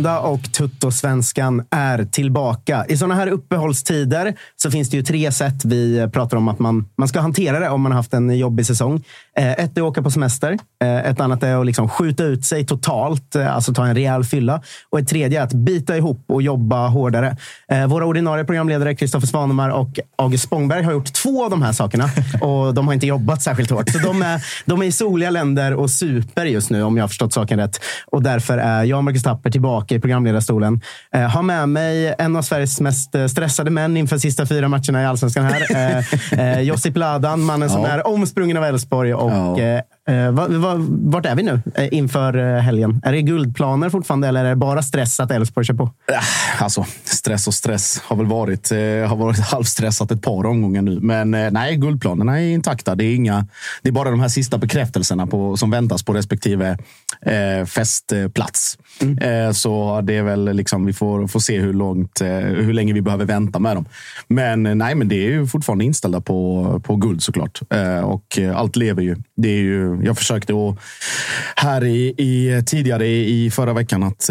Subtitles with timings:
[0.00, 2.84] Måndag och Tuttosvenskan är tillbaka.
[2.88, 6.88] I sådana här uppehållstider så finns det ju tre sätt vi pratar om att man,
[6.96, 9.04] man ska hantera det om man har haft en jobbig säsong.
[9.36, 10.58] Eh, ett är att åka på semester.
[10.82, 14.24] Eh, ett annat är att liksom skjuta ut sig totalt, eh, alltså ta en rejäl
[14.24, 14.62] fylla.
[14.90, 17.36] Och ett tredje är att bita ihop och jobba hårdare.
[17.88, 22.04] Våra ordinarie programledare Kristoffer Svanemar och August Spångberg har gjort två av de här sakerna
[22.40, 23.88] och de har inte jobbat särskilt hårt.
[23.88, 27.08] Så de är, de är i soliga länder och super just nu, om jag har
[27.08, 27.80] förstått saken rätt.
[28.06, 30.80] Och därför är jag och Marcus Tapper tillbaka i programledarstolen.
[31.14, 35.02] Eh, har med mig en av Sveriges mest eh, stressade män inför sista fyra matcherna
[35.02, 35.66] i Allsvenskan här.
[36.32, 37.88] Eh, eh, Josip Ladan, mannen som Ja.
[37.88, 39.14] är omsprungen av Elfsborg.
[39.14, 39.60] Och, Ja.
[39.60, 43.00] eh, eh, va, va, vart är vi nu inför helgen?
[43.04, 45.82] Är det guldplaner fortfarande eller är det bara stress att Elfsborg kör på?
[46.12, 48.70] Äh, Alltså, stress och stress har väl varit,
[49.08, 51.00] har varit halvstressat ett par omgångar nu.
[51.00, 52.94] Men nej, guldplanerna är intakta.
[52.94, 53.46] Det är, inga,
[53.82, 56.78] det är bara de här sista bekräftelserna på, som väntas på respektive
[57.66, 58.78] festplats.
[59.02, 59.18] Mm.
[59.18, 62.92] Eh, så det är väl liksom, vi får, får se hur, långt, eh, hur länge
[62.92, 63.84] vi behöver vänta med dem.
[64.28, 67.60] Men eh, nej, men det är ju fortfarande inställda på, på guld såklart.
[68.04, 69.16] Och allt lever ju.
[69.36, 70.78] Det är ju jag försökte att,
[71.56, 74.30] här i, i, tidigare i, förra veckan att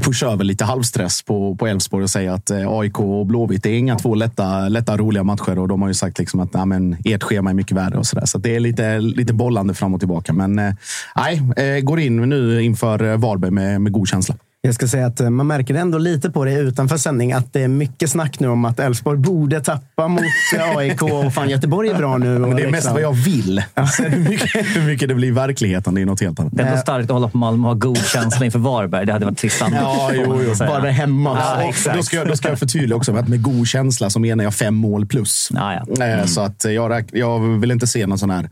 [0.00, 3.70] pusha över lite halvstress på på Elfsborg och säga att eh, AIK och Blåvitt det
[3.70, 5.58] är inga två lätta, lätta roliga matcher.
[5.58, 8.06] Och de har ju sagt liksom att nej, men, ert schema är mycket värre och
[8.06, 8.26] så där.
[8.26, 10.32] Så det är lite, lite bollande fram och tillbaka.
[10.32, 10.74] Men eh,
[11.16, 14.34] nej, eh, går in nu inför Varberg med, med god känsla.
[14.64, 17.62] Jag ska säga att eh, man märker ändå lite på det utanför sändning att det
[17.62, 20.22] är mycket snack nu om att Elfsborg borde tappa mot
[20.56, 22.38] eh, AIK och fan Göteborg är bra nu.
[22.38, 23.62] Men det är mest vad jag vill.
[23.98, 26.52] Hur, mycket, hur mycket det blir i verkligheten, det är något helt annat.
[26.56, 29.06] Det är ändå starkt att hålla på Malmö och ha god känsla inför Varberg.
[29.06, 29.80] Det hade varit trist annars.
[29.82, 30.54] Ja, jo, jo.
[30.66, 31.38] Varberg hemma.
[31.40, 31.96] Ja, Och exakt.
[31.96, 34.54] då, ska jag, då ska jag förtydliga också att med god känsla så menar jag
[34.54, 35.48] fem mål plus.
[35.54, 36.06] Ja, ja.
[36.06, 38.48] Eh, Så att jag, jag vill inte se någon sån här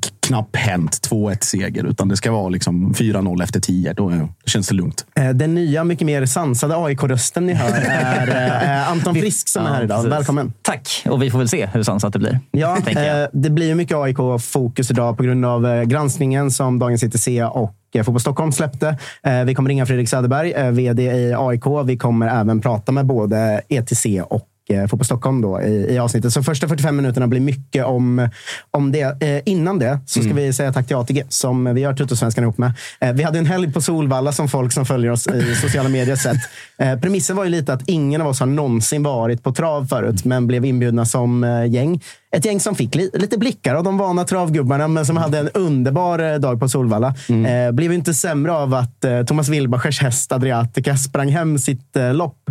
[0.00, 3.92] k- knapphänt 2-1 seger, utan det ska vara liksom 4-0 efter 10.
[3.92, 5.06] Då, känns det lugnt.
[5.14, 9.70] Eh, Den nya, mycket mer sansade AIK-rösten ni hör är eh, Anton Frisk som är
[9.70, 10.02] här idag.
[10.02, 10.52] Välkommen!
[10.62, 11.02] Tack!
[11.10, 12.40] Och vi får väl se hur sansat det blir.
[12.50, 17.28] Ja, eh, det blir mycket AIK-fokus idag på grund av eh, granskningen som Dagens ETC
[17.50, 18.98] och eh, Fotboll Stockholm släppte.
[19.22, 21.64] Eh, Vi kommer ringa Fredrik Söderberg, eh, vd i AIK.
[21.86, 26.32] Vi kommer även prata med både ETC och eh, Fotboll Stockholm då i, i avsnittet.
[26.32, 28.28] Så första 45 minuterna blir mycket om,
[28.70, 29.22] om det.
[29.22, 32.58] Eh, innan det så ska vi säga tack till ATG som vi gör Tuttosvenskan ihop
[32.58, 32.72] med.
[33.00, 36.16] Eh, vi hade en helg på Solvalla som folk som följer oss i sociala medier
[36.16, 36.36] sett.
[36.78, 40.24] Eh, premissen var ju lite att ingen av oss har någonsin varit på trav förut,
[40.24, 42.00] men blev inbjudna som eh, gäng.
[42.36, 45.48] Ett gäng som fick li, lite blickar av de vana travgubbarna, men som hade en
[45.48, 47.14] underbar eh, dag på Solvalla.
[47.46, 52.14] Eh, blev inte sämre av att eh, Thomas Wilbachers häst Adriatica sprang hem sitt eh,
[52.14, 52.50] lopp.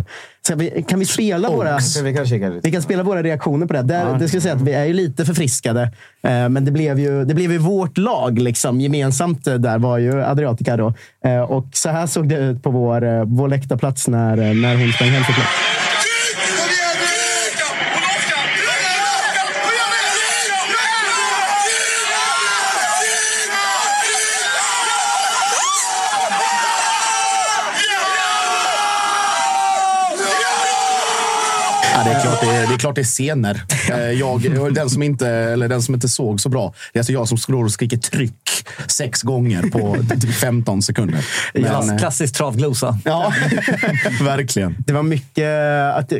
[0.56, 1.80] Vi, kan vi spela våra...
[1.80, 2.60] Så vi kan.
[2.62, 3.82] Vi kan spela våra reaktioner på det.
[3.82, 5.82] Där, Det ska säga att vi är ju lite förfriskade.
[6.22, 9.46] Eh, men det blev ju, det blev ju vårt lag liksom, gemensamt.
[9.46, 10.94] eh, Där var ju Adriatica då.
[11.48, 15.24] Och så här såg det ut på vår, vår läktarplats när, när hon sprang hem
[15.24, 15.85] sitt lopp.
[32.76, 33.62] Är, det är klart det är scener.
[33.90, 37.12] Eh, Jag, den, som inte, eller den som inte såg så bra, det är alltså
[37.12, 38.32] jag som står och skriker tryck
[38.86, 41.24] sex gånger på typ 15 sekunder.
[41.54, 42.98] Men, eh, klassisk travglosa.
[43.04, 43.32] Ja,
[44.22, 44.76] verkligen.
[44.78, 45.48] Det var mycket...
[45.96, 46.12] Att,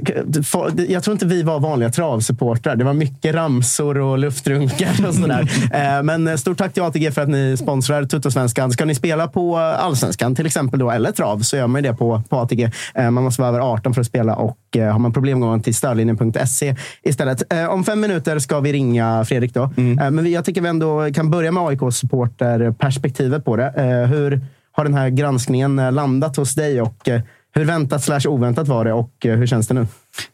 [0.88, 2.76] jag tror inte vi var vanliga travsupportrar.
[2.76, 5.50] Det var mycket ramsor och luftrunkar och sådär.
[5.76, 8.70] Eh, Men stort tack till ATG för att ni sponsrar Tuttosvenskan.
[8.70, 11.96] Ska ni spela på Allsvenskan till exempel då, eller trav så gör man ju det
[11.96, 12.70] på, på ATG.
[12.94, 15.48] Eh, Man måste vara över 18 för att spela och eh, har man problem går
[15.48, 17.52] man till stödlinjen.se istället.
[17.52, 19.54] Eh, Om fem minuter ska vi ringa Fredrik.
[19.54, 19.62] då.
[19.62, 23.66] Eh, Men jag tycker vi ändå kan börja med AIK-supporterperspektivet på det.
[23.76, 24.40] Eh, Hur
[24.72, 27.20] har den här granskningen eh, landat hos dig och eh,
[27.54, 29.86] hur väntat slash oväntat var det och eh, hur känns det nu?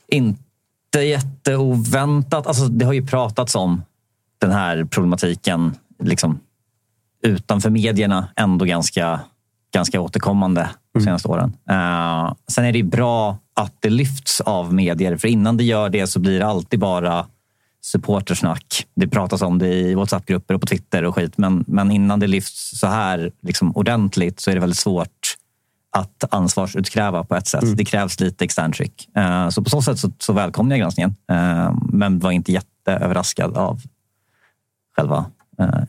[0.09, 2.47] Inte jätteoväntat.
[2.47, 3.83] Alltså, det har ju pratats om
[4.39, 6.41] den här problematiken liksom,
[7.23, 9.21] utanför medierna ändå ganska,
[9.75, 11.53] ganska återkommande de senaste åren.
[11.71, 16.07] Eh, sen är det bra att det lyfts av medier, för innan det gör det
[16.07, 17.27] så blir det alltid bara
[17.85, 18.87] supportersnack.
[18.95, 22.27] Det pratas om det i WhatsApp-grupper och på Twitter och skit, men, men innan det
[22.27, 25.37] lyfts så här liksom, ordentligt så är det väldigt svårt
[25.97, 27.77] att ansvarsutkräva på ett sätt.
[27.77, 29.09] Det krävs lite extern tryck.
[29.17, 31.17] Eh, Så på så sätt så, så välkomnar jag granskningen.
[31.31, 33.81] Eh, Men var inte jätteöverraskad av
[34.97, 35.25] själva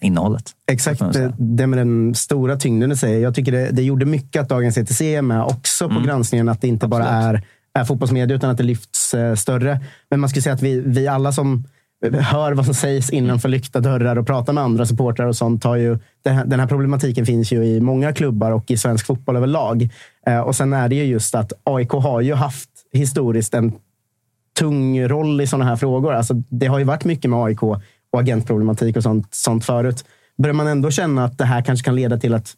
[0.02, 0.52] innehållet.
[0.72, 1.02] Exakt
[1.38, 3.20] det, med den stora tyngden du säger.
[3.20, 6.50] Jag tycker det, det gjorde mycket att Dagens ETC är med också på granskningen.
[6.50, 7.42] Att det inte bara är,
[7.74, 9.80] är fotbollsmedia utan att det lyfts eh, större.
[10.10, 11.64] Men man skulle säga att vi, vi alla som
[12.12, 15.64] hör vad som sägs innanför lyckta dörrar och pratar med andra supportrar och sånt.
[15.64, 19.06] Har ju, den, här, den här problematiken finns ju i många klubbar och i svensk
[19.06, 19.90] fotboll överlag.
[20.28, 23.72] Eh, och sen är det ju just att AIK har ju haft historiskt en
[24.60, 26.14] tung roll i sådana här frågor.
[26.14, 27.60] Alltså, det har ju varit mycket med AIK
[28.14, 30.06] och agentproblematik och sånt, sånt förut.
[30.38, 32.54] Börjar man ändå känna att det här kanske kan leda till att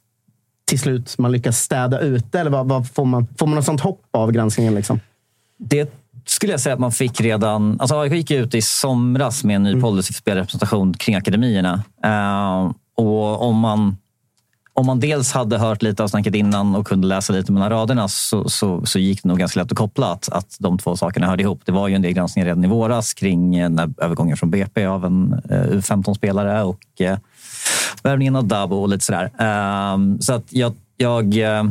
[0.65, 2.39] till slut man lyckas städa ut det?
[2.39, 4.75] Eller vad, vad får, man, får man något sånt hopp av granskningen?
[4.75, 4.99] Liksom?
[5.57, 5.93] Det
[6.25, 7.79] skulle jag säga att man fick redan...
[7.79, 11.83] Alltså AIK gick ut i somras med en ny policy för spelrepresentation kring akademierna.
[12.03, 13.97] Eh, och om man,
[14.77, 18.07] om man dels hade hört lite av snacket innan och kunde läsa lite mellan raderna
[18.07, 21.27] så, så, så gick det nog ganska lätt att koppla att, att de två sakerna
[21.27, 21.61] hörde ihop.
[21.65, 24.85] Det var ju en del granskningar redan i våras kring eh, när övergången från BP
[24.85, 27.17] av en eh, U15-spelare och eh,
[28.03, 29.31] värvningen av Dabo och lite sådär.
[29.39, 31.63] Eh, så att jag, jag, eh,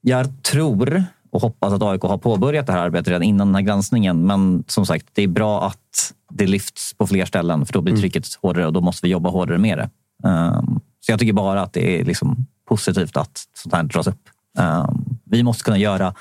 [0.00, 3.62] jag tror och hoppas att AIK har påbörjat det här arbetet redan innan den här
[3.62, 4.26] granskningen.
[4.26, 7.96] Men som sagt, det är bra att det lyfts på fler ställen för då blir
[7.96, 9.90] trycket hårdare och då måste vi jobba hårdare med det.
[10.28, 14.28] Um, så jag tycker bara att det är liksom positivt att sånt här dras upp.
[14.58, 16.14] Um, vi måste kunna göra,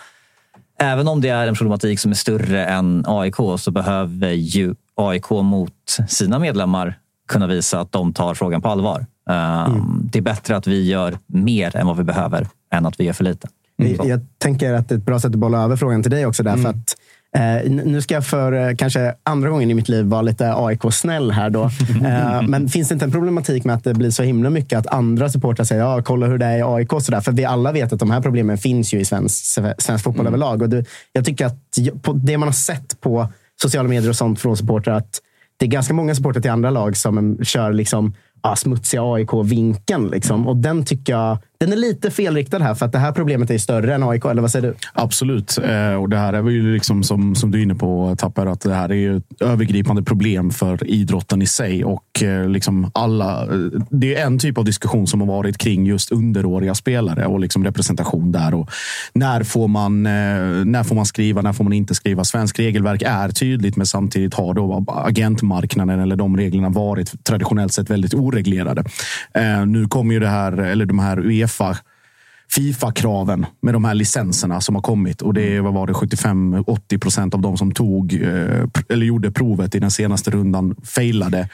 [0.79, 5.29] även om det är en problematik som är större än AIK så behöver ju AIK
[5.29, 9.05] mot sina medlemmar kunna visa att de tar frågan på allvar.
[9.29, 13.03] Um, Det är bättre att vi gör mer än vad vi behöver än att vi
[13.03, 13.47] gör för lite.
[13.97, 14.07] Så.
[14.07, 16.43] Jag tänker att det är ett bra sätt att bolla över frågan till dig också.
[16.43, 16.95] Därför att,
[17.35, 21.31] eh, nu ska jag för eh, kanske andra gången i mitt liv vara lite AIK-snäll
[21.31, 21.49] här.
[21.49, 21.69] Då.
[22.05, 24.87] Eh, men finns det inte en problematik med att det blir så himla mycket att
[24.87, 26.91] andra supportrar säger ja, kolla hur det är i AIK?
[27.01, 27.21] Så där.
[27.21, 29.45] För vi alla vet att de här problemen finns ju i svensk,
[29.77, 30.61] svensk fotboll överlag.
[30.61, 31.57] Och det, jag tycker att
[32.15, 33.27] det man har sett på
[33.61, 35.21] sociala medier och sånt från supportrar att
[35.57, 40.07] det är ganska många supportrar till andra lag som kör liksom, ja, smutsiga AIK-vinkeln.
[40.07, 40.47] Liksom.
[40.47, 43.57] Och den tycker jag den är lite felriktad här, för att det här problemet är
[43.57, 44.25] större än AIK.
[44.25, 44.75] Eller vad säger du?
[44.93, 45.57] Absolut.
[45.57, 48.45] Eh, och det här är väl ju liksom som, som du är inne på, Tapper,
[48.45, 51.85] att det här är ju ett övergripande problem för idrotten i sig.
[51.85, 55.85] Och eh, liksom alla, eh, det är en typ av diskussion som har varit kring
[55.85, 58.53] just underåriga spelare och liksom representation där.
[58.53, 58.69] Och
[59.13, 60.11] när, får man, eh,
[60.65, 62.23] när får man skriva, när får man inte skriva?
[62.23, 67.89] Svensk regelverk är tydligt, men samtidigt har då agentmarknaden eller de reglerna varit traditionellt sett
[67.89, 68.83] väldigt oreglerade.
[69.33, 71.48] Eh, nu kommer ju det här, eller de här Uefa
[72.51, 75.21] Fifa-kraven med de här licenserna som har kommit.
[75.21, 79.75] Och det vad var det, 75-80 procent av de som tog eh, eller gjorde provet
[79.75, 81.49] i den senaste rundan failade.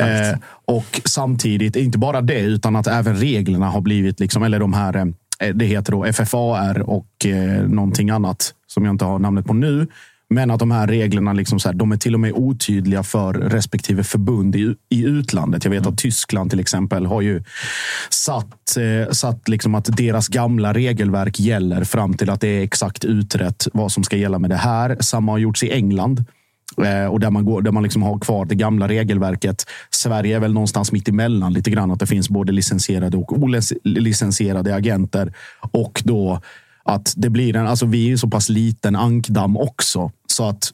[0.00, 4.72] Eh, och samtidigt, inte bara det, utan att även reglerna har blivit, liksom, eller de
[4.72, 4.96] här,
[5.40, 9.54] eh, det heter då FFAR och eh, någonting annat som jag inte har namnet på
[9.54, 9.86] nu.
[10.30, 13.34] Men att de här reglerna liksom så här, de är till och med otydliga för
[13.34, 15.64] respektive förbund i, i utlandet.
[15.64, 17.42] Jag vet att Tyskland till exempel har ju
[18.10, 23.04] satt, eh, satt liksom att deras gamla regelverk gäller fram till att det är exakt
[23.04, 24.96] utrett vad som ska gälla med det här.
[25.00, 26.24] Samma har gjorts i England.
[26.84, 29.64] Eh, och där man, går, där man liksom har kvar det gamla regelverket.
[29.90, 31.90] Sverige är väl någonstans mitt emellan lite grann.
[31.90, 35.32] Att det finns både licensierade och olicensierade agenter.
[35.72, 36.40] Och då
[36.84, 40.12] att det blir en, alltså vi är så pass liten ankdamm också.
[40.38, 40.72] Så att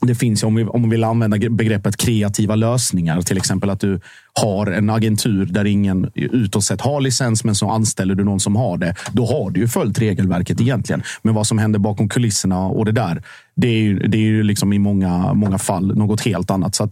[0.00, 4.00] det finns, om, vi, om man vill använda begreppet kreativa lösningar, till exempel att du
[4.40, 8.56] har en agentur där ingen utåt sett har licens, men så anställer du någon som
[8.56, 8.94] har det.
[9.12, 11.02] Då har du ju följt regelverket egentligen.
[11.22, 13.22] Men vad som händer bakom kulisserna och det där,
[13.54, 16.74] det är ju, det är ju liksom i många, många fall något helt annat.
[16.74, 16.88] Så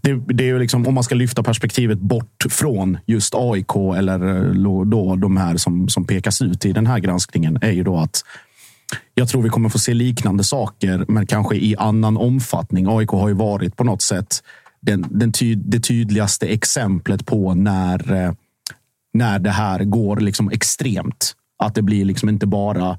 [0.00, 4.36] det, det, är ju liksom, om man ska lyfta perspektivet bort från just AIK eller
[4.36, 7.98] eh, då de här som, som pekas ut i den här granskningen, är ju då
[7.98, 8.22] att
[9.14, 12.86] jag tror vi kommer få se liknande saker, men kanske i annan omfattning.
[12.88, 14.42] AIK har ju varit på något sätt
[14.80, 18.32] den, den ty, det tydligaste exemplet på när, eh,
[19.14, 21.34] när det här går liksom extremt.
[21.58, 22.98] Att det blir liksom inte bara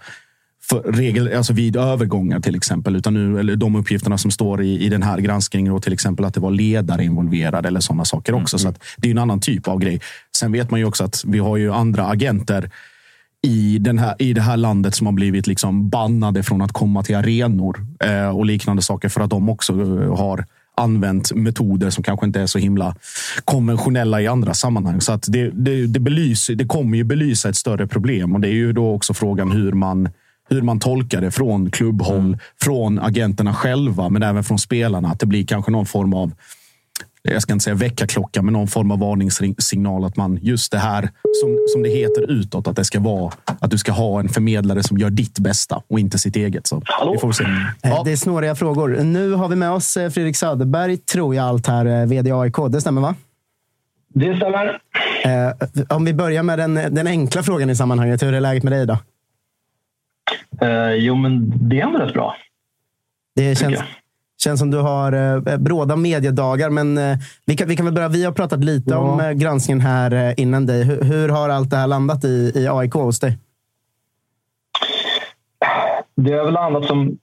[0.86, 4.90] regel, alltså vid övergångar till exempel, utan nu, eller de uppgifterna som står i, i
[4.90, 8.58] den här granskningen, och till exempel att det var ledare involverade eller sådana saker också.
[8.58, 8.74] Mm.
[8.74, 10.02] Så det är en annan typ av grej.
[10.38, 12.70] Sen vet man ju också att vi har ju andra agenter
[13.46, 17.04] i, den här, i det här landet som har blivit liksom bannade från att komma
[17.04, 20.46] till arenor eh, och liknande saker för att de också eh, har
[20.78, 22.96] använt metoder som kanske inte är så himla
[23.46, 25.02] konventionella i andra sammanhang.
[25.02, 28.48] Så att det, det, det, belyser, det kommer ju belysa ett större problem och det
[28.48, 30.10] är ju då också frågan hur man
[30.50, 32.40] hur man tolkar det från klubbhåll, mm.
[32.62, 35.10] från agenterna själva, men även från spelarna.
[35.10, 36.32] Att det blir kanske någon form av
[37.34, 41.10] jag ska inte säga väckarklocka, men någon form av varningssignal att man just det här
[41.42, 44.84] som, som det heter utåt, att det ska vara att du ska ha en förmedlare
[44.84, 46.68] som gör ditt bästa och inte sitt eget.
[46.68, 46.82] Så
[47.14, 47.44] vi får se.
[47.44, 47.50] Eh,
[47.82, 48.02] ja.
[48.06, 48.90] Det är snåriga frågor.
[49.04, 52.56] Nu har vi med oss eh, Fredrik Söderberg, tror jag, allt här, eh, vd AIK.
[52.70, 53.16] Det stämmer va?
[54.14, 54.80] Det stämmer.
[55.90, 58.24] om vi börjar med den, den enkla frågan i sammanhanget.
[58.24, 58.98] Hur är läget med dig idag?
[60.64, 62.36] Uh, jo, men det är ändå rätt bra.
[63.36, 63.80] Det känns,
[64.46, 68.08] känns som du har eh, bråda mediedagar, men eh, vi, kan, vi kan väl börja.
[68.08, 68.98] Vi har pratat lite ja.
[68.98, 70.84] om eh, granskningen här eh, innan dig.
[70.84, 73.38] Hur, hur, har allt det här landat i, i AIK hos dig?
[76.16, 77.18] Det har väl landat som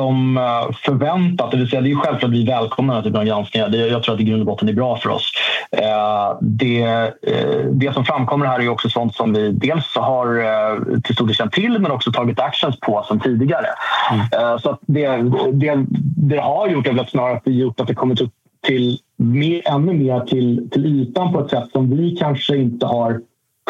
[0.00, 1.50] som eh, förväntat.
[1.50, 3.68] Det vill säga, det är självklart att vi välkomnar den här typen av granskningar.
[3.68, 5.32] Det, jag tror att i grund och botten är bra för oss.
[5.70, 6.82] Eh, det,
[7.22, 11.36] eh, det som framkommer här är också sånt som vi dels har till stor del
[11.36, 13.66] känt till men också tagit actions på som tidigare.
[14.10, 14.58] Mm.
[14.58, 15.06] Så det,
[15.52, 15.84] det,
[16.16, 18.32] det har gjort är snarare att det gjort att det kommit upp
[18.66, 23.20] till mer, ännu mer till, till ytan på ett sätt som vi kanske inte har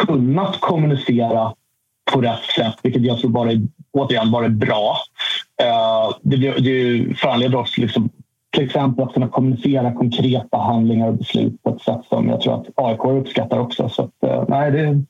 [0.07, 1.53] kunnat kommunicera
[2.13, 3.61] på rätt sätt, vilket jag tror bara är,
[3.93, 4.97] återigen bara är bra.
[5.61, 8.11] Eh, det, det föranleder också liksom,
[8.51, 12.55] till exempel att kunna kommunicera konkreta handlingar och beslut på ett sätt som jag tror
[12.55, 13.89] att AIK uppskattar också.
[13.89, 15.03] Så att, eh, nej, det,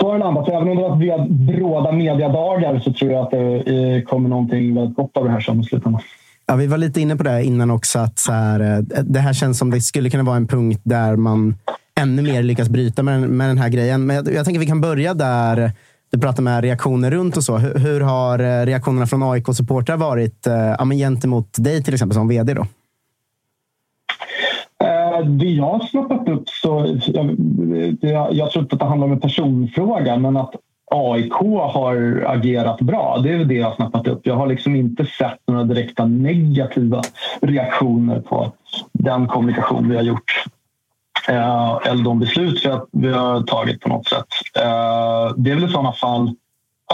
[0.00, 0.48] så har det landat.
[0.48, 4.74] Även om det har varit bråda mediadagar så tror jag att det eh, kommer någonting
[4.74, 6.02] väldigt gott av det här sen i slutändan.
[6.46, 7.98] Ja, vi var lite inne på det innan också.
[7.98, 11.54] Att så här, det här känns som det skulle kunna vara en punkt där man
[12.00, 14.06] ännu mer lyckas bryta med, med den här grejen.
[14.06, 15.72] Men jag, jag tänker vi kan börja där
[16.12, 17.56] du pratar med reaktioner runt och så.
[17.56, 22.28] Hur, hur har eh, reaktionerna från AIK-supportrar varit eh, ja, gentemot dig till exempel som
[22.28, 22.54] vd?
[22.54, 22.62] Då?
[24.84, 26.98] Eh, det jag har snappat upp så...
[28.00, 30.54] Jag, jag tror inte att det handlar om en personfråga men att
[30.90, 31.32] AIK
[31.72, 33.18] har agerat bra.
[33.22, 34.20] Det är väl det jag har snappat upp.
[34.26, 37.02] Jag har liksom inte sett några direkta negativa
[37.40, 38.52] reaktioner på
[38.92, 40.44] den kommunikation vi har gjort
[41.28, 44.26] Eh, eller de beslut vi har, vi har tagit på något sätt.
[44.56, 46.34] Eh, det är väl i sådana fall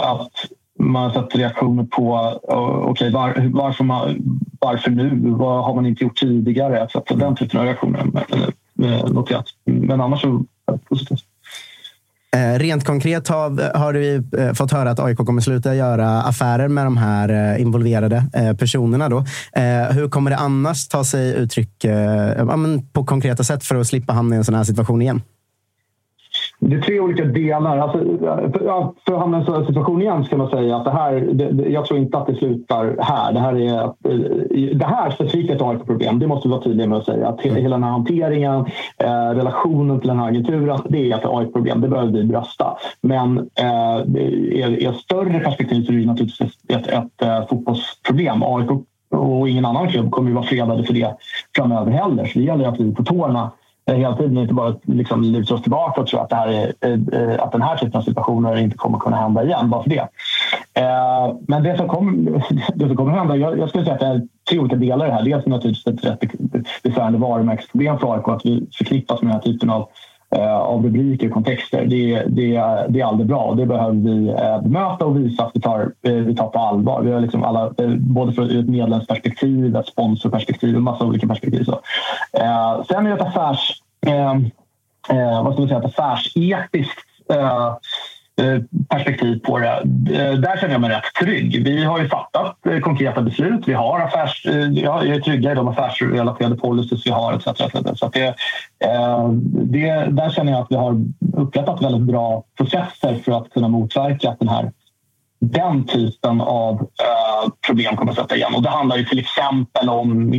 [0.01, 0.31] att
[0.79, 4.21] man har sett reaktioner på eh, okay, var, varför, man,
[4.59, 5.19] varför nu?
[5.23, 6.87] Vad har man inte gjort tidigare?
[6.91, 8.11] Så den typen av reaktioner
[8.83, 9.45] eh, noterat.
[9.65, 11.25] Men annars så är det positivt.
[12.35, 16.67] Eh, rent konkret har, har vi eh, fått höra att AIK kommer sluta göra affärer
[16.67, 18.25] med de här eh, involverade
[18.59, 19.09] personerna.
[19.09, 19.25] Då.
[19.91, 21.85] Hur kommer det annars ta sig uttryck
[22.93, 25.21] på konkreta sätt för att slippa hamna i en sån här situation igen?
[26.61, 27.77] Det är tre olika delar.
[27.77, 27.97] Alltså,
[28.53, 31.69] för, att hamna i en sån situation igen ska man säga att det här, det,
[31.69, 33.33] jag tror inte att det slutar här.
[33.33, 36.19] Det här, är, eh, det här specifikt är ett AIK-problem.
[36.19, 37.27] Det måste vi vara tydliga med att säga.
[37.27, 38.65] Att hela den här hanteringen,
[38.97, 41.81] eh, relationen till den här agenturen, det är ett AIK-problem.
[41.81, 42.77] Det behöver vi brösta.
[43.01, 48.43] Men eh, i ett större perspektiv så är det naturligtvis ett, ett, ett, ett fotbollsproblem.
[48.43, 48.69] AIK
[49.11, 51.15] och ingen annan klubb kommer ju vara fredade för det
[51.55, 52.25] framöver heller.
[52.25, 53.51] Så det gäller att vi är på tårna
[53.89, 56.73] Eh, hela tiden inte bara liksom luta oss tillbaka och tro att, det här är,
[56.81, 59.69] eh, eh, att den här typen av situationer inte kommer kunna hända igen.
[59.69, 60.07] Bara för det.
[61.47, 62.43] Men det som, kommer,
[62.75, 65.09] det som kommer hända, jag, jag skulle säga att det är tre olika delar i
[65.09, 65.23] det här.
[65.23, 66.19] Dels naturligtvis ett rätt
[66.83, 69.89] besvärande varumärkesproblem för AIK att vi förknippas med den här typen av
[70.35, 71.85] Eh, av rubriker och kontexter.
[71.85, 72.51] Det, det,
[72.89, 75.91] det är aldrig bra och det behöver vi eh, bemöta och visa att vi tar,
[76.01, 77.01] eh, vi tar på allvar.
[77.01, 81.63] Vi har liksom alla, eh, både från ett medlemsperspektiv, ett sponsorperspektiv och massa olika perspektiv.
[81.63, 81.71] Så.
[82.33, 83.81] Eh, sen är det ett affärs...
[84.07, 84.31] Eh,
[85.09, 86.99] eh, vad ska man säga, ett affärsetiskt
[87.33, 87.75] eh,
[88.39, 89.67] Eh, perspektiv på det.
[89.67, 91.63] Eh, där känner jag mig rätt trygg.
[91.63, 93.67] Vi har ju fattat eh, konkreta beslut.
[93.67, 97.45] Vi har affärs, jag är trygga i de affärsrelaterade policies vi har etc.
[97.95, 98.35] Så att det,
[99.43, 101.05] det, där känner jag att vi har
[101.37, 104.71] upprättat väldigt bra processer för att kunna motverka att den här
[105.41, 106.87] den typen av
[107.67, 108.55] problem kommer att sätta igen.
[108.55, 110.33] Och det handlar ju till exempel om,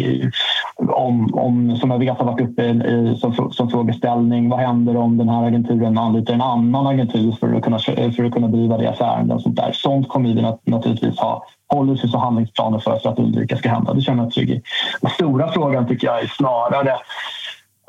[0.88, 5.18] om, om som jag vet har varit uppe i, som, som frågeställning, vad händer om
[5.18, 9.00] den här agenturen anlitar en annan agentur för att kunna, för att kunna driva deras
[9.00, 9.36] ärenden?
[9.36, 9.72] Och sånt, där.
[9.72, 11.44] sånt kommer vi naturligtvis ha
[11.74, 13.94] policies och handlingsplaner för, för att undvika ska hända.
[13.94, 14.62] Det känner jag mig trygg i.
[15.00, 16.96] Den stora frågan tycker jag är snarare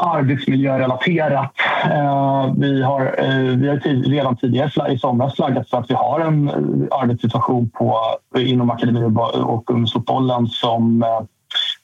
[0.01, 1.51] arbetsmiljörelaterat.
[1.83, 6.19] Eh, vi har, eh, vi har redan tidigare i somras flaggat för att vi har
[6.19, 7.98] en eh, arbetssituation på,
[8.38, 9.03] inom akademi
[9.43, 11.21] och ungdomsfotbollen som, eh,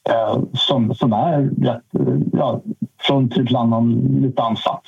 [0.09, 2.61] Eh, som, som är rätt, eh, ja,
[3.01, 4.83] från tid till annan lite ansatt.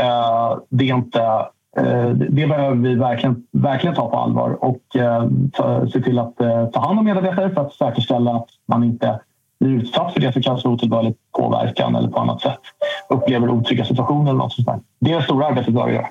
[0.00, 1.46] Eh, det är inte
[2.28, 4.82] det behöver vi verkligen, verkligen ta på allvar och
[5.92, 6.36] se till att
[6.72, 9.20] ta hand om medarbetare för att säkerställa att man inte
[9.60, 12.60] blir utsatt för det som kanske otillbörlig påverkan eller på annat sätt
[13.08, 14.80] upplever otrygga situationer eller något sånt där.
[15.00, 16.08] Det är det stora arbetet vi behöver göra.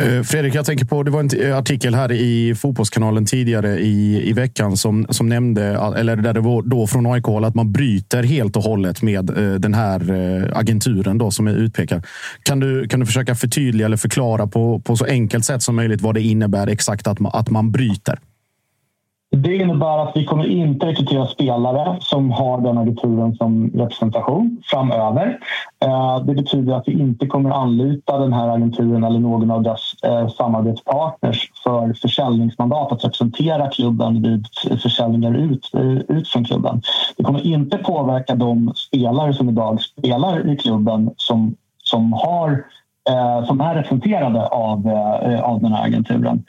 [0.00, 4.28] Eh, Fredrik, jag tänker på, det var en eh, artikel här i Fotbollskanalen tidigare i,
[4.30, 5.64] i veckan som, som nämnde,
[5.96, 9.54] eller där det var då från AIK att man bryter helt och hållet med eh,
[9.54, 12.06] den här eh, agenturen då som är utpekad.
[12.42, 16.00] Kan du, kan du försöka förtydliga eller förklara på, på så enkelt sätt som möjligt
[16.00, 18.18] vad det innebär exakt att man, att man bryter?
[19.36, 25.38] Det innebär att vi kommer inte rekrytera spelare som har den agenturen som representation framöver.
[25.84, 29.94] Eh, det betyder att vi inte kommer anlita den här agenturen eller någon av dess
[30.04, 34.46] eh, samarbetspartners för försäljningsmandat att representera klubben vid
[34.82, 36.82] försäljningar ut, eh, ut från klubben.
[37.16, 42.64] Det kommer inte påverka de spelare som idag spelar i klubben som, som har
[43.46, 44.88] som är representerade av,
[45.42, 46.44] av den här agenturen.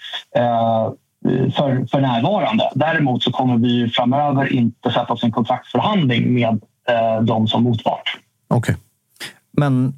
[1.26, 2.72] Eh, för, för närvarande.
[2.76, 7.64] Däremot så kommer vi framöver inte sätta oss i en kontraktsförhandling med eh, dem som
[7.64, 8.18] motpart.
[8.48, 8.58] Okej.
[8.58, 8.76] Okay.
[9.58, 9.94] Men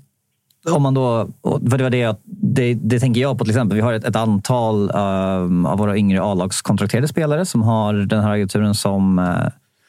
[0.71, 3.75] om man då, för det var det, det, det tänker jag på till exempel.
[3.75, 8.31] Vi har ett, ett antal um, av våra yngre A-lagskontrakterade spelare som har den här
[8.31, 9.19] agenturen som,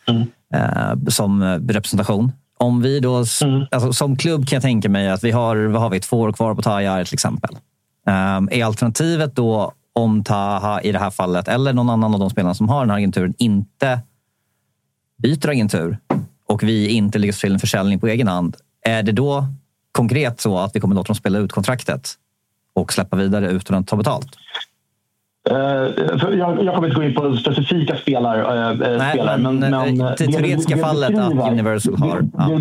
[0.08, 0.22] mm.
[0.54, 2.32] uh, som representation.
[2.58, 3.66] Om vi då, mm.
[3.70, 6.32] alltså, som klubb kan jag tänka mig att vi har, vad har vi, två år
[6.32, 7.56] kvar på Tajar till exempel.
[8.06, 12.30] Um, är alternativet då om Taha i det här fallet, eller någon annan av de
[12.30, 14.00] spelarna som har den här agenturen, inte
[15.16, 15.98] byter agentur
[16.46, 19.46] och vi inte lyckas till en försäljning på egen hand, är det då
[19.92, 22.10] konkret så att vi kommer låta dem spela ut kontraktet
[22.72, 24.36] och släppa vidare utan att ta betalt?
[25.50, 29.38] Uh, jag, jag kommer inte gå in på specifika spelar, uh, Nej, spelare.
[29.38, 32.28] Men, men, men det teoretiska fallet att Universal har...
[32.38, 32.60] Ja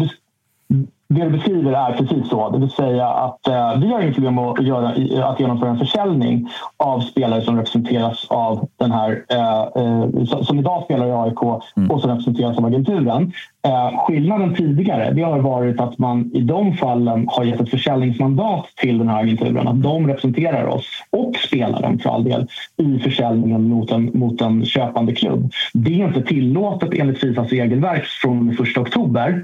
[1.13, 2.49] det du beskriver är precis så.
[2.49, 4.88] Det vill säga att eh, vi har inget problem att, göra,
[5.30, 10.84] att genomföra en försäljning av spelare som representeras av den här, eh, eh, som idag
[10.84, 11.41] spelar i AIK
[11.76, 11.91] mm.
[11.91, 13.32] och som representeras av agenturen.
[13.67, 18.65] Eh, skillnaden tidigare det har varit att man i de fallen har gett ett försäljningsmandat
[18.76, 19.67] till den här agenturen.
[19.67, 22.47] Att de representerar oss och spelaren för all del
[22.78, 25.52] i försäljningen mot en, mot en köpande klubb.
[25.73, 29.43] Det är inte tillåtet enligt Fifas regelverk från 1 oktober.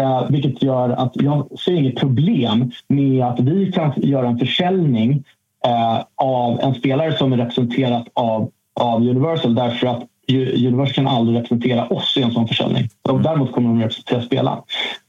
[0.00, 5.24] Eh, vilket gör att jag ser inget problem med att vi kan göra en försäljning
[5.64, 11.38] eh, av en spelare som är representerad av, av Universal därför att Universal kan aldrig
[11.38, 12.88] representera oss i en sån försäljning.
[13.08, 13.22] Mm.
[13.22, 14.58] Däremot kommer de representera spelaren.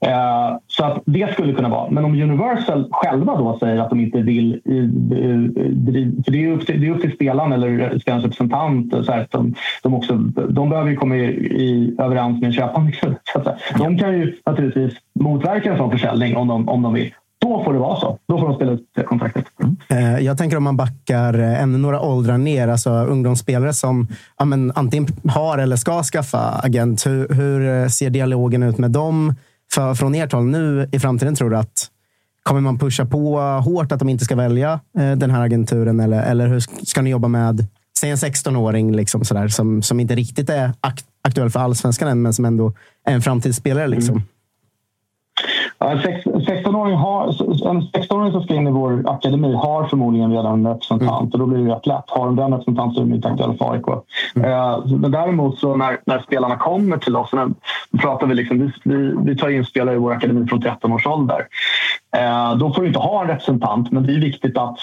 [0.05, 1.89] Eh, så att det skulle kunna vara.
[1.89, 4.61] Men om Universal själva då säger att de inte vill...
[6.25, 9.05] för det är upp till, det är upp till spelaren eller spelarens representant.
[9.05, 10.13] Så här, de, de, också,
[10.49, 11.25] de behöver ju komma i,
[11.63, 12.91] i överens med en köpande
[13.77, 17.11] De kan ju naturligtvis motverka en sån försäljning om de, om de vill.
[17.41, 18.19] Då får det vara så.
[18.27, 19.45] Då får de spela ut kontraktet.
[19.89, 20.25] Mm.
[20.25, 24.71] Jag tänker om man backar eh, ännu några åldrar ner, alltså ungdomsspelare som ja, men,
[24.75, 27.05] antingen har eller ska skaffa agent.
[27.05, 29.35] Hur, hur eh, ser dialogen ut med dem
[29.71, 31.35] för, från ert håll nu i framtiden?
[31.35, 31.87] Tror du att
[32.43, 35.99] Kommer man pusha på hårt att de inte ska välja den här agenturen?
[35.99, 37.67] Eller, eller hur ska ni jobba med
[37.99, 42.21] säg en 16-åring liksom sådär, som, som inte riktigt är akt, aktuell för allsvenskan än,
[42.21, 42.73] men som ändå
[43.05, 43.87] är en framtidsspelare?
[43.87, 44.15] Liksom?
[44.15, 44.27] Mm.
[45.81, 47.23] En 16-åring, har,
[47.69, 51.31] en 16-åring som ska in i vår akademi har förmodligen redan en representant mm.
[51.33, 52.03] och då blir det rätt lätt.
[52.07, 53.87] Har de den representanten så är de inte aktuella för AIK.
[54.35, 55.01] Mm.
[55.01, 57.49] Men däremot så när, när spelarna kommer till oss, när,
[57.97, 61.47] pratar vi, liksom, vi, vi, tar in spelare i vår akademi från 13 års ålder.
[62.17, 64.77] Uh, då får du inte ha en representant men det är viktigt att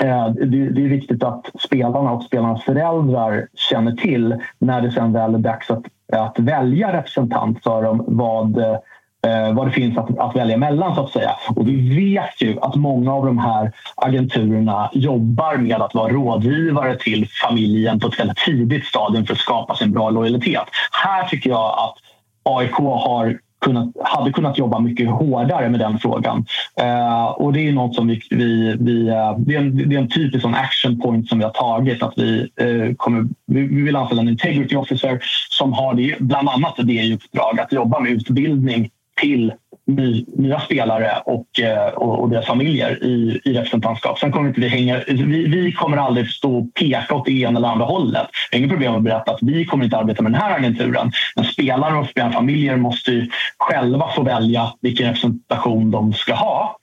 [0.00, 5.34] Eh, det är viktigt att spelarna och spelarnas föräldrar känner till när det sen väl
[5.34, 8.76] är dags att, att välja representant för dem vad, eh,
[9.24, 11.30] Eh, vad det finns att, att välja mellan så att säga.
[11.56, 16.96] Och vi vet ju att många av de här agenturerna jobbar med att vara rådgivare
[16.96, 20.64] till familjen på ett väldigt tidigt stadium för att skapa sig en bra lojalitet.
[21.04, 21.94] Här tycker jag att
[22.42, 26.46] AIK har kunnat, hade kunnat jobba mycket hårdare med den frågan.
[26.80, 30.00] Eh, och det är något som vi, vi, vi eh, det, är en, det är
[30.00, 32.02] en typisk sån action point som vi har tagit.
[32.02, 36.48] Att vi, eh, kommer, vi, vi vill anställa en integrity officer som har det, bland
[36.48, 39.52] annat det i uppdrag att jobba med utbildning till
[39.86, 44.18] ny, nya spelare och, eh, och, och, deras familjer i, i representantskap.
[44.18, 45.02] Sen kommer inte vi hänga...
[45.06, 48.26] Vi, vi kommer aldrig stå och peka åt det ena eller andra hållet.
[48.50, 51.12] Det är inget problem att berätta att vi kommer inte arbeta med den här agenturen.
[51.36, 56.76] Men spelare och spelarfamiljer måste själva få välja vilken representation de ska ha.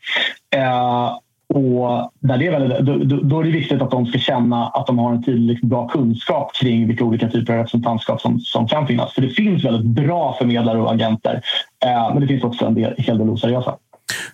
[0.55, 1.11] Eh,
[1.53, 4.87] och där det är väldigt, då, då, är det viktigt att de ska känna att
[4.87, 8.67] de har en tillräckligt liksom, bra kunskap kring vilka olika typer av representantskap som, som
[8.67, 9.13] kan finnas.
[9.13, 11.41] För det finns väldigt bra förmedlare och agenter,
[11.85, 13.75] eh, men det finns också en del, hel del oseriösa.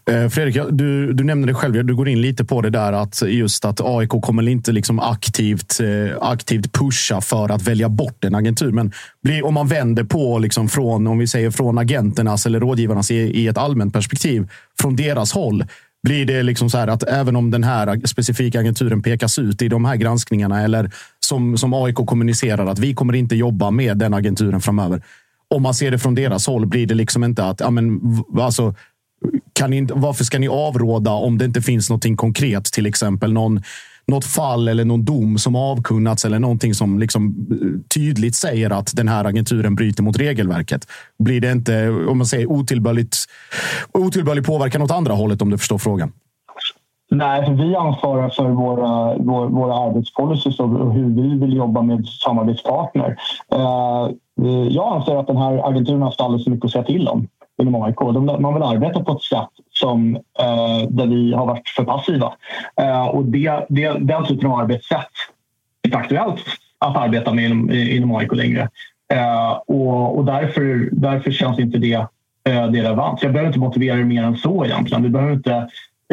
[0.10, 1.86] Eh, Fredrik, du, du nämnde det själv.
[1.86, 5.80] Du går in lite på det där att just att AIK kommer inte liksom aktivt,
[5.80, 8.72] eh, aktivt pusha för att välja bort en agentur.
[8.72, 8.92] Men
[9.24, 13.16] blir, om man vänder på liksom från, om vi säger från agenternas eller rådgivarnas i,
[13.16, 14.50] i ett allmänt perspektiv,
[14.82, 15.64] från deras håll.
[16.08, 19.68] Blir det liksom så här att även om den här specifika agenturen pekas ut i
[19.68, 24.14] de här granskningarna eller som, som AIK kommunicerar att vi kommer inte jobba med den
[24.14, 25.02] agenturen framöver.
[25.48, 28.02] Om man ser det från deras håll blir det liksom inte att ja, men,
[28.40, 28.76] alltså,
[29.54, 32.66] kan ni, varför ska ni avråda om det inte finns någonting konkret?
[32.66, 33.62] Till exempel någon
[34.08, 38.96] något fall eller någon dom som avkunnats eller någonting som liksom eh, tydligt säger att
[38.96, 40.88] den här agenturen bryter mot regelverket.
[41.20, 43.18] Blir det inte, om man säger otillbörligt,
[43.92, 46.12] otillbörlig påverkan åt andra hållet om du förstår frågan?
[47.12, 52.08] Nej, för vi ansvarar för våra, våra, våra arbetspolicys och hur vi vill jobba med
[52.08, 53.18] samarbetspartner.
[53.52, 54.04] Eh,
[54.42, 57.08] eh, jag anser att den här agenturen har haft alldeles för mycket att säga till
[57.08, 57.28] om
[57.62, 58.02] inom AIK.
[58.40, 62.34] man vill arbeta på ett sätt som, eh, där vi har varit för passiva.
[62.82, 65.08] Eh, och det, det, den typen av arbetssätt
[65.84, 66.44] är inte aktuellt
[66.80, 68.70] att arbeta med inom, inom AIK längre.
[69.14, 73.24] Eh, och, och därför, därför känns inte det, eh, det relevant.
[73.24, 75.04] Jag behöver inte motivera det mer än så egentligen.
[75.04, 75.54] Vi behöver inte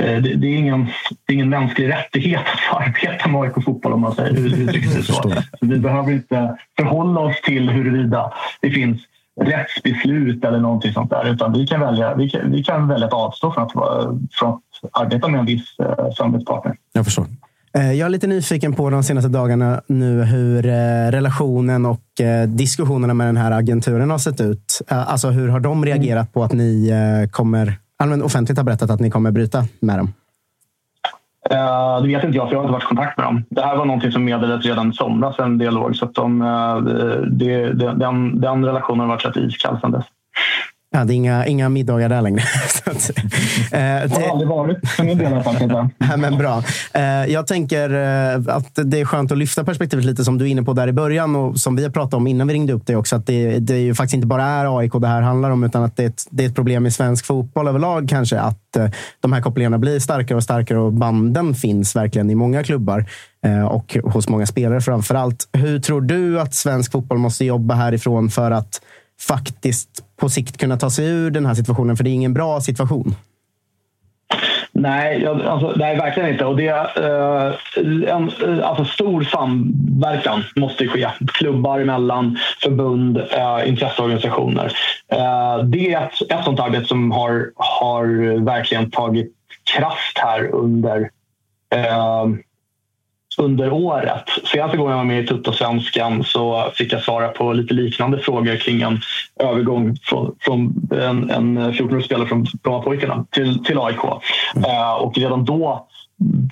[0.01, 0.87] eh, det, det, är ingen,
[1.27, 4.97] det är ingen mänsklig rättighet att få arbeta med AIK fotboll om man säger uttrycker
[4.97, 5.33] det så.
[5.61, 9.01] Vi behöver inte förhålla oss till huruvida det finns
[9.41, 11.33] rättsbeslut eller någonting sånt där.
[11.33, 13.73] Utan vi kan välja, vi kan, vi kan välja att avstå från att,
[14.33, 14.61] från att
[14.93, 16.77] arbeta med en viss eh, samarbetspartner.
[16.93, 17.27] Jag förstår.
[17.77, 22.49] Eh, jag är lite nyfiken på de senaste dagarna nu hur eh, relationen och eh,
[22.49, 24.83] diskussionerna med den här agenturen har sett ut.
[24.89, 26.93] Alltså hur har de reagerat på att ni
[27.31, 27.79] kommer,
[28.23, 30.13] offentligt har berättat att ni kommer bryta med dem?
[31.53, 33.45] Uh, det vet inte jag, för jag har inte varit i kontakt med dem.
[33.51, 35.97] Det här var någonting som meddelades redan i somras, en dialog.
[35.97, 36.77] Så att de, uh,
[37.27, 40.05] det, det, den, den relationen har varit rätt iskall sedan dess.
[40.97, 42.43] Ja, det är inga, inga middagar där längre.
[42.85, 43.19] att, eh,
[43.73, 45.89] det har aldrig varit för min del i alla fall.
[46.19, 46.63] men bra.
[46.93, 50.49] Eh, jag tänker eh, att det är skönt att lyfta perspektivet lite som du är
[50.49, 52.87] inne på där i början och som vi har pratat om innan vi ringde upp
[52.87, 53.17] dig också.
[53.17, 55.83] Att det, det är ju faktiskt inte bara är AIK det här handlar om utan
[55.83, 58.41] att det är ett, det är ett problem i svensk fotboll överlag kanske.
[58.41, 58.89] Att eh,
[59.21, 63.05] de här kopplingarna blir starkare och starkare och banden finns verkligen i många klubbar
[63.71, 65.49] och hos många spelare framför allt.
[65.53, 68.81] Hur tror du att svensk fotboll måste jobba härifrån för att
[69.21, 71.97] faktiskt på sikt kunna ta sig ur den här situationen?
[71.97, 73.15] För det är ingen bra situation.
[74.77, 76.45] Nej, jag, alltså, nej, verkligen inte.
[76.45, 77.53] Och det, eh,
[78.15, 81.09] en, eh, alltså, stor samverkan måste ske.
[81.27, 84.73] Klubbar emellan, förbund, eh, intresseorganisationer.
[85.13, 89.33] Eh, det är ett, ett sånt arbete som har, har verkligen tagit
[89.77, 91.11] kraft här under
[91.75, 92.27] eh,
[93.39, 94.25] under året.
[94.53, 98.57] Senaste gången jag var med i Tuttosvenskan så fick jag svara på lite liknande frågor
[98.57, 99.01] kring en
[99.41, 104.05] övergång från, från en, en 14-årig spelare från Brommapojkarna till, till AIK.
[104.57, 104.71] Mm.
[104.71, 105.87] Uh, och redan då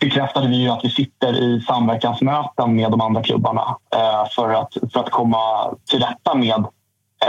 [0.01, 5.01] bekräftade vi att vi sitter i samverkansmöten med de andra klubbarna uh, för, att, för
[5.01, 6.65] att komma till rätta med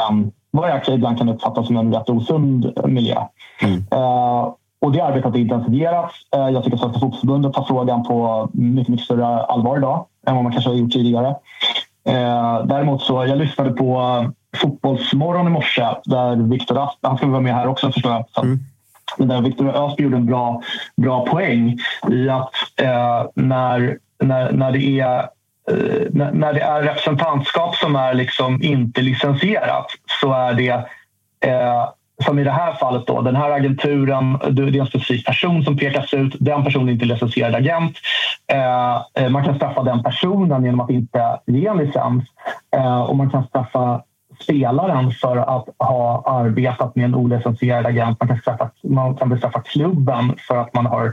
[0.09, 3.17] en, vad jag ibland kan uppfatta som en rätt osund miljö.
[3.61, 3.75] Mm.
[3.93, 6.15] Uh, och det arbetet har intensifierats.
[6.35, 10.35] Eh, jag tycker att Svenska Fotbollförbundet tar frågan på mycket, mycket större allvar idag än
[10.35, 11.27] vad man kanske har gjort tidigare.
[12.05, 14.25] Eh, däremot så, jag lyssnade på
[14.57, 18.25] Fotbollsmorgon i morse där Viktor Asp, han ska vara med här också förstår jag.
[18.29, 18.59] Så, mm.
[19.17, 20.61] Men där Viktor Ösby gjorde en bra,
[20.97, 21.77] bra poäng
[22.11, 25.19] i att eh, när, när, när det är
[25.71, 29.87] eh, när det är representantskap som är liksom inte licensierat
[30.21, 30.87] så är det
[31.49, 31.89] eh,
[32.25, 35.77] som i det här fallet, då, den här agenturen, det är en specifik person som
[35.77, 36.35] pekas ut.
[36.39, 37.97] Den personen är inte licensierad agent.
[38.47, 42.23] Eh, man kan straffa den personen genom att inte ge en licens
[42.75, 44.01] eh, och man kan straffa
[44.39, 48.19] spelaren för att ha arbetat med en olicensierad agent.
[48.19, 51.05] Man kan, straffa, man kan bestraffa klubben för att, man har,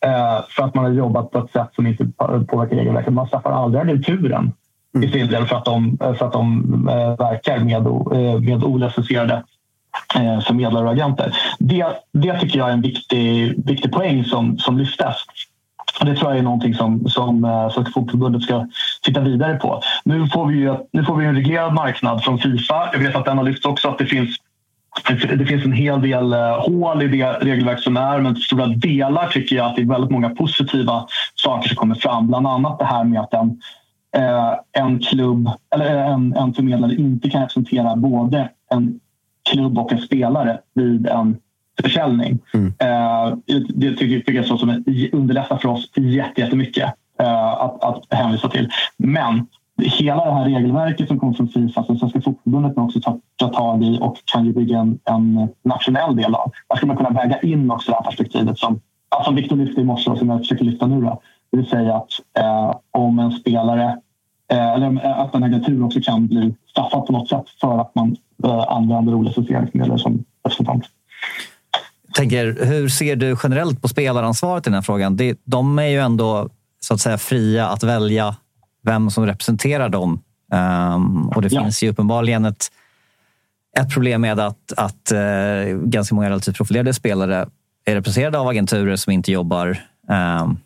[0.00, 2.06] eh, för att man har jobbat på ett sätt som inte
[2.48, 3.12] påverkar regelverket.
[3.12, 4.52] Man straffar aldrig agenturen
[4.94, 5.08] mm.
[5.08, 9.42] i sin del för att de, för att de eh, verkar med, eh, med olicensierade
[10.14, 11.36] eh, förmedlare och agenter.
[11.58, 15.16] Det, det tycker jag är en viktig, viktig poäng som, som lyftes.
[16.00, 18.66] Det tror jag är någonting som, som eh, Svenska Fotbollförbundet ska
[19.02, 19.82] titta vidare på.
[20.04, 22.90] Nu får, vi ju, nu får vi en reglerad marknad från Fifa.
[22.92, 24.36] Jag vet att den har lyfts också att det finns
[25.38, 28.66] det finns en hel del eh, hål i det regelverk som är men till stora
[28.66, 32.26] delar tycker jag att det är väldigt många positiva saker som kommer fram.
[32.28, 33.60] Bland annat det här med att en,
[34.16, 39.00] eh, en klubb eller en, en förmedlare inte kan representera både en
[39.50, 41.36] klubb och en spelare vid en
[41.82, 42.38] försäljning.
[42.54, 42.72] Mm.
[42.78, 48.68] Eh, det tycker, jag så som underlättar för oss jättemycket eh, att, att hänvisa till.
[48.96, 49.46] Men
[49.82, 53.84] hela det här regelverket som kommer från Fifa, som Svenska Fotbollförbundet också tar, tar tag
[53.84, 56.52] i och kan ju bygga en, en nationell del av.
[56.68, 58.80] Där ska man kunna väga in också det här perspektivet som,
[59.24, 61.00] som Victor lyfte i morse och som jag försöker lyfta nu.
[61.00, 61.20] Då.
[61.50, 63.98] Det vill säga att eh, om en spelare
[64.54, 68.64] eller att en agentur också kan bli straffad på något sätt för att man eh,
[68.68, 70.84] använder olicensierade som representant
[72.18, 75.18] tänker, hur ser du generellt på spelaransvaret i den här frågan?
[75.44, 76.48] De är ju ändå
[76.80, 78.36] så att säga fria att välja
[78.82, 80.22] vem som representerar dem.
[80.94, 81.62] Um, och det ja.
[81.62, 82.66] finns ju uppenbarligen ett,
[83.78, 85.12] ett problem med att, att
[85.82, 87.48] ganska många relativt profilerade spelare
[87.84, 89.78] är representerade av agenturer som inte jobbar
[90.42, 90.58] um,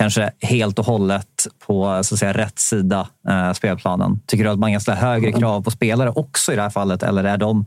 [0.00, 4.20] kanske helt och hållet på så att säga, rätt sida uh, spelplanen.
[4.26, 7.02] Tycker du att man kan ställa högre krav på spelare också i det här fallet?
[7.02, 7.66] Eller är de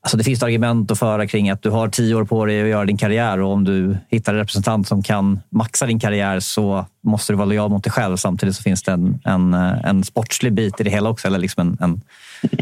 [0.00, 2.68] Alltså det finns argument att föra kring att du har tio år på dig att
[2.68, 6.86] göra din karriär och om du hittar en representant som kan maxa din karriär så
[7.02, 8.16] måste du vara lojal mot dig själv.
[8.16, 11.60] Samtidigt så finns det en, en, en sportslig bit i det hela också, eller liksom
[11.60, 12.00] en, en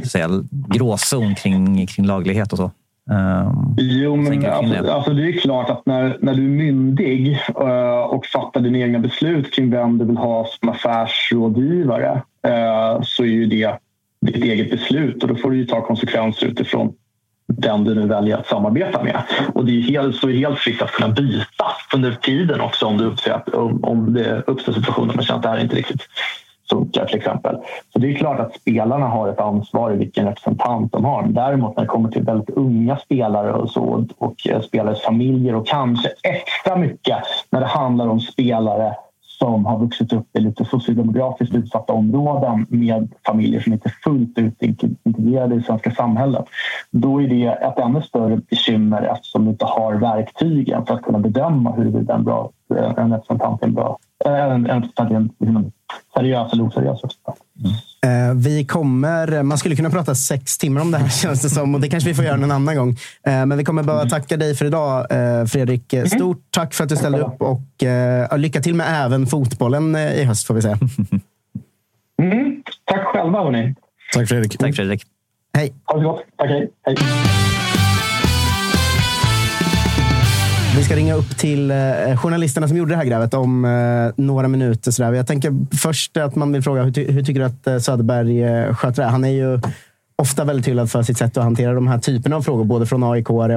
[0.08, 2.70] säga, gråzon kring, kring laglighet och så.
[3.10, 4.94] Um, jo, men alltså, det?
[4.94, 8.98] alltså, det är klart att när, när du är myndig uh, och fattar dina egna
[8.98, 13.78] beslut kring vem du vill ha som affärsrådgivare uh, så är ju det
[14.20, 16.92] ditt eget beslut och då får du ju ta konsekvenser utifrån
[17.48, 19.22] den du nu väljer att samarbeta med.
[19.54, 21.64] Och det är helt, så är helt fritt att kunna byta
[21.94, 23.42] under tiden också om det uppstår,
[23.86, 26.02] om det uppstår situationer där man känner att det här inte riktigt
[26.70, 27.56] funkar till exempel.
[27.92, 31.22] Så det är klart att spelarna har ett ansvar i vilken representant de har.
[31.22, 35.66] Däremot när det kommer till väldigt unga spelare och så och eh, spelares familjer och
[35.66, 37.18] kanske extra mycket
[37.50, 38.94] när det handlar om spelare
[39.38, 44.38] som har vuxit upp i lite sociodemografiskt utsatta områden med familjer som inte är fullt
[44.38, 46.44] ut integrerade i det svenska samhället.
[46.90, 51.18] Då är det ett ännu större bekymmer eftersom du inte har verktygen för att kunna
[51.18, 55.72] bedöma huruvida en, bra, eh, en representant är en bra eh, en, en, en, en
[56.14, 57.38] seriös eller oseriös representant.
[57.60, 58.28] Mm.
[58.28, 61.74] Eh, vi kommer, man skulle kunna prata sex timmar om det här känns det som
[61.74, 62.90] och det kanske vi får göra en annan gång.
[63.26, 65.92] Eh, men vi kommer behöva tacka dig för idag eh, Fredrik.
[65.92, 66.08] Mm.
[66.08, 70.46] Stort tack för att du ställde upp och lycka till med även fotbollen i höst
[70.46, 70.78] får vi säga.
[72.22, 72.62] Mm.
[72.84, 73.74] Tack själva hörni.
[74.12, 74.58] Tack Fredrik.
[74.58, 75.02] Tack Fredrik.
[75.56, 75.74] Hej.
[75.84, 76.24] Ha det gott.
[76.36, 76.70] Tack, hej.
[76.82, 76.96] hej.
[80.76, 81.76] Vi ska ringa upp till eh,
[82.16, 84.90] journalisterna som gjorde det här grävet om eh, några minuter.
[84.90, 85.12] Sådär.
[85.12, 88.74] Jag tänker först att man vill fråga, hur, ty hur tycker du att eh, Söderberg
[88.74, 89.08] sköter det?
[89.08, 89.60] Han är ju
[90.16, 93.04] ofta väldigt hyllad för sitt sätt att hantera de här typerna av frågor, både från
[93.04, 93.50] aik och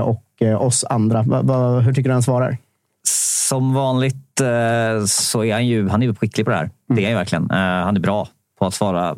[0.59, 1.23] oss andra.
[1.23, 2.57] Va, va, hur tycker du han svarar?
[3.49, 4.41] Som vanligt
[5.07, 6.69] så är han ju, han är skicklig på det här.
[6.87, 7.49] Det är han ju verkligen.
[7.49, 8.27] Han är bra
[8.59, 9.15] på att svara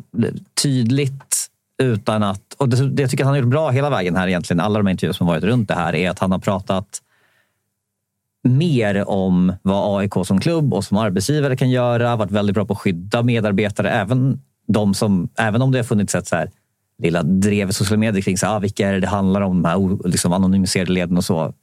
[0.62, 1.46] tydligt
[1.82, 2.54] utan att...
[2.56, 4.88] Och det, det jag tycker han har gjort bra hela vägen här egentligen, alla de
[4.88, 6.86] intervjuer som varit runt det här, är att han har pratat
[8.44, 12.16] mer om vad AIK som klubb och som arbetsgivare kan göra.
[12.16, 13.90] Varit väldigt bra på att skydda medarbetare.
[13.90, 16.50] Även, de som, även om det har funnits ett så här,
[17.02, 19.68] lilla drev i sociala medier kring så, ah, vilka är det det handlar om, de
[19.68, 21.54] här liksom, anonymiserade leden och så.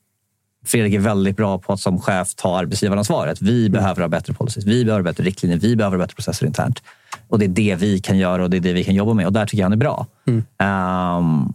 [0.65, 3.41] Fredrik är väldigt bra på att som chef ta arbetsgivaransvaret.
[3.41, 3.71] Vi mm.
[3.71, 6.83] behöver ha bättre policies, vi behöver bättre riktlinjer, vi behöver bättre processer internt.
[7.27, 9.25] Och det är det vi kan göra och det är det vi kan jobba med.
[9.25, 10.07] Och där tycker jag han är bra.
[10.27, 10.43] Mm.
[11.19, 11.53] Um,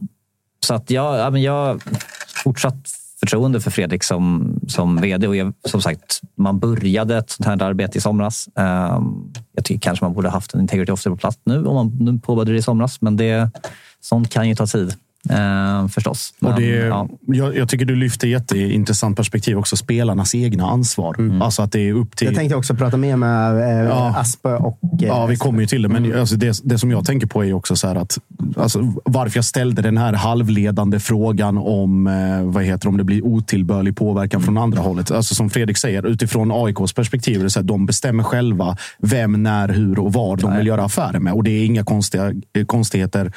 [0.60, 1.82] så att jag, jag
[2.44, 5.28] fortsatt förtroende för Fredrik som, som vd.
[5.28, 8.48] Och jag, som sagt, man började ett sånt här arbete i somras.
[8.56, 11.96] Ehm, jag tycker kanske man borde haft en integrity officer på plats nu om man
[12.00, 13.00] nu påbörjade det i somras.
[13.00, 13.50] Men det,
[14.00, 14.94] sånt kan ju ta tid.
[15.30, 16.34] Eh, förstås.
[16.40, 17.08] Och det, Men, ja.
[17.26, 19.76] jag, jag tycker du lyfter jätteintressant perspektiv också.
[19.76, 21.42] Spelarnas egna ansvar.
[21.42, 22.26] Alltså att det är upp till...
[22.26, 24.14] Jag tänkte också prata mer med eh, Ja.
[24.16, 24.78] Aspe och...
[24.82, 25.88] eh, Ja, vi kommer ju till det.
[25.88, 28.18] Men alltså det, det som jag tänker på är också så här att
[28.56, 33.04] alltså, varför jag ställde den här halvledande frågan om eh, vad heter det, om det
[33.04, 35.10] blir otillbörlig påverkan från andra hållet.
[35.10, 39.42] Alltså som Fredrik säger, utifrån AIKs perspektiv, är det så här, de bestämmer själva vem,
[39.42, 41.32] när, hur och var de vill göra affärer med.
[41.32, 43.32] Och det är inga konstiga, eh, konstigheter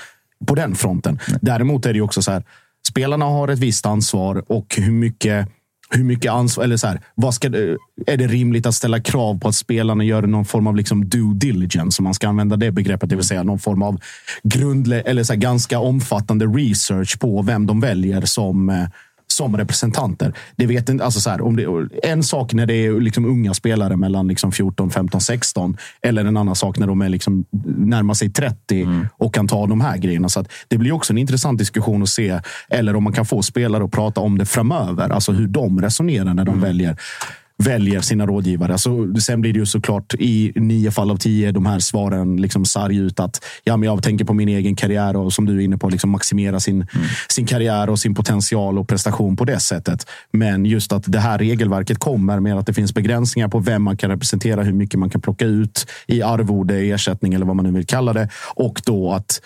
[0.47, 1.19] på den fronten.
[1.41, 2.43] Däremot är det också så här,
[2.87, 5.47] spelarna har ett visst ansvar och hur mycket
[5.89, 9.39] hur mycket ansvar, eller så här, vad ska, det- är det rimligt att ställa krav
[9.39, 12.71] på att spelarna gör någon form av liksom due diligence, om man ska använda det
[12.71, 13.99] begreppet, det vill säga någon form av
[14.43, 18.85] grundle, eller så här, ganska omfattande research på vem de väljer som, eh,
[19.35, 20.33] som representanter.
[20.55, 23.53] Det vet inte, alltså så här, om det, en sak när det är liksom unga
[23.53, 27.45] spelare mellan liksom 14, 15, 16 eller en annan sak när de är liksom
[27.77, 30.29] närmar sig 30 och kan ta de här grejerna.
[30.29, 33.41] Så att det blir också en intressant diskussion att se, eller om man kan få
[33.41, 35.09] spelare att prata om det framöver.
[35.09, 36.97] Alltså hur de resonerar när de väljer
[37.63, 38.71] väljer sina rådgivare.
[38.71, 42.65] Alltså, sen blir det ju såklart i nio fall av tio de här svaren liksom
[42.65, 45.63] sarg ut att ja, men jag tänker på min egen karriär och som du är
[45.63, 46.87] inne på, liksom maximera sin,
[47.29, 50.07] sin karriär och sin potential och prestation på det sättet.
[50.31, 53.97] Men just att det här regelverket kommer med att det finns begränsningar på vem man
[53.97, 57.71] kan representera, hur mycket man kan plocka ut i arvode, ersättning eller vad man nu
[57.71, 58.29] vill kalla det.
[58.55, 59.41] Och då att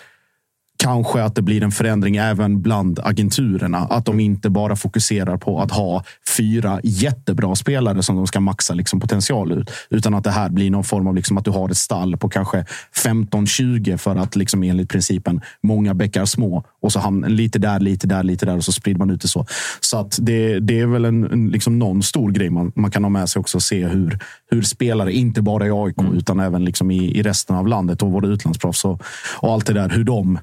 [0.82, 3.78] Kanske att det blir en förändring även bland agenturerna.
[3.78, 6.04] Att de inte bara fokuserar på att ha
[6.36, 9.70] fyra jättebra spelare som de ska maxa liksom potential ut.
[9.90, 12.28] Utan att det här blir någon form av liksom att du har ett stall på
[12.28, 12.64] kanske
[13.04, 16.64] 15-20 för att liksom enligt principen många bäckar små.
[16.82, 19.28] Och så hamnar lite där, lite där, lite där och så sprider man ut det
[19.28, 19.46] så.
[19.80, 23.04] Så att det, det är väl en, en, liksom någon stor grej man, man kan
[23.04, 24.18] ha med sig också och se hur,
[24.50, 28.10] hur spelare, inte bara i AIK utan även liksom i, i resten av landet och
[28.10, 29.02] våra utlandsproffs och,
[29.36, 30.38] och allt det där, hur de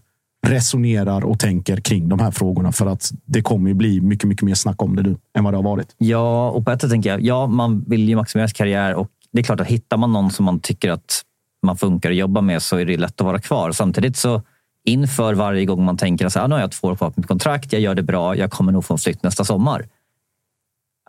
[0.48, 2.72] resonerar och tänker kring de här frågorna.
[2.72, 5.54] För att det kommer ju bli mycket, mycket mer snack om det nu än vad
[5.54, 5.96] det har varit.
[5.98, 9.10] Ja, och på ett sätt tänker jag, ja, man vill ju maximera sin karriär och
[9.32, 11.22] det är klart att hittar man någon som man tycker att
[11.62, 13.72] man funkar att jobba med så är det lätt att vara kvar.
[13.72, 14.42] Samtidigt så
[14.86, 17.28] inför varje gång man tänker att ah, nu har jag två år kvar på mitt
[17.28, 19.88] kontrakt, jag gör det bra, jag kommer nog få en flytt nästa sommar.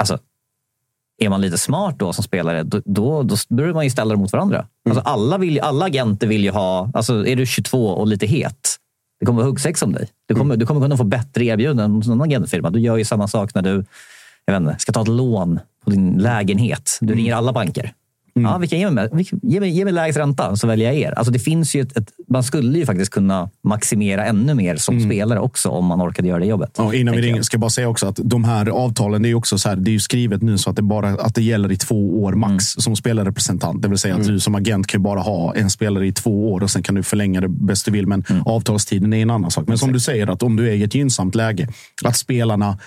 [0.00, 0.18] Alltså,
[1.18, 4.20] är man lite smart då som spelare, då, då, då börjar man ju ställa dem
[4.20, 4.66] mot varandra.
[4.88, 8.77] Alltså, alla, vill, alla agenter vill ju ha, alltså, är du 22 och lite het,
[9.20, 10.08] det kommer vara huggsex om dig.
[10.28, 12.70] Du kommer, du kommer kunna få bättre erbjudanden hos någon agentfirma.
[12.70, 13.84] Du gör ju samma sak när du
[14.48, 16.98] jag vet inte, ska ta ett lån på din lägenhet.
[17.00, 17.92] Du ringer alla banker.
[18.42, 19.08] Ja, vilka ge, mig,
[19.42, 21.12] ge, mig, ge mig lägst ränta så väljer jag er.
[21.12, 25.00] Alltså det finns ju ett, ett, man skulle ju faktiskt kunna maximera ännu mer som
[25.00, 26.70] spelare också om man orkade göra det jobbet.
[26.78, 29.34] Ja, innan vi ringer ska jag bara säga också att de här avtalen, det är
[29.34, 31.72] också så här, det är ju skrivet nu så att det bara att det gäller
[31.72, 33.82] i två år max som spelarrepresentant.
[33.82, 36.52] Det vill säga att du som agent kan ju bara ha en spelare i två
[36.52, 38.06] år och sen kan du förlänga det bäst du vill.
[38.06, 39.68] Men avtalstiden är en annan sak.
[39.68, 41.68] Men som du säger, att om du är i ett gynnsamt läge,
[42.04, 42.78] att spelarna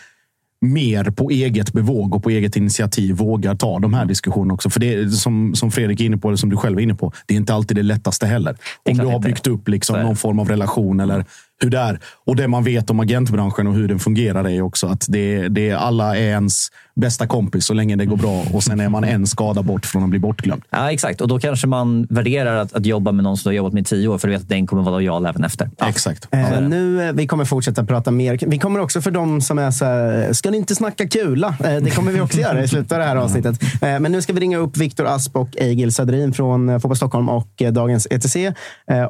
[0.62, 4.70] mer på eget bevåg och på eget initiativ vågar ta de här diskussionerna också.
[4.70, 6.96] För det är som, som Fredrik är inne på, eller som du själv är inne
[6.96, 8.58] på, det är inte alltid det lättaste heller.
[8.90, 11.26] Om du har byggt upp liksom någon form av relation eller
[11.64, 12.00] hur det är.
[12.26, 15.70] Och det man vet om agentbranschen och hur den fungerar är också att det, det
[15.70, 18.44] är alla är ens bästa kompis så länge det går bra.
[18.54, 20.64] Och sen är man en skada bort från att bli bortglömd.
[20.70, 21.22] Ja, exakt.
[21.22, 23.82] Och då kanske man värderar att, att jobba med någon som du har jobbat med
[23.82, 25.70] i tio år för du vet att den kommer vara lojal även efter.
[25.88, 26.28] Exakt.
[26.32, 28.40] Eh, nu, eh, vi kommer fortsätta prata mer.
[28.48, 31.56] Vi kommer också för de som är så här, ska ni inte snacka kula?
[31.64, 33.64] Eh, det kommer vi också göra i slutet av det här avsnittet.
[33.64, 36.98] Eh, men nu ska vi ringa upp Viktor Asp och Egil Söderin från eh, Fotboll
[36.98, 38.36] Stockholm och eh, Dagens ETC.
[38.36, 38.54] Eh,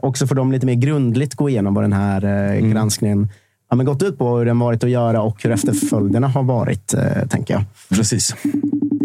[0.02, 3.30] också för dem lite mer grundligt gå igenom vad den här eh, granskningen
[3.68, 6.94] har men gått ut på, hur den varit att göra och hur efterföljderna har varit,
[6.94, 7.64] eh, tänker jag.
[7.90, 8.36] Precis.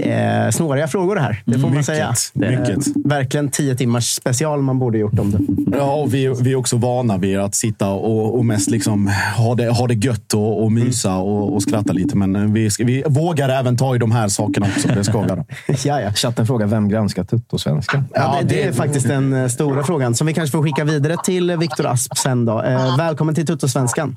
[0.02, 2.14] Är snåriga frågor det här, det får man Mycket, säga.
[2.32, 2.78] Det är mycket.
[3.04, 5.38] Verkligen tio timmars special man borde gjort om det.
[5.78, 9.54] Ja, och vi, vi är också vana vid att sitta och, och mest liksom ha,
[9.54, 12.16] det, ha det gött och, och mysa och, och skratta lite.
[12.16, 14.88] Men vi, ska, vi vågar även ta i de här sakerna också.
[14.88, 15.44] Det ska vi göra.
[15.84, 16.12] ja, ja.
[16.12, 18.04] Chatten frågar vem granskar Tuttosvenskan?
[18.14, 21.16] Ja, det, det är faktiskt den eh, stora frågan som vi kanske får skicka vidare
[21.24, 22.44] till eh, Viktor Asp sen.
[22.44, 22.62] Då.
[22.62, 24.16] Eh, välkommen till Tuttosvenskan.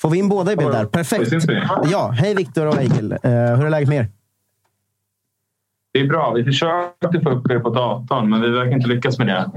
[0.00, 0.84] Får vi in båda i bild där?
[0.84, 1.32] Perfekt.
[1.32, 1.62] Vi?
[1.92, 3.12] Ja, hej Viktor och Egil.
[3.12, 4.08] Eh, hur är läget med er?
[5.98, 6.32] Det är bra.
[6.32, 9.50] Vi försökte få upp er på datorn, men vi verkar inte lyckas med det.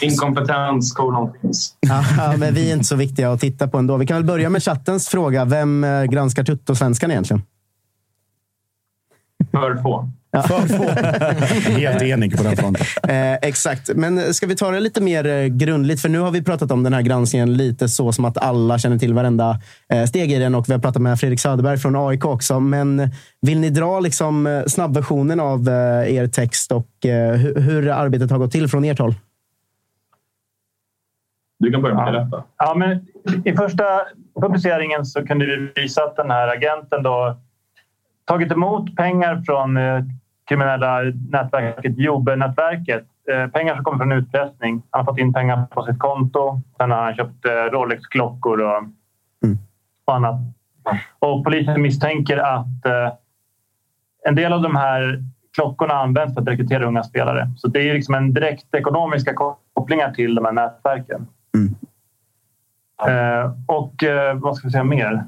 [0.06, 1.76] Inkompetens, kolon finns.
[1.80, 3.96] Ja, men vi är inte så viktiga att titta på ändå.
[3.96, 5.44] Vi kan väl börja med chattens fråga.
[5.44, 7.42] Vem eh, granskar Tuttosvenskan egentligen?
[9.50, 10.10] För få.
[11.78, 12.86] Helt enig på den fronten.
[13.08, 13.90] Eh, exakt.
[13.94, 16.02] Men ska vi ta det lite mer eh, grundligt?
[16.02, 18.98] För nu har vi pratat om den här granskningen lite så som att alla känner
[18.98, 19.58] till varenda
[19.88, 22.60] eh, steg i den och vi har pratat med Fredrik Söderberg från AIK också.
[22.60, 23.10] Men
[23.40, 26.88] vill ni dra liksom eh, snabbversionen av er text och
[27.56, 29.14] hur, arbetet har gått till från ert håll?
[31.58, 32.44] Du kan börja berätta.
[32.58, 33.06] Ja, men
[33.44, 33.84] I första
[34.40, 37.36] publiceringen så kunde vi visa att den här agenten då
[38.24, 39.78] tagit emot pengar från
[40.48, 43.06] kriminella nätverket Jobe-nätverket.
[43.32, 44.82] Eh, pengar som kommer från utpressning.
[44.90, 46.60] Han har fått in pengar på sitt konto.
[46.76, 48.82] Sen har han köpt eh, Rolex-klockor och,
[49.44, 49.58] Mm.
[50.04, 50.34] och annat.
[51.18, 53.12] Och polisen misstänker att eh,
[54.28, 55.22] en del av de här
[55.54, 57.50] klockorna används för att rekrytera unga spelare.
[57.56, 59.34] Så det är liksom en direkt ekonomiska
[59.74, 61.26] kopplingar till de här nätverken.
[63.08, 65.24] Eh, och eh, vad ska vi säga mer?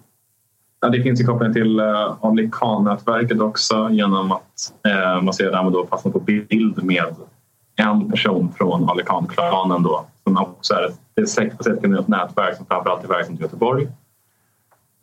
[0.92, 1.80] Det finns ju koppling till
[2.20, 7.04] Ali Khan-nätverket också genom att eh, man ser där då fastnat på bild med
[7.76, 12.66] en person från Ali Khan-klanen då som också är ett, det är kriminellt nätverk som
[12.66, 13.88] framförallt är verksamt i Göteborg.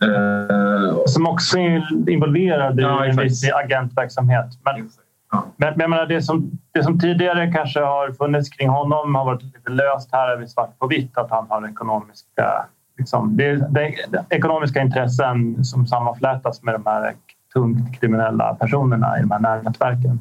[0.03, 3.25] Eh, Som också är involverad i Ja, en exakt.
[3.25, 4.45] viss agentverksamhet.
[4.65, 4.89] Men,
[5.31, 5.43] Ja.
[5.57, 9.25] men, men jag menar, det, som, det som tidigare kanske har funnits kring honom har
[9.25, 10.09] varit lite löst.
[10.11, 12.65] Här är vi svart på vitt att han har ekonomiska,
[12.97, 17.13] liksom, det, är- det, är ekonomiska intressen som sammanflätas med de här
[17.53, 20.19] tungt kriminella personerna i de här nätverken.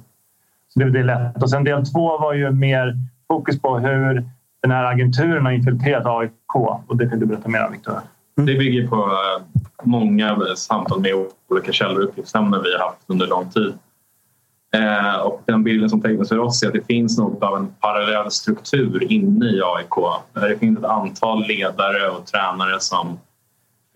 [0.68, 1.42] Så det, det är lätt.
[1.42, 2.94] Och sen del två var ju mer
[3.28, 4.24] fokus på hur
[4.62, 6.54] den här agenturen har infiltrerat AIK.
[6.86, 7.92] Och det kan du berätta mer om, Viktor.
[8.38, 8.46] Mm.
[8.46, 11.10] Det bygger på eh, många samtal med
[11.50, 13.74] olika källor och uppgiftsämnen vi har haft under lång tid.
[14.76, 17.68] Eh, och den bilden som tecknas för oss är att det finns något av en
[17.80, 19.96] parallell struktur inne i AIK.
[20.36, 23.18] Eh, det finns ett antal ledare och tränare som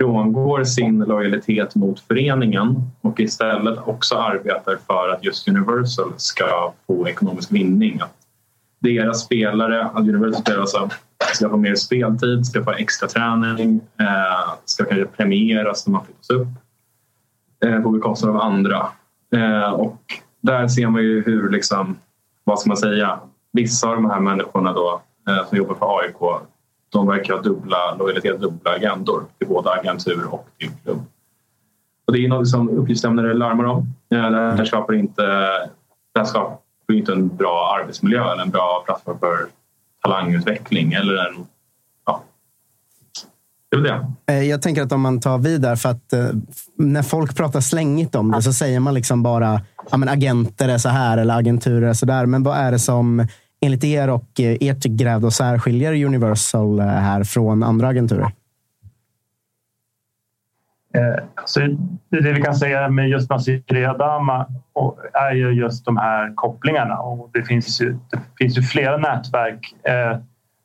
[0.00, 7.08] frångår sin lojalitet mot föreningen och istället också arbetar för att just Universal ska få
[7.08, 8.00] ekonomisk vinning.
[8.00, 8.16] Att
[8.78, 10.88] deras spelare, att Universal spelare alltså,
[11.34, 16.30] ska få mer speltid, ska få extra träning, eh, ska kanske premieras när man flyttas
[16.30, 16.48] upp
[17.64, 18.86] eh, på bekostnad av andra.
[19.34, 20.00] Eh, och
[20.46, 21.98] där ser man ju hur, liksom,
[22.44, 23.20] vad ska man säga,
[23.52, 26.42] vissa av de här människorna då, eh, som jobbar för AIK,
[26.88, 31.04] de verkar ha dubbla lojalitet, dubbla agendor till både agentur och till klubb.
[32.06, 33.78] Och det är något som uppgiftslämnare larmar om.
[34.14, 35.22] Eh, det här skapar inte,
[36.12, 39.46] det här skapar ju inte en bra arbetsmiljö eller en bra plattform för
[40.02, 41.46] talangutveckling eller en...
[42.06, 42.22] Ja,
[43.70, 44.06] det det.
[44.26, 46.28] Eh, jag tänker att om man tar vid där, för att eh,
[46.76, 49.60] när folk pratar slängigt om det så säger man liksom bara
[49.90, 52.26] ja, men agenter är så här eller agenturer är så där.
[52.26, 53.26] Men vad är det som
[53.60, 58.30] enligt er och eh, ert gräv och särskiljer Universal eh, här från andra agenturer?
[60.94, 65.84] Eh, Så det, det vi kan säga med just Nasiri Adama och- är ju just
[65.84, 66.98] de här kopplingarna.
[66.98, 70.18] Och det, finns ju, det finns ju flera nätverk eh,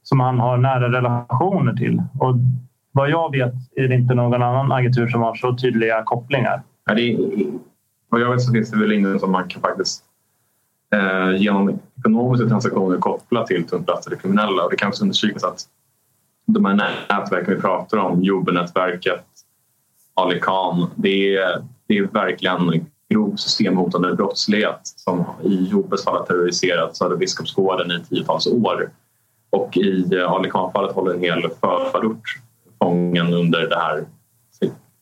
[0.04, 2.02] som han har nära relationer till.
[2.20, 2.36] Och
[2.92, 6.62] vad jag vet är det inte någon annan agentur som har så tydliga kopplingar.
[6.86, 7.18] Ja, det
[8.12, 10.04] vad jag vet så finns det väl ingen som man kan faktiskt
[10.94, 14.64] eh, genom ekonomiska transaktioner koppla till tungt belastade kriminella.
[14.64, 15.66] Och det kan understrykas att
[16.46, 19.26] de här nätverken vi pratar om, Jobbenätverket,
[20.14, 26.26] Ali Khan, det är, det är verkligen grov systemhotande brottslighet som i Jobbes fall har
[26.26, 28.90] terroriserat Södra Biskopsgården i tiotals år.
[29.50, 32.40] Och i eh, Ali Khan-fallet håller en hel förort
[32.80, 34.06] fången under det här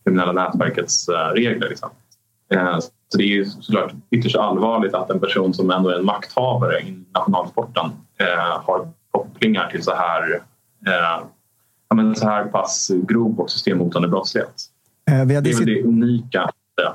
[0.03, 1.69] kriminella nätverkets eh, regler.
[1.69, 1.89] Liksom.
[2.53, 2.79] Eh,
[3.11, 6.79] Så det är ju såklart ytterst allvarligt att en person som ändå är en makthavare
[6.79, 7.85] i nationalsporten
[8.19, 10.33] eh, har kopplingar till så här,
[10.87, 11.25] eh,
[11.89, 14.53] ja, men så här pass grov och systemhotande brottslighet.
[15.05, 16.49] Det är väl det unika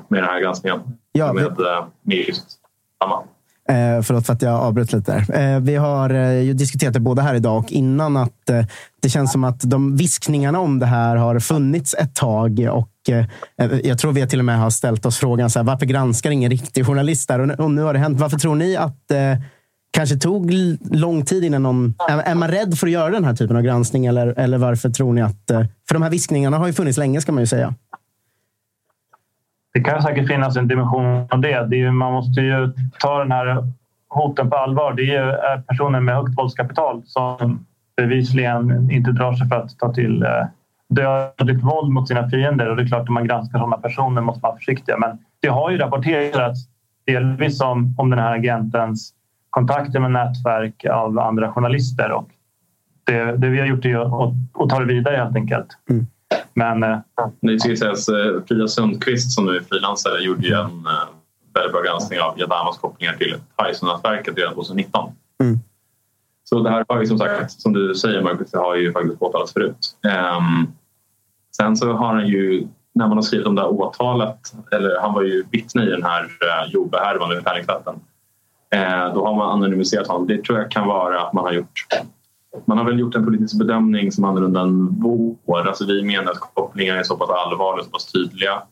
[0.09, 0.79] med den här granskningen.
[1.11, 1.55] Ja, vi- med,
[2.01, 2.45] med just
[3.03, 3.15] samma.
[3.69, 5.53] Eh, förlåt för att jag avbröt lite där.
[5.55, 8.65] Eh, vi har eh, diskuterat det både här idag och innan att eh,
[9.01, 12.67] det känns som att de viskningarna om det här har funnits ett tag.
[12.71, 13.25] Och Eh,
[13.83, 16.49] jag tror vi till och med har ställt oss frågan så här, varför granskar ingen
[16.51, 17.61] riktig journalist där?
[17.61, 18.19] Och, nu- har det hänt.
[18.19, 19.41] Varför tror ni att det
[19.93, 20.51] kanske tog
[20.91, 21.93] lång tid innan någon...
[22.09, 24.05] Är, man rädd för att göra den här typen av granskning?
[24.05, 25.49] Eller, eller varför tror ni att...
[25.49, 27.73] Eh, för de här viskningarna har ju funnits länge ska man ju säga.
[29.73, 31.67] Det kan säkert finnas en dimension av det.
[31.67, 33.67] det är ju, man måste ju ta den här
[34.09, 34.93] hoten på allvar.
[34.93, 37.65] Det är är personer med högt våldskapital som
[37.97, 40.29] bevisligen inte drar sig för att ta till eh,
[40.89, 42.69] dödligt våld mot sina fiender.
[42.69, 44.97] Och det är klart, när man granskar sådana personer måste man vara försiktiga.
[44.97, 46.59] Men det har ju rapporterats
[47.05, 49.13] delvis om, om den här agentens
[49.49, 52.11] kontakter med nätverk av andra journalister.
[52.11, 52.29] Och
[53.03, 55.67] det, det vi har gjort är att, ta det vidare helt enkelt.
[56.53, 56.97] Men eh,
[57.41, 61.07] Det ska sägas, eh, Frida Sundqvist som nu är frilansare gjorde ju en eh,
[61.53, 65.11] väldigt bra granskning av Jadamas kopplingar till Tyson-nätverket redan 2019.
[65.43, 65.59] Mm.
[66.49, 69.19] Så det här har ju som sagt, som du säger Marcus, det har ju faktiskt
[69.19, 69.97] påtalats förut.
[70.07, 70.67] Ehm,
[71.57, 75.13] sen så har han ju, när man har skrivit om det här åtalet, eller han
[75.13, 77.95] var ju vittne i den här uh, Jobe-härvan över Pärlingstvätten.
[78.69, 80.27] Eh, då har man anonymiserat honom.
[80.27, 81.87] Det tror jag kan vara att man har gjort
[82.65, 84.99] man har väl gjort en politisk bedömning som annorlunda än
[85.45, 85.67] vår.
[85.67, 88.63] Alltså vi menar att kopplingarna är så pass allvarliga och så pass tydliga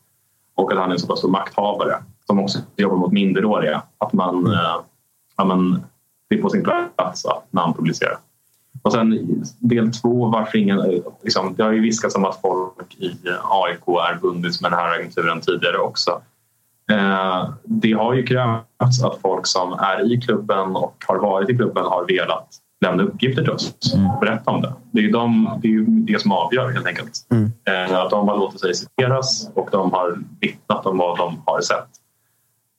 [0.54, 3.82] och att han är en så pass stor makthavare som också jobbar mot minderåriga.
[3.98, 4.52] Att man, mm.
[4.52, 4.76] eh,
[5.36, 5.84] ja, men,
[6.34, 6.64] det är på sin
[6.96, 8.18] plats att namnpublicera.
[8.82, 11.02] Och sen del två, varför ingen...
[11.22, 13.10] Liksom, det har ju viskats om att folk i
[13.50, 16.22] AIK är bundits med den här agenturen tidigare också.
[16.90, 21.56] Eh, det har ju krävts att folk som är i klubben och har varit i
[21.56, 22.48] klubben har velat
[22.80, 24.10] lämna uppgifter till oss mm.
[24.10, 24.72] och berätta om det.
[24.90, 27.26] Det är ju de, det, är det som avgör helt enkelt.
[27.30, 27.52] Mm.
[27.64, 31.60] Eh, att de har låtit sig citeras och de har vittnat om vad de har
[31.60, 31.88] sett.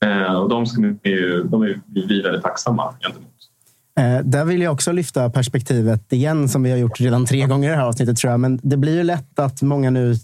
[0.06, 3.35] Eh, och de, ska ju, de är vi väldigt tacksamma gentemot.
[4.00, 7.70] Eh, där vill jag också lyfta perspektivet igen som vi har gjort redan tre gånger
[7.70, 8.40] i det här avsnittet tror jag.
[8.40, 10.16] Men det blir ju lätt att många nu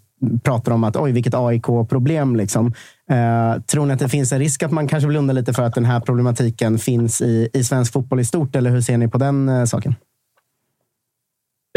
[0.43, 2.35] pratar om att oj, vilket AIK-problem.
[2.35, 2.73] Liksom.
[3.11, 5.75] Eh, tror ni att det finns en risk att man kanske blundar lite för att
[5.75, 8.55] den här problematiken finns i, i svensk fotboll i stort?
[8.55, 9.95] Eller hur ser ni på den eh, saken?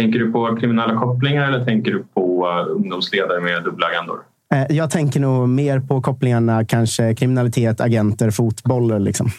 [0.01, 4.19] Tänker du på kriminella kopplingar eller tänker du på uh, ungdomsledare med dubbla agendor?
[4.55, 9.05] Eh, jag tänker nog mer på kopplingarna kanske kriminalitet, agenter, fotboll.
[9.05, 9.31] Liksom.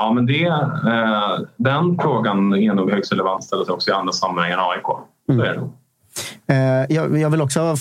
[0.00, 4.12] Ja, men det, eh, den frågan är nog högst relevant ställa sig också i andra
[4.12, 4.86] sammanhang än AIK.
[5.26, 5.46] Så mm.
[5.46, 5.70] är det.
[6.54, 7.76] Eh, jag vill också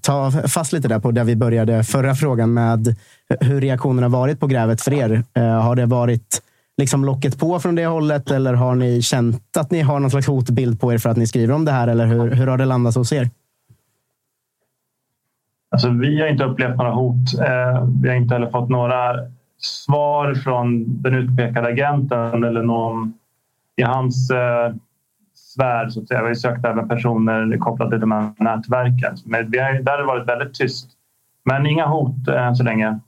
[0.00, 2.96] ta fast lite där på där vi började förra frågan med
[3.40, 5.22] hur reaktionerna varit på grävet för er.
[5.34, 6.42] Eh, har det varit
[6.78, 10.26] liksom locket på från det hållet eller har ni känt att ni har någon slags
[10.26, 11.88] hotbild på er för att ni skriver om det här?
[11.88, 13.30] Eller hur, hur har det landat hos er?
[15.70, 17.38] Alltså, vi har inte upplevt några hot.
[17.38, 19.14] Eh, vi har inte heller fått några
[19.60, 23.14] svar från den utpekade agenten eller någon
[23.76, 24.30] i hans
[25.34, 25.88] sfär.
[25.88, 26.22] Så att säga.
[26.22, 29.16] Vi har sökt även personer kopplade till de här nätverken.
[29.24, 30.90] Men vi har, där har det varit väldigt tyst.
[31.44, 32.98] Men inga hot än så länge.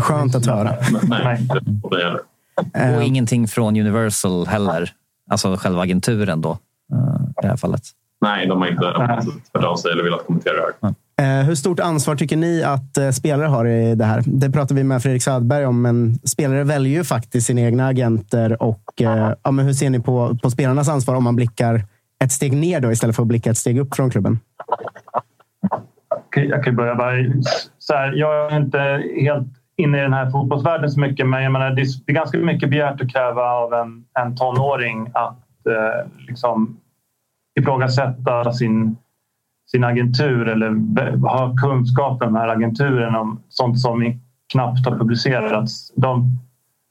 [0.00, 0.70] Skönt att höra.
[1.08, 1.48] Nej.
[1.82, 3.06] Och eh.
[3.06, 4.90] ingenting från Universal heller.
[5.30, 6.50] Alltså själva agenturen då,
[6.92, 7.82] eh, i det här fallet.
[8.20, 8.84] Nej, de har inte
[9.52, 10.94] hört av sig eller velat kommentera det här.
[11.22, 14.22] Eh, hur stort ansvar tycker ni att eh, spelare har i det här?
[14.26, 18.62] Det pratade vi med Fredrik Söderberg om, men spelare väljer ju faktiskt sina egna agenter.
[18.62, 21.84] Och, eh, ja, men hur ser ni på, på spelarnas ansvar om man blickar
[22.24, 24.40] ett steg ner då, istället för att blicka ett steg upp från klubben?
[26.34, 27.12] Jag kan börja bara.
[27.78, 31.52] Så här, jag är inte helt inne i den här fotbollsvärlden så mycket, men jag
[31.52, 36.76] menar, det är ganska mycket begärt att kräva av en, en tonåring att eh, liksom
[37.60, 38.96] ifrågasätta sin
[39.72, 40.70] sin agentur eller
[41.28, 44.20] ha kunskap om den här agenturen om sånt som
[44.52, 45.92] knappt har publicerats.
[45.96, 46.38] De,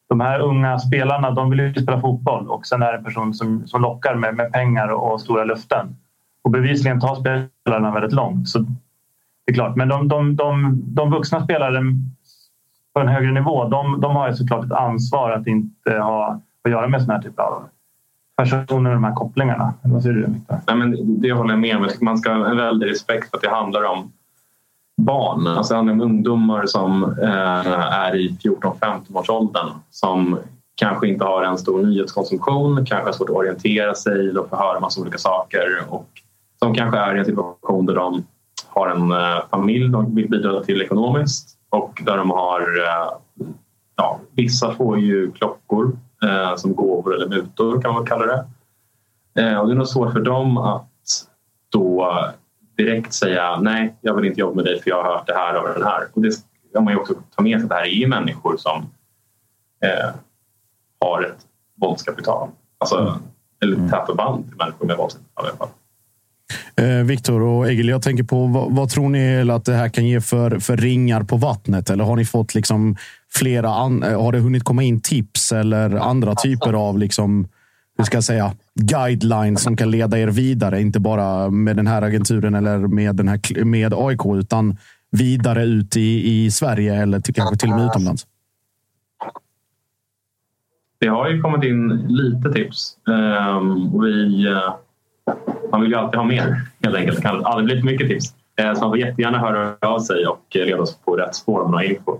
[0.09, 3.33] de här unga spelarna de vill ju spela fotboll och sen är det en person
[3.33, 5.95] som, som lockar med, med pengar och, och stora löften.
[6.43, 8.49] Och bevisligen tar spelarna väldigt långt.
[8.49, 9.75] Så det är klart.
[9.75, 11.81] Men de, de, de, de vuxna spelare
[12.93, 16.71] på en högre nivå de, de har ju såklart ett ansvar att inte ha att
[16.71, 17.63] göra med sån här typ av
[18.45, 19.73] personer med de här kopplingarna.
[19.81, 20.27] Vad säger du
[20.67, 21.89] Nej, men Det håller jag med om.
[22.01, 24.11] Man ska ha en väldig respekt för att det handlar om
[24.97, 25.47] barn.
[25.47, 30.39] Alltså det handlar om ungdomar som eh, är i 14-15 års åldern som
[30.75, 34.79] kanske inte har en stor nyhetskonsumtion, kanske har svårt att orientera sig och få höra
[34.79, 36.07] massa olika saker och
[36.59, 38.23] som kanske är i en situation där de
[38.67, 43.11] har en eh, familj de vill bidra till ekonomiskt och där de har eh,
[43.95, 45.91] ja, vissa får ju klockor
[46.23, 48.45] eh, som gåvor eller mutor kan man kalla det.
[49.41, 50.87] Eh, och det är nog svårt för dem att
[51.69, 52.15] då
[52.77, 55.61] direkt säga nej, jag vill inte jobba med dig för jag har hört det här
[55.61, 56.07] och den här.
[56.13, 58.57] Och det ska man ju också ta med sig att det här är ju människor
[58.57, 58.77] som
[59.85, 60.09] eh,
[60.99, 61.47] har ett
[61.81, 62.49] våldskapital.
[62.77, 63.13] Alltså, mm.
[63.63, 65.67] Eller täta band till människor med våldskapital i alla fall.
[66.75, 70.07] Eh, Viktor och Egil, jag tänker på vad, vad, tror ni att det här kan
[70.07, 71.89] ge för, för ringar på vattnet?
[71.89, 72.95] Eller har ni fått liksom
[73.29, 73.69] flera?
[73.69, 77.47] An, eh, har det hunnit komma in tips eller andra typer av liksom,
[77.97, 80.81] hur ska jag säga, guidelines som kan leda er vidare?
[80.81, 84.77] Inte bara med den här agenturen eller med, den här, med AIK, utan
[85.11, 88.27] vidare ut i, i Sverige eller till, kanske till och med utomlands?
[90.99, 92.97] Det har ju kommit in lite tips.
[93.07, 94.75] Um, vi, uh
[95.71, 97.17] man vill ju alltid ha mer helt enkelt.
[97.17, 98.35] Det kan aldrig bli för mycket tips.
[98.55, 101.71] Eh, så man får jättegärna höra av sig och leda oss på rätt spår om
[101.71, 102.19] man har info.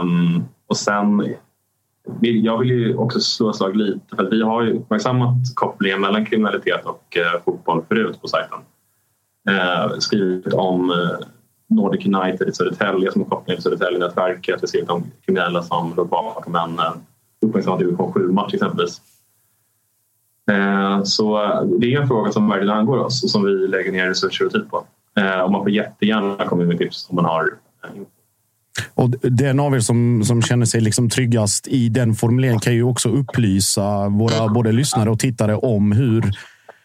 [0.00, 1.34] Um, och sen,
[2.20, 6.26] jag vill ju också slå ett slag lite för vi har ju uppmärksammat kopplingen mellan
[6.26, 8.58] kriminalitet och uh, fotboll förut på sajten.
[9.50, 11.18] Uh, skrivit om uh,
[11.66, 14.56] Nordic United i Södertälje som har koppling till Södertälje-nätverket.
[14.56, 16.94] Vi har skrivit om kriminella som låg bakom en uh,
[17.40, 19.00] uppmärksammad division 7-match exempelvis.
[20.50, 21.38] Eh, så
[21.80, 24.52] det är en fråga som verkligen angår oss och som vi lägger ner resurser och
[24.52, 24.84] tid på.
[25.20, 27.44] Eh, och man får jättegärna komma med tips om man har
[27.84, 28.10] eh, info.
[28.94, 32.82] Och den av er som, som känner sig liksom tryggast i den formuleringen kan ju
[32.82, 36.22] också upplysa våra både lyssnare och tittare om hur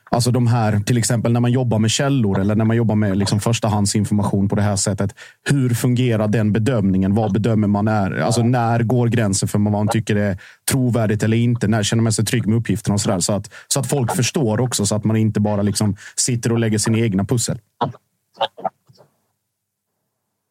[0.09, 3.17] Alltså de här, till exempel när man jobbar med källor eller när man jobbar med
[3.17, 5.15] liksom förstahandsinformation på det här sättet.
[5.43, 7.15] Hur fungerar den bedömningen?
[7.15, 8.19] Vad bedömer man är?
[8.19, 10.37] Alltså när går gränsen för vad man tycker är
[10.71, 11.67] trovärdigt eller inte?
[11.67, 13.19] När känner man sig trygg med uppgifterna och så där?
[13.19, 16.59] Så att, så att folk förstår också så att man inte bara liksom sitter och
[16.59, 17.59] lägger sina egna pussel.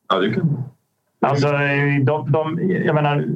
[0.08, 0.64] Ja, du kan.
[1.20, 1.50] Alltså,
[2.04, 3.26] de, de, jag menar,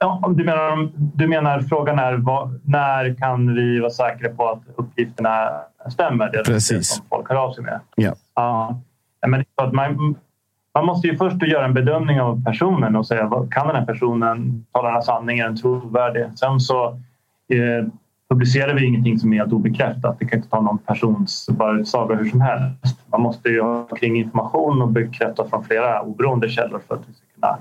[0.00, 4.62] ja, du, menar, du menar frågan är vad, när kan vi vara säkra på att
[4.76, 5.50] uppgifterna
[5.88, 6.32] stämmer?
[6.32, 6.78] Det Precis.
[6.78, 7.80] Det som folk hör av sig med.
[7.94, 8.14] Ja.
[8.34, 8.80] Ja,
[9.26, 10.16] men att man,
[10.74, 14.66] man måste ju först göra en bedömning av personen och säga kan den här personen
[14.72, 16.26] tala den här sanningen, är den trovärdig?
[16.38, 16.86] Sen så
[17.48, 17.86] eh,
[18.30, 20.18] publicerar vi ingenting som är helt obekräftat.
[20.18, 23.00] Det kan inte ta någon persons bara utsaga hur som helst.
[23.06, 27.12] Man måste ju ha kring information och bekräfta från flera oberoende källor för att vi
[27.12, 27.58] ska kunna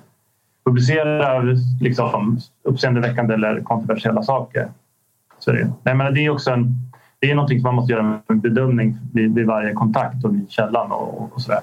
[0.65, 1.41] publicera
[1.81, 4.67] liksom, uppseendeväckande eller kontroversiella saker.
[5.39, 6.75] Så det, nej, men det är också en,
[7.19, 10.51] det är någonting som man måste göra en bedömning vid, vid varje kontakt och vid
[10.51, 11.59] källan och, och sådär.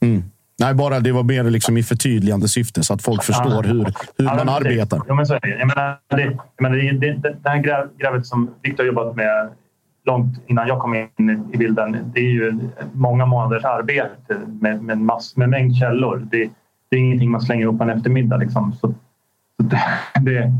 [0.00, 0.22] Mm.
[0.60, 3.84] Nej, bara det var mer liksom i förtydligande syfte så att folk förstår hur,
[4.18, 4.66] hur Ja, man precis.
[4.66, 5.00] arbetar.
[5.08, 5.58] Ja, men så är det.
[5.58, 6.22] Jag menar, det,
[6.56, 9.48] jag menar, det, det, det, här gräv- grävet som Viktor jobbat med
[10.04, 11.96] långt innan jag kom in i bilden.
[12.14, 12.58] Det är ju
[12.92, 16.26] många månaders arbete med, med, mass, med mängd källor.
[16.30, 16.50] Det,
[16.90, 18.36] det är ingenting man slänger upp en eftermiddag.
[18.36, 18.72] Liksom.
[18.72, 18.94] Så,
[19.56, 19.80] så det,
[20.20, 20.52] det,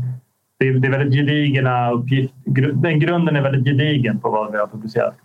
[0.59, 2.71] det, är, det är väldigt gedigna uppgifter.
[2.73, 5.15] Den grunden är väldigt gedigen på vad vi har publicerat.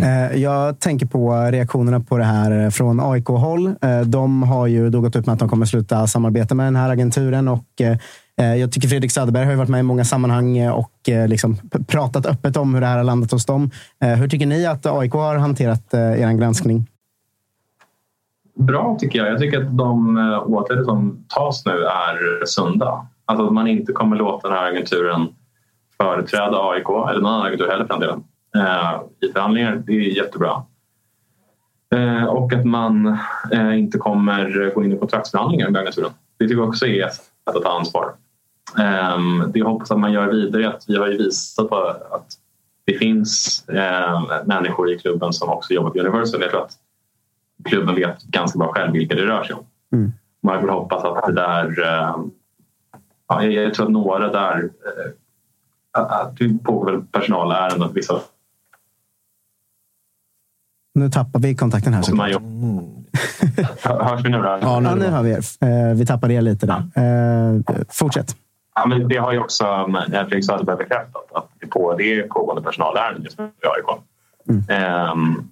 [0.00, 3.66] Eh, jag tänker på reaktionerna på det här från AIK-håll.
[3.66, 6.76] Eh, de har ju då gått ut med att de kommer sluta samarbeta med den
[6.76, 7.48] här agenturen.
[7.48, 10.90] Och eh, jag tycker Fredrik Söderberg har ju varit med i många sammanhang och
[11.28, 13.70] liksom pratat öppet om hur det här har landat hos dem.
[14.00, 16.86] Hur tycker ni att AIK har hanterat er granskning?
[18.54, 19.28] Bra tycker jag.
[19.28, 23.06] Jag tycker att de eh, åtgärder som tas nu är sunda.
[23.24, 25.28] Alltså att man inte kommer låta den här agenturen
[25.96, 28.24] företräda AIK eller någon annan agentur heller för den delen
[28.56, 29.82] eh, i förhandlingar.
[29.86, 30.62] Det är jättebra.
[31.94, 33.18] Eh, och att man
[33.74, 36.10] inte kommer gå in i kontraktsförhandlingar med agenturen.
[36.38, 38.14] Det tycker jag också är ett sätt att ta ansvar.
[38.78, 41.76] Ehm, det jag hoppas att man gör vidare är att vi har ju visat på
[42.10, 42.26] att
[42.84, 43.64] det finns
[44.44, 46.40] människor i klubben som också jobbar på Universal.
[46.40, 46.78] Jag tror att
[47.64, 49.64] klubben vet ganska bra själv vilka det rör sig om.
[49.92, 50.12] Mm.
[50.42, 51.82] Man vill hoppas att det där...
[51.82, 52.16] Eh,
[53.28, 54.70] ja, jag, tror att några där...
[55.96, 58.20] Eh, det pågår väl personalärenden vissa
[60.94, 62.00] Nu tappar vi kontakten här.
[62.00, 62.30] man såklart.
[62.30, 64.04] jobbar.
[64.04, 64.58] Hörs vi nu då?
[64.60, 65.40] Ja, nu har vi er.
[65.60, 66.82] Eh, Vi tappade er lite där.
[67.92, 68.36] Fortsätt.
[68.74, 72.62] Ja, men det har ju också Fredrik Söderberg bekräftat att det, på, det är pågående
[72.62, 74.00] personalärenden just nu i AIK.
[74.70, 75.48] Ehm,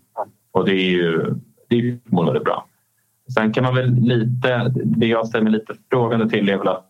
[0.52, 1.34] och det är ju
[1.80, 2.66] det väldigt bra.
[3.34, 6.84] Sen kan man väl lite, det jag ställer mig lite frågande till är väl att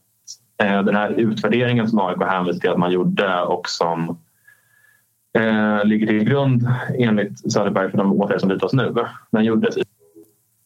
[0.63, 4.09] eh, den här utvärderingen som AIK hänvisar till att man gjorde och som
[5.39, 6.69] eh, ligger till grund
[6.99, 8.95] enligt Söderberg för de åtgärder som vidtas nu.
[9.33, 9.83] Den gjordes i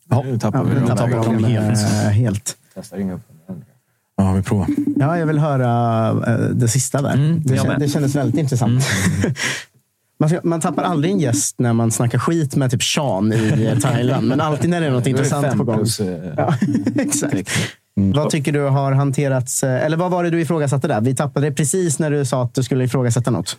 [0.08, 0.88] Ja, Nu tappar Ja, vi nu dem.
[0.88, 1.78] tappar vi dem helt.
[1.78, 2.56] eh, helt.
[2.74, 3.20] Testar ringa upp.
[4.16, 4.66] Ja, vi provar.
[4.96, 7.14] Ja, jag vill höra eh, det sista där.
[7.14, 7.80] Mm, det, jag kän- med.
[7.80, 8.82] det kändes väldigt intressant.
[10.18, 13.64] man, ska, man tappar aldrig en gäst när man snackar skit med typ Sean i
[13.72, 15.76] eh, Thailand, men alltid när det är något intressant fem på gång.
[15.76, 16.54] plus, eh, Ja,
[17.02, 17.50] exakt.
[17.94, 19.62] Vad tycker du har hanterats?
[19.64, 21.00] eh, Eller vad var det du ifrågasatte där?
[21.00, 23.58] Vi tappade det precis när du sa att du skulle ifrågasätta något.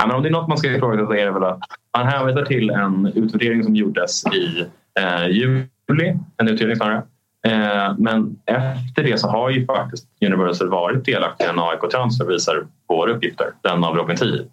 [0.00, 1.58] Ja, men om det är något man ska ifrågasätta så är det väl att
[1.98, 4.64] man hänvisar till en utvärdering som gjordes i
[5.00, 6.18] eh, juli.
[6.36, 7.02] En utredning snarare.
[7.46, 12.24] Eh, men efter det så har ju faktiskt Universal varit delaktiga i en AIK transfer
[12.26, 13.46] visar våra uppgifter.
[13.62, 14.44] Den av Robin 10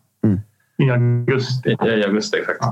[0.78, 1.70] I augusti.
[1.70, 2.38] i, i augusti.
[2.38, 2.64] Exakt.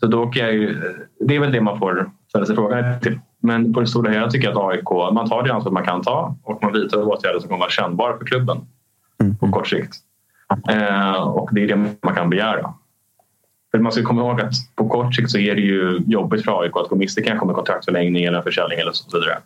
[0.00, 3.20] Så då kan jag ju, det är väl det man får ställa sig frågan till.
[3.40, 6.02] Men på det stora hela tycker jag att AIK man tar det ansvar man kan
[6.02, 8.58] ta och man vidtar åtgärder som kommer vara kännbara för klubben
[9.40, 9.94] på kort sikt.
[10.68, 12.74] Eh, och det är det man kan begära.
[13.70, 16.62] För man ska komma ihåg att på kort sikt så är det ju jobbigt för
[16.62, 19.38] AIK att gå miste kanske med kontraktförlängning eller en försäljning eller så vidare.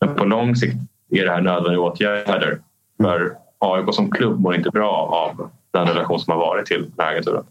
[0.00, 0.76] Men på lång sikt
[1.10, 2.58] är det här nödvändiga åtgärder.
[3.02, 7.06] För AIK som klubb mår inte bra av den relation som har varit till den
[7.06, 7.44] här agenturen.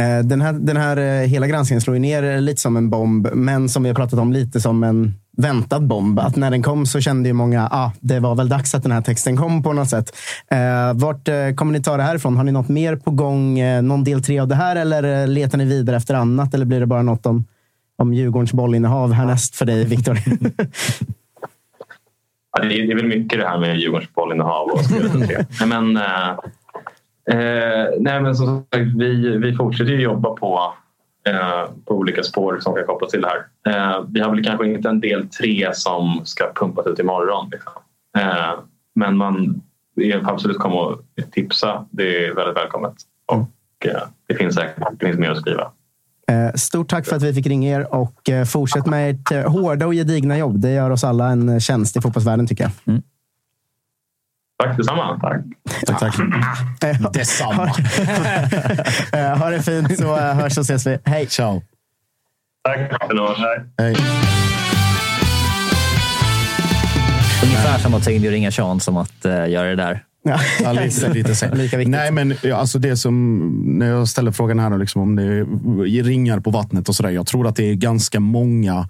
[0.00, 3.28] Eh, Den här, den här eh, hela granskningen slår ju ner lite som en bomb,
[3.32, 6.18] men som vi har pratat om lite som en väntad bomb.
[6.18, 8.92] Att när den kom så kände ju många ah, det var väl dags att den
[8.92, 10.16] här texten kom på något sätt.
[10.50, 12.36] Eh, vart eh, kommer ni ta det här ifrån?
[12.36, 13.58] Har ni något mer på gång?
[13.58, 16.54] Eh, någon del tre av det här eller eh, letar ni vidare efter annat?
[16.54, 17.44] Eller blir det bara något om,
[17.98, 20.18] om Djurgårdens bollinnehav härnäst för dig, Viktor?
[22.56, 25.46] Ja, det, är, det är väl mycket det här med Djurgårdens bollinnehav och så vidare.
[25.66, 26.02] men, eh,
[27.30, 30.74] eh, nej, men som sagt, vi, vi fortsätter ju jobba på
[31.28, 33.46] eh, på olika spår som kan kopplas till det här.
[33.74, 37.48] Eh, vi har väl kanske inte en del tre som ska pumpas ut imorgon.
[37.52, 37.72] Liksom.
[38.18, 38.58] Eh,
[38.94, 39.62] men man
[40.24, 41.02] absolut komma och
[41.32, 41.86] tipsa.
[41.90, 42.94] Det är väldigt välkommet.
[43.26, 45.70] Och eh, det finns säkert det finns mer att skriva.
[46.28, 49.86] Eh, Stort tack för att vi fick ringa er och eh, fortsätt med ert hårda
[49.86, 50.60] och gedigna jobb.
[50.60, 53.00] Det gör oss alla en tjänst i fotbollsvärlden tycker jag.
[54.64, 55.20] Tack detsamma.
[55.20, 55.42] Tack.
[55.86, 56.00] Tack,
[56.80, 57.12] tack.
[57.12, 57.70] Detsamma.
[59.12, 60.98] Eh, Ha det fint så eh, hörs och ses vi.
[61.04, 61.26] Hej!
[61.26, 61.62] Ciao.
[62.64, 62.78] Tack.
[63.78, 63.96] Hej.
[67.44, 70.04] Ungefär som att ta in och ringa Sean som att uh, göra det där.
[70.62, 71.54] Ja, lite, lite så.
[71.54, 71.90] Lika viktigt.
[71.90, 73.48] Nej, men ja, alltså det som,
[73.78, 77.10] när jag ställer frågan här liksom, om det är ringar på vattnet och sådär.
[77.10, 78.88] Jag tror att det är ganska många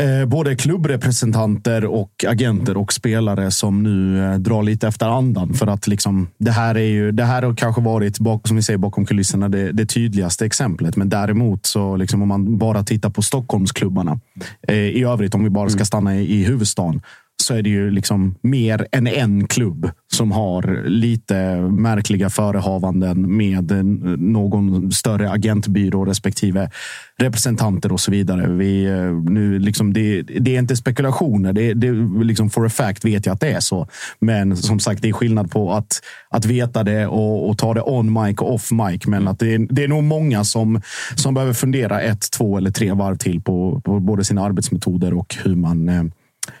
[0.00, 5.54] Eh, både klubbrepresentanter och agenter och spelare som nu eh, drar lite efter andan.
[5.54, 8.62] För att liksom, det här är ju, det här har kanske varit, bak, som vi
[8.62, 10.96] säger, bakom kulisserna det, det tydligaste exemplet.
[10.96, 14.20] Men däremot, så liksom, om man bara tittar på Stockholmsklubbarna
[14.68, 17.00] eh, i övrigt, om vi bara ska stanna i, i huvudstaden,
[17.42, 23.72] så är det ju liksom mer än en klubb som har lite märkliga förehavanden med
[24.18, 26.70] någon större agentbyrå respektive
[27.18, 28.52] representanter och så vidare.
[28.52, 31.52] Vi, eh, nu liksom det, det är inte spekulationer.
[31.52, 31.92] Det, det
[32.24, 33.88] liksom for a fact vet jag att det är så.
[34.18, 37.82] Men som sagt, det är skillnad på att, att veta det och, och ta det
[37.82, 39.06] on mic och off mic.
[39.06, 40.80] Men att det, är, det är nog många som,
[41.14, 45.36] som behöver fundera ett, två eller tre varv till på, på både sina arbetsmetoder och
[45.44, 46.02] hur man eh,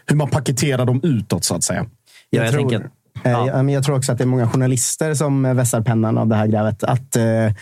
[0.06, 1.86] hur man paketerar dem utåt så att säga.
[2.30, 2.90] Ja, jag tror, tänker,
[3.24, 3.46] eh, ja.
[3.46, 6.28] ja, men jag tror också att det är många journalister som eh, vässar pennan av
[6.28, 6.84] det här grävet.
[6.84, 7.52] Att eh, eh,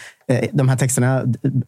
[0.53, 1.23] de här texterna,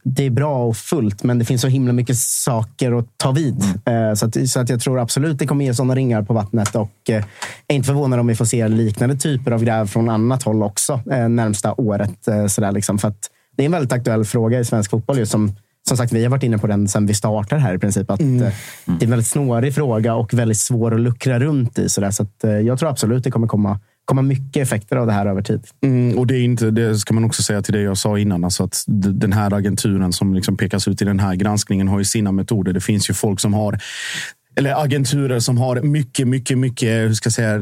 [0.04, 3.62] det är bra och fullt, men det finns så himla mycket saker att ta vid.
[3.84, 6.74] Eh, så, att, så att jag tror absolut det kommer ge sådana ringar på vattnet
[6.74, 7.24] och eh,
[7.68, 11.00] är inte förvånad om vi får se liknande typer av gräv från annat håll också
[11.10, 12.28] eh, närmsta året.
[12.28, 12.98] Eh, sådär liksom.
[12.98, 15.18] För att det är en väldigt aktuell fråga i svensk fotboll.
[15.18, 15.56] Just som,
[15.88, 18.10] som sagt, vi har varit inne på den sedan vi startade här i princip.
[18.10, 18.52] Att, eh, Det
[18.86, 21.88] är en väldigt snårig fråga och väldigt svår att luckra runt i.
[21.88, 22.10] Sådär.
[22.10, 25.26] Så att, eh, jag tror absolut det kommer komma, komma mycket effekter av det här
[25.26, 25.60] över tid.
[25.82, 28.44] Mm, och det, är inte, det ska man också säga till det jag sa innan.
[28.44, 32.04] Alltså att den här agenturen som liksom pekas ut i den här granskningen har ju
[32.04, 32.72] sina metoder.
[32.72, 33.78] Det finns ju folk som har,
[34.56, 37.60] eller agenturer som har mycket, mycket, mycket, hur ska jag säga,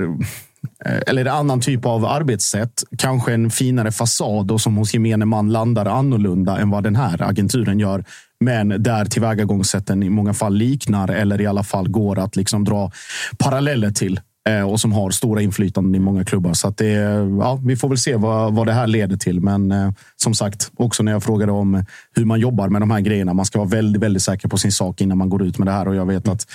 [0.84, 2.84] Eh, eller en annan typ av arbetssätt.
[2.98, 7.22] Kanske en finare fasad och som hos gemene man landar annorlunda än vad den här
[7.22, 8.04] agenturen gör.
[8.40, 12.90] Men där tillvägagångssätten i många fall liknar eller i alla fall går att liksom dra
[13.38, 16.52] paralleller till Eh, och som har stora inflytanden i många klubbar.
[16.52, 16.92] Så att det,
[17.40, 19.40] ja, vi får väl se vad, vad det här leder till.
[19.40, 21.84] Men eh, som sagt, också när jag frågade om
[22.16, 23.34] hur man jobbar med de här grejerna.
[23.34, 25.72] Man ska vara väldigt, väldigt säker på sin sak innan man går ut med det
[25.72, 25.88] här.
[25.88, 26.46] Och jag vet att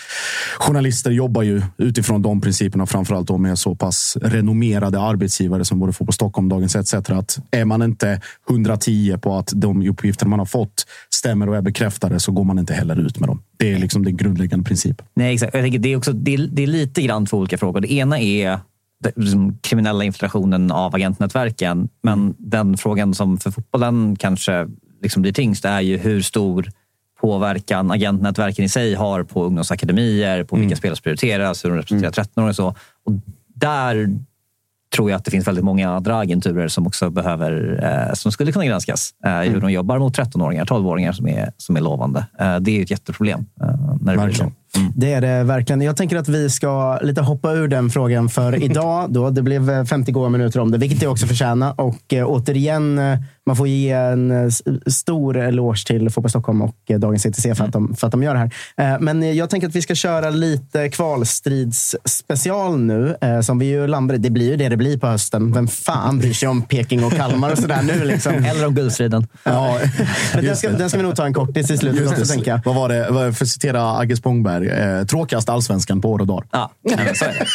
[0.59, 5.93] journalister jobbar ju utifrån de principerna, framförallt då med så pass renommerade arbetsgivare som både
[5.93, 6.93] Fotboll på Stockholm, Dagens ETC.
[6.93, 11.61] Att är man inte 110 på att de uppgifter man har fått stämmer och är
[11.61, 13.41] bekräftade så går man inte heller ut med dem.
[13.59, 15.07] Det är liksom den grundläggande principen.
[15.13, 15.53] Nej, exakt.
[15.53, 17.81] Jag tänker, det, är också, det, är, det är lite grann två olika frågor.
[17.81, 18.59] Det ena är
[19.03, 21.89] den liksom, kriminella infiltrationen av agentnätverken.
[22.01, 24.67] Men den frågan som för fotbollen kanske
[25.01, 26.69] liksom blir tyngst är ju hur stor
[27.21, 32.11] påverkan agentnätverken i sig har på ungdomsakademier, på vilka spelare som prioriteras, hur de representerar
[32.11, 32.67] 13 och så.
[33.05, 33.13] Och
[33.55, 34.19] där
[34.95, 38.51] tror jag att det finns väldigt många andra agenturer som också behöver, eh, som skulle
[38.51, 39.11] kunna granskas.
[39.25, 42.25] Eh, hur de jobbar mot 13-åringar, 12-åringar som är, som är lovande.
[42.39, 43.45] Eh, det är ett jätteproblem.
[43.61, 44.51] Eh, när det blir så.
[44.95, 45.81] Det är det verkligen.
[45.81, 49.13] Jag tänker att vi ska lite hoppa ur den frågan för idag.
[49.13, 49.29] Då.
[49.29, 51.81] Det blev eh, 50 goda minuter om det, vilket jag också förtjänar.
[51.81, 53.19] Och eh, återigen, eh,
[53.49, 54.49] man får ge en eh,
[54.87, 58.23] stor eloge till Fotboll Stockholm och eh, Dagens ETC för att, de, för att de
[58.23, 58.93] gör det här.
[58.93, 64.17] Eh, men jag tänker att vi ska köra lite kvalstridsspecial nu, som vi ju landar.
[64.17, 65.53] Det blir ju det det blir på hösten.
[65.53, 68.03] Vem fan bryr sig om Peking och Kalmar och sådär nu?
[68.05, 68.33] Liksom.
[68.45, 69.27] Eller om guldstriden.
[69.43, 69.79] Ja,
[70.33, 72.61] Men den, ska, den ska vi nog ta en kortis i slutet också, tänker jag.
[72.65, 73.33] Vad var det?
[73.33, 74.69] För att citera Agge Spångberg.
[74.69, 76.43] Eh, tråkigast allsvenskan på år och dag.
[76.51, 76.71] Ja,
[77.15, 77.45] så är det.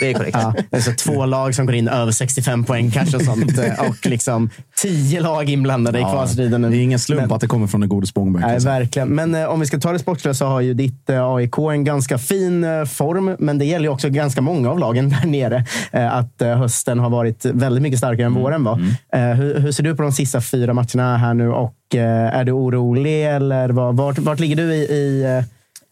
[0.00, 0.38] Det är korrekt.
[0.40, 3.58] Ja, det är så två lag som går in över 65 poäng kanske och sånt.
[3.88, 6.62] Och liksom tio lag inblandade i kvalstriden.
[6.62, 8.42] Det är ingen slump Men- att det kommer från den gode Spångberg.
[8.46, 9.08] Nej, verkligen.
[9.08, 11.84] Men eh, om vi ska ta det sportsliga så har ju ditt eh, AIK en
[11.84, 13.36] ganska fin eh, form.
[13.38, 15.64] Men det gäller ju också ganska många av lagen där nere.
[15.92, 18.80] Eh, att eh, hösten har varit väldigt mycket starkare än våren var.
[19.12, 21.50] Eh, hur, hur ser du på de sista fyra matcherna här nu?
[21.52, 23.26] Och är du orolig?
[23.26, 25.42] Eller vad, vart, vart ligger du i, i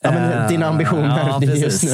[0.01, 1.90] ja, men, dina ambitioner Ja, just nu?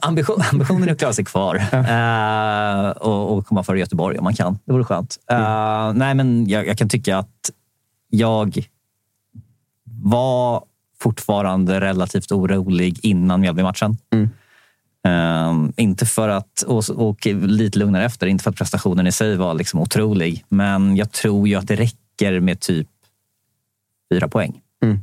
[0.00, 4.34] Ambition, ambitionen är att klara sig kvar Eh, och, och komma före Göteborg om man
[4.34, 4.58] kan.
[4.64, 5.16] Det vore skönt.
[5.30, 7.50] Eh, nej, men jag, jag kan tycka att
[8.10, 8.66] jag
[9.84, 10.64] var
[11.00, 13.96] fortfarande relativt orolig innan Mjällby-matchen.
[15.06, 19.36] Eh, inte för att, och, och lite lugnare efter, inte för att prestationen i sig
[19.36, 20.44] var liksom otrolig.
[20.48, 22.88] Men jag tror ju att det räcker med typ
[24.12, 24.60] fyra poäng.
[24.82, 24.98] Mm.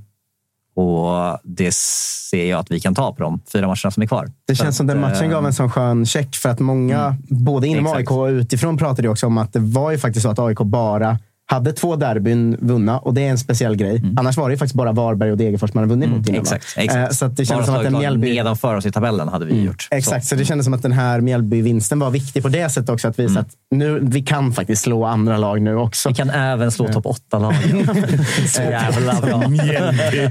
[0.73, 4.31] Och det ser jag att vi kan ta på de fyra matcherna som är kvar.
[4.47, 6.59] Det Så känns som den att, matchen eh, gav en sån skön check för att
[6.59, 7.99] många, både inom Exakt.
[7.99, 11.19] AIK och utifrån, pratade också om att det var ju faktiskt så att AIK bara
[11.51, 14.03] hade två derbyn vunna och det är en speciell grej.
[14.17, 16.29] Annars var det faktiskt bara Varberg och Degerfors man hade vunnit mot innan.
[16.29, 16.41] Mm.
[16.41, 16.65] Exakt.
[16.77, 17.11] exakt.
[17.11, 18.27] Eh, Så att det Bara kändes som att en Mjällby...
[18.27, 18.37] Mm.
[18.37, 19.87] nedanför oss i tabellen hade vi gjort.
[19.91, 20.35] Exakt, så.
[20.35, 23.07] det kändes som att den här Mjällby-vinsten var viktig på det sättet också.
[23.07, 26.09] Att visa att nu, vi kan faktiskt slå andra lag nu också.
[26.09, 27.55] Vi kan även slå topp åtta-lag.
[28.47, 29.41] Så jävla bra.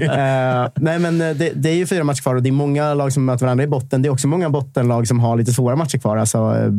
[0.01, 2.93] Eh, nej, men eh, det, det är ju fyra matcher kvar och det är många
[2.93, 4.01] lag som möter varandra i botten.
[4.01, 6.17] Det är också många bottenlag som har lite svåra matcher kvar.
[6.17, 6.71] Alltså, eh,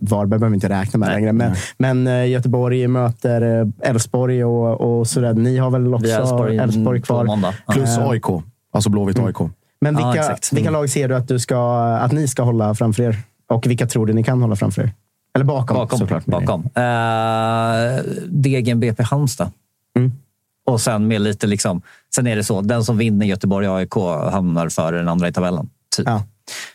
[0.00, 1.32] Varberg behöver vi inte räkna med längre.
[1.32, 5.34] Men, men eh, Göteborg möter eh, Elfsborg och, och sådär.
[5.34, 7.26] Ni har väl också Elfsborg, kvar.
[7.26, 7.52] Ja.
[7.72, 8.24] Plus Eh, AIK.
[8.72, 9.36] Alltså Blåvitt AIK.
[9.80, 10.52] Men Ja, vilka, exakt.
[10.52, 13.16] vilka lag ser du att, du ska, att ni ska hålla framför er?
[13.48, 14.92] Och vilka tror du ni kan hålla framför er?
[15.34, 15.98] Eller bakom, Bakom.
[15.98, 16.24] såklart.
[16.26, 16.60] bakom.
[16.60, 19.50] Uh, Degen BP Halmstad.
[19.98, 20.12] Mm.
[20.66, 21.82] Och sen med lite liksom...
[22.14, 23.94] Sen är det så, den som vinner Göteborg AIK
[24.32, 25.68] hamnar före den andra i tabellen.
[25.96, 26.06] Typ.
[26.08, 26.22] Ja.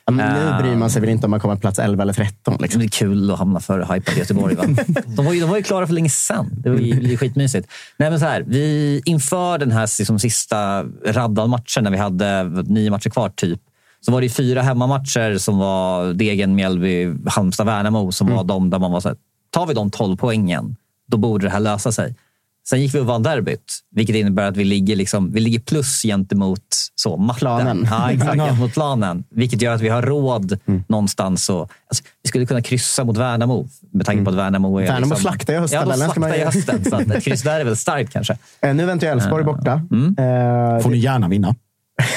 [0.05, 2.57] Ja, nu bryr man sig väl inte om man kommer på plats 11 eller 13.
[2.59, 2.79] Liksom.
[2.79, 4.55] Det är kul att hamna före hypade Göteborg.
[4.55, 4.63] Va?
[5.05, 6.49] De, var ju, de var ju klara för länge sedan.
[6.51, 7.67] Det var ju, det skitmysigt.
[7.97, 12.43] Nej, men så här, vi, inför den här liksom, sista raddan matcher, när vi hade
[12.63, 13.59] nio matcher kvar, typ,
[14.05, 18.79] så var det fyra hemmamatcher som var Degen, Mjällby, Halmstad, Värnamo som var de där
[18.79, 19.17] man var så här,
[19.49, 20.75] tar vi de 12 poängen,
[21.07, 22.15] då borde det här lösa sig.
[22.71, 26.01] Sen gick vi och vann derbyt, vilket innebär att vi ligger, liksom, vi ligger plus
[26.01, 26.59] gentemot
[26.95, 27.39] så, matten.
[27.39, 27.87] Planen.
[27.91, 29.23] Ja, exakt, gentemot planen.
[29.29, 30.83] Vilket gör att vi har råd Mm.
[30.89, 31.49] någonstans.
[31.49, 34.81] Och, alltså, vi skulle kunna kryssa mot Värnamo, med tanke på att Värnamo är...
[34.81, 34.93] Mm.
[34.93, 36.45] Värnamo liksom, slaktar ju hösttabellen, Ja, de ska man slaktar ju- i
[36.75, 36.85] hösten.
[36.91, 38.37] Så att ett kryss där är väl starkt kanske.
[38.61, 39.71] Eh, Nu väntar ju Elfsborg borta.
[39.71, 41.55] Eh, Får ni gärna vinna.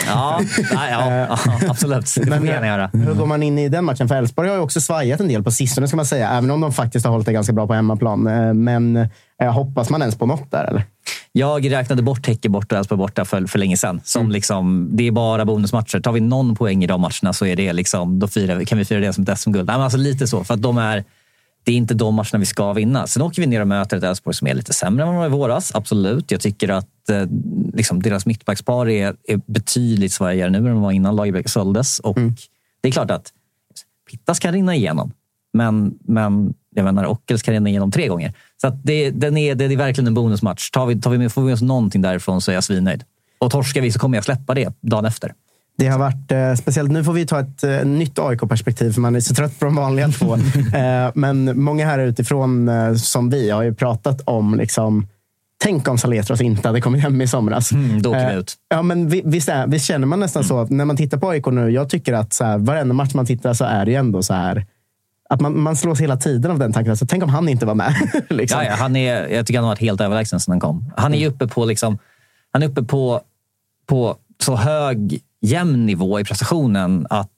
[0.06, 0.40] Ja,
[0.72, 2.14] ja, ja, absolut.
[2.16, 2.90] Det får gärna göra.
[2.92, 4.08] Hur går man in i den matchen?
[4.08, 6.30] För Elfsborg har ju också svajat en del på sistone, ska man säga.
[6.30, 8.26] Även om de faktiskt har hållit det ganska bra på hemmaplan.
[8.26, 8.96] Eh, Men
[9.42, 10.64] eh, hoppas man ens på något där?
[10.64, 10.82] Eller?
[11.32, 14.00] Jag räknade bort Häcke borta och Elfsborg borta för, för länge sedan.
[14.04, 14.32] Som Mm.
[14.32, 16.00] liksom, det är bara bonusmatcher.
[16.00, 18.84] Tar vi någon poäng i de matcherna så är det liksom, då firar, kan vi
[18.84, 19.70] fira det som ett SM-guld.
[19.70, 21.04] Alltså lite så, för att de är,
[21.64, 23.06] det är inte de matcherna vi ska vinna.
[23.06, 25.18] Sen åker vi ner och möter ett Elfsborg som är lite sämre än vad de
[25.18, 25.74] var i våras.
[25.74, 26.30] Absolut.
[26.30, 27.26] Jag tycker att eh,
[27.74, 31.98] liksom, deras mittbackspar är, är betydligt svagare nu än de var innan Lagerbäck såldes.
[31.98, 32.34] Och Mm.
[32.80, 33.32] Det är klart att
[34.10, 35.12] Pittas kan rinna igenom.
[35.52, 38.32] Men, men jag menar, Ockels kan rinna igenom tre gånger.
[38.60, 40.70] Så det, den är, det är verkligen en bonusmatch.
[40.70, 43.04] Tar vi, tar vi med, får vi med oss någonting därifrån så är jag svinnöjd.
[43.38, 45.34] Och torskar vi så kommer jag släppa det dagen efter.
[45.78, 46.90] Det har varit eh, speciellt.
[46.90, 49.74] Nu får vi ta ett eh, nytt AIK-perspektiv, för man är så trött på de
[49.74, 50.34] vanliga två.
[50.74, 55.06] eh, men många här utifrån, eh, som vi, har ju pratat om liksom,
[55.58, 57.72] Tänk om Saletros inte hade kommit hem i somras.
[57.72, 58.54] Mm, då åker vi Eh, ut.
[58.68, 61.28] Ja, men vi- visst, är, visst känner man nästan så att när man tittar på
[61.30, 61.70] AIK nu.
[61.70, 64.34] Jag tycker att så här, varenda match man tittar så är det ju ändå så
[64.34, 64.66] här.
[65.28, 66.90] Att man, man slås hela tiden av den tanken.
[66.90, 67.94] Alltså, tänk om han inte var med.
[68.28, 68.60] liksom.
[68.60, 70.92] Ja, ja, han är, jag tycker han har varit helt överlägsen sedan han kom.
[70.96, 71.98] Han är ju uppe på, liksom,
[72.50, 73.20] han är uppe på,
[73.86, 77.30] på så hög, jämn nivå i prestationen att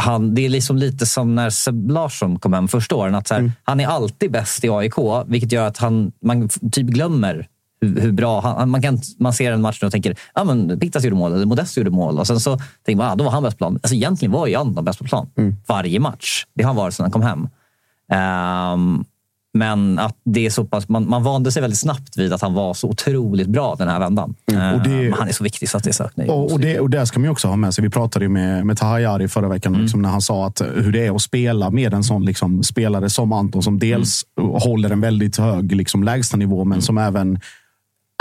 [0.00, 3.14] han, det är liksom lite som när Seb Larsson kom hem första åren.
[3.14, 4.94] Att så här, Han är alltid bäst i AIK,
[5.26, 7.48] vilket gör att han, man typ glömmer
[7.80, 10.80] hur, hur bra han, man, kan, man ser en match nu och tänker ja, men
[10.80, 12.18] Pittas gjorde mål eller Modest gjorde mål.
[12.18, 13.74] Och sen så tänker man ah, då var han bäst på plan.
[13.82, 15.28] Alltså, egentligen var ju han bäst på plan
[15.66, 16.44] varje match.
[16.54, 17.48] Det har han varit sedan han kom hem.
[18.12, 19.04] Ehm,
[19.54, 22.54] men att det är så pass, man, man vande sig väldigt snabbt vid att han
[22.54, 24.34] var så otroligt bra den här vändan.
[24.52, 26.10] Ehm, Och det- men han är så viktig så att det är.
[26.14, 27.84] Nej, Och, och, det, och det ska man också ha med sig.
[27.84, 31.14] Vi pratade med, med Tahayari förra veckan liksom, när han sa att hur det är
[31.14, 34.22] att spela med en sån liksom, spelare som Anton som dels
[34.60, 37.40] håller en väldigt hög liksom, lägstanivå men som även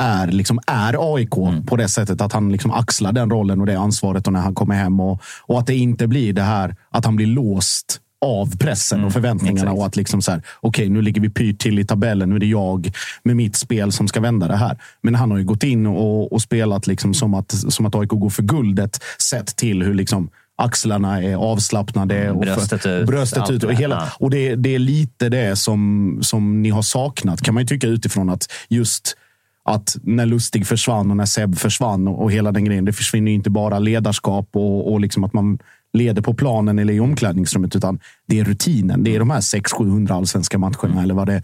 [0.01, 3.79] är, liksom, är AIK på det sättet att han liksom axlar den rollen och det
[3.79, 4.99] ansvaret och när han kommer hem.
[4.99, 9.13] Och, och att det inte blir det här att han blir låst av pressen och
[9.13, 9.61] förväntningarna.
[9.61, 9.79] exakt.
[9.79, 12.29] och att liksom så här, okej, nu ligger vi pyrt till i tabellen.
[12.29, 12.91] Nu är det jag
[13.23, 14.77] med mitt spel som ska vända det här.
[15.01, 18.09] Men han har ju gått in och, och spelat liksom som, att, som att AIK
[18.09, 19.03] går för guldet.
[19.19, 22.31] Sett till hur liksom axlarna är avslappnade.
[22.31, 23.63] och för- bröstet ut, Bröstet ut.
[23.63, 27.63] Och, hela, och det, det är lite det som, som ni har saknat, kan man
[27.63, 28.29] ju tycka utifrån.
[28.29, 29.17] att just
[29.63, 32.85] att när Lustig försvann och när Seb försvann och, och hela den grejen.
[32.85, 35.59] Det försvinner ju inte bara ledarskap och, och liksom att man
[35.93, 39.03] leder på planen eller i omklädningsrummet, utan det är rutinen.
[39.03, 41.43] Det är de här 600-700 allsvenska matcherna eller vad det är.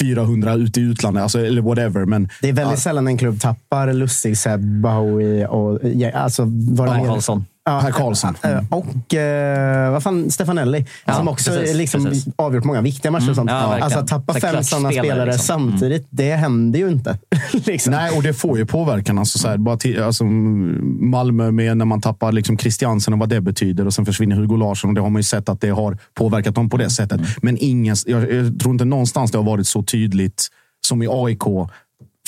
[0.00, 2.04] 400 ute i utlandet, alltså, eller whatever.
[2.04, 5.78] Men, Det är väldigt sällan en klubb tappar Lustig, Seb, Bahoui och...
[5.82, 7.44] Ja, alltså, vad Karlsson.
[7.66, 8.34] Ja, Per Karlsson.
[8.42, 10.86] eh, Och eh, vad fan, Stefanelli.
[11.04, 12.34] Ja, som också precis, liksom precis.
[12.36, 13.30] avgjort många viktiga matcher.
[13.30, 13.50] och sånt.
[13.50, 15.44] ja, alltså att tappa Så fem sådana spelare liksom.
[15.70, 17.18] samtidigt, det händer ju inte.
[17.52, 17.90] liksom.
[17.92, 19.18] Nej, och det får ju påverkan.
[19.18, 23.28] Alltså, så här, bara till, alltså, Malmö med när man tappar liksom Christiansen och vad
[23.28, 24.90] det betyder och sen försvinner Hugo Larsson.
[24.90, 27.20] Och det har man ju sett att det har påverkat dem på det sättet.
[27.42, 30.48] Men ingen, jag, jag tror inte någonstans det har varit så tydligt
[30.86, 31.42] som i AIK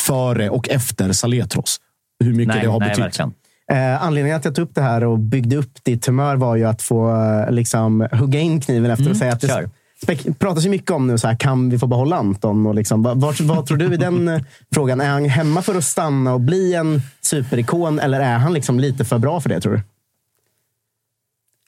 [0.00, 1.76] före och efter Saletros.
[2.24, 3.04] Hur mycket Nej, det har nej, betytt.
[3.04, 3.32] verkligen.
[3.72, 6.64] Eh, anledningen att jag tog upp det här och byggde upp ditt humör var ju
[6.64, 9.70] att få eh, liksom, hugga in kniven efter och säga att det
[10.06, 12.66] spek- pratas ju mycket om nu, så här, kan vi få behålla Anton?
[12.66, 14.42] Och liksom, vad, vad, tror du i den eh,
[14.74, 15.00] frågan?
[15.00, 19.04] Är han hemma för att stanna och bli en superikon eller är han liksom lite
[19.04, 19.82] för bra för det, tror du?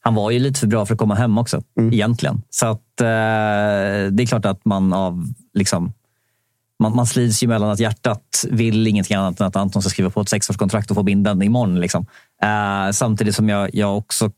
[0.01, 2.43] Han var ju lite för bra för att komma hem också, egentligen.
[2.51, 3.07] Så att, eh,
[4.11, 5.93] det är klart att man av liksom,
[6.79, 10.11] man, man slids ju mellan att hjärtat vill ingenting annat än att Anton ska skriva
[10.11, 11.81] på ett sexårskontrakt och få binden imorgon.
[11.81, 12.07] Liksom.
[12.43, 14.31] Eh, samtidigt som jag, jag också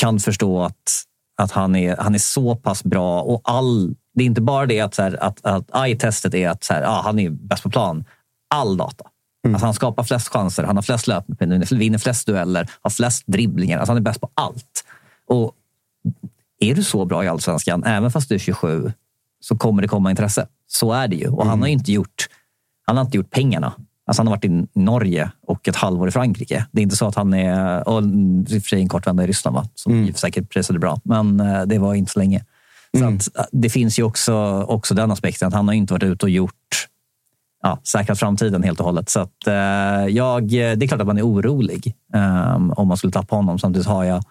[0.00, 1.02] kan förstå att,
[1.36, 3.22] att han, är, han är så pass bra.
[3.22, 6.64] och all Det är inte bara det att, så här, att, att eye-testet är att
[6.64, 8.04] så här, ah, han är bäst på plan.
[8.54, 9.04] All data.
[9.48, 13.78] Alltså han skapar flest chanser, han har flest löpminuter, vinner flest dueller, har flest dribblingar.
[13.78, 14.84] Alltså han är bäst på allt.
[15.26, 15.52] Och
[16.60, 18.92] är du så bra i allsvenskan, även fast du är 27,
[19.48, 20.46] så kommer det komma intresse.
[20.66, 21.28] Så är det ju.
[21.28, 22.28] Och han har ju inte gjort,
[22.86, 23.72] han har inte gjort pengarna.
[24.06, 26.66] Alltså han har varit i Norge och ett halvår i Frankrike.
[26.72, 27.88] Det är inte så att han är...
[27.88, 29.68] Och i och för sig en kort vända i Ryssland, va?
[29.74, 30.14] som mm.
[30.14, 31.00] säkert prisade bra.
[31.04, 32.44] Men eh, det var inte så länge.
[32.98, 36.02] Så att, eh, det finns ju också, också den aspekten att han har inte varit
[36.02, 36.88] ute och gjort
[37.62, 39.08] ja, säkrat framtiden helt och hållet.
[39.08, 39.54] Så att, eh,
[40.08, 43.58] jag, det är klart att man är orolig eh, om man skulle tappa honom.
[43.58, 44.24] Samtidigt har jag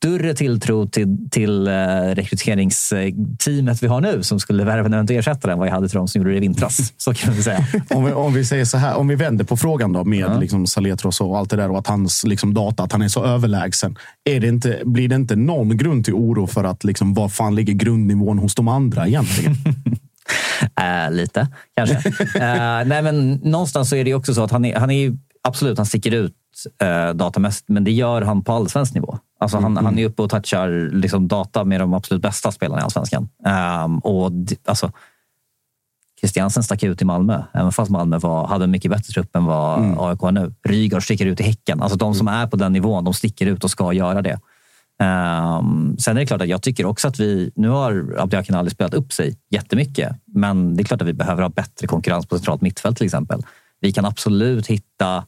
[0.00, 1.72] större tilltro till, till eh,
[2.12, 5.98] rekryteringsteamet vi har nu som skulle värva en eventuell ersättare än vad jag hade till
[5.98, 6.92] de som gjorde det i vintras.
[6.96, 7.66] Så kan vi säga.
[7.90, 10.66] Om vi, om vi säger så här, om vi vänder på frågan då med liksom
[10.66, 13.96] Saletros och allt det där och att hans liksom, data, att han är så överlägsen.
[14.24, 17.54] Är det inte, blir det inte någon grund till oro för att liksom, var fan
[17.54, 19.56] ligger grundnivån hos de andra egentligen?
[20.80, 21.96] Äh, lite, kanske.
[22.18, 25.16] äh, nej, men någonstans så är det också så att han är, han är ju,
[25.48, 26.34] absolut, han sticker ut
[26.82, 29.18] äh, datamässigt, men det gör han på allsvensk nivå.
[29.40, 32.84] Alltså han, han är uppe och touchar liksom, data med de absolut bästa spelarna i
[32.84, 33.28] allsvenskan.
[33.84, 34.32] Um, och
[34.64, 34.92] alltså,
[36.20, 39.44] Christiansen stack ut i Malmö, även fast Malmö var, hade en mycket bättre trupp än
[39.44, 40.54] vad AIK har nu.
[40.68, 41.82] Rygaard sticker ut i Häcken.
[41.82, 44.38] Alltså de som är på den nivån, de sticker ut och ska göra det.
[45.02, 47.52] Um, sen är det klart att jag tycker också att vi...
[47.54, 51.42] Nu har Abdiakin Ali spelat upp sig jättemycket, men det är klart att vi behöver
[51.42, 53.42] ha bättre konkurrens på centralt mittfält till exempel.
[53.80, 55.24] Vi kan absolut hitta...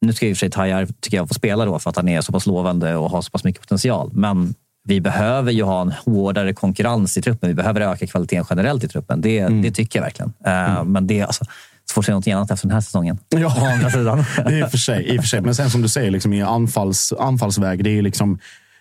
[0.00, 2.08] Nu ska i och för sig Tayyar, tycker jag, få spela då för att han
[2.08, 4.10] är så pass lovande och har så pass mycket potential.
[4.12, 7.48] Men vi behöver ju ha en hårdare konkurrens i truppen.
[7.48, 9.20] Vi behöver öka kvaliteten generellt i truppen.
[9.20, 10.32] Det, det tycker jag verkligen.
[10.46, 11.44] Uh, Men det är alltså,
[11.90, 13.18] svårt att säga något annat efter den här säsongen.
[13.28, 14.18] Ja, andra sidan.
[14.46, 15.14] det är för sig.
[15.14, 15.40] I och för sig.
[15.40, 17.84] Men sen som du säger, liksom, i anfalls, anfallsväg.
[17.84, 18.38] Det är liksom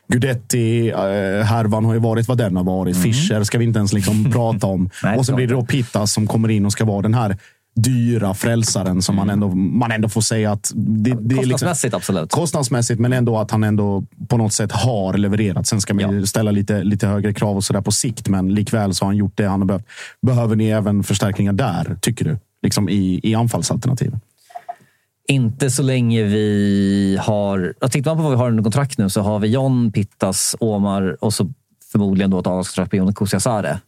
[0.08, 2.98] Gudetti-härvan har ju varit vad den har varit.
[2.98, 4.90] Fischer ska vi inte ens liksom prata om.
[5.04, 7.14] Nej, och så det blir det då Pittas som kommer in och ska vara den
[7.14, 7.38] här
[7.76, 10.72] dyra frälsaren som man, ändå, man ändå får säga att...
[10.76, 12.32] Det, det är liksom, Kostnadsmässigt, absolut.
[12.32, 15.68] kostnadsmässigt, men ändå att han ändå på något sätt har levererat.
[15.68, 18.94] Sen ska man ju ställa lite, lite högre krav och sådär på sikt, men likväl
[18.94, 19.86] så har han gjort det han har behövt.
[20.22, 22.38] Behöver ni även förstärkningar där, tycker du?
[22.62, 24.20] Liksom i, i anfallsalternativen?
[25.28, 27.74] Inte så länge vi har...
[27.82, 30.56] Ja, tittar man på vad vi har under kontrakt nu så har vi John, Pittas,
[30.60, 31.52] Omar och så
[31.92, 33.80] förmodligen då ett avgångskontrakt på Jon Kusiasare.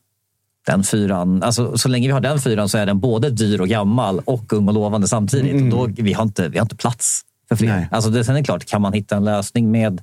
[0.68, 3.68] Den fyran, alltså, så länge vi har den fyran så är den både dyr och
[3.68, 5.74] gammal och ung och lovande samtidigt.
[5.74, 7.68] Och då, vi, har inte, vi har inte plats för fler.
[7.68, 7.88] Nej.
[7.92, 10.02] Alltså, det, sen är det klart, kan man hitta en lösning med,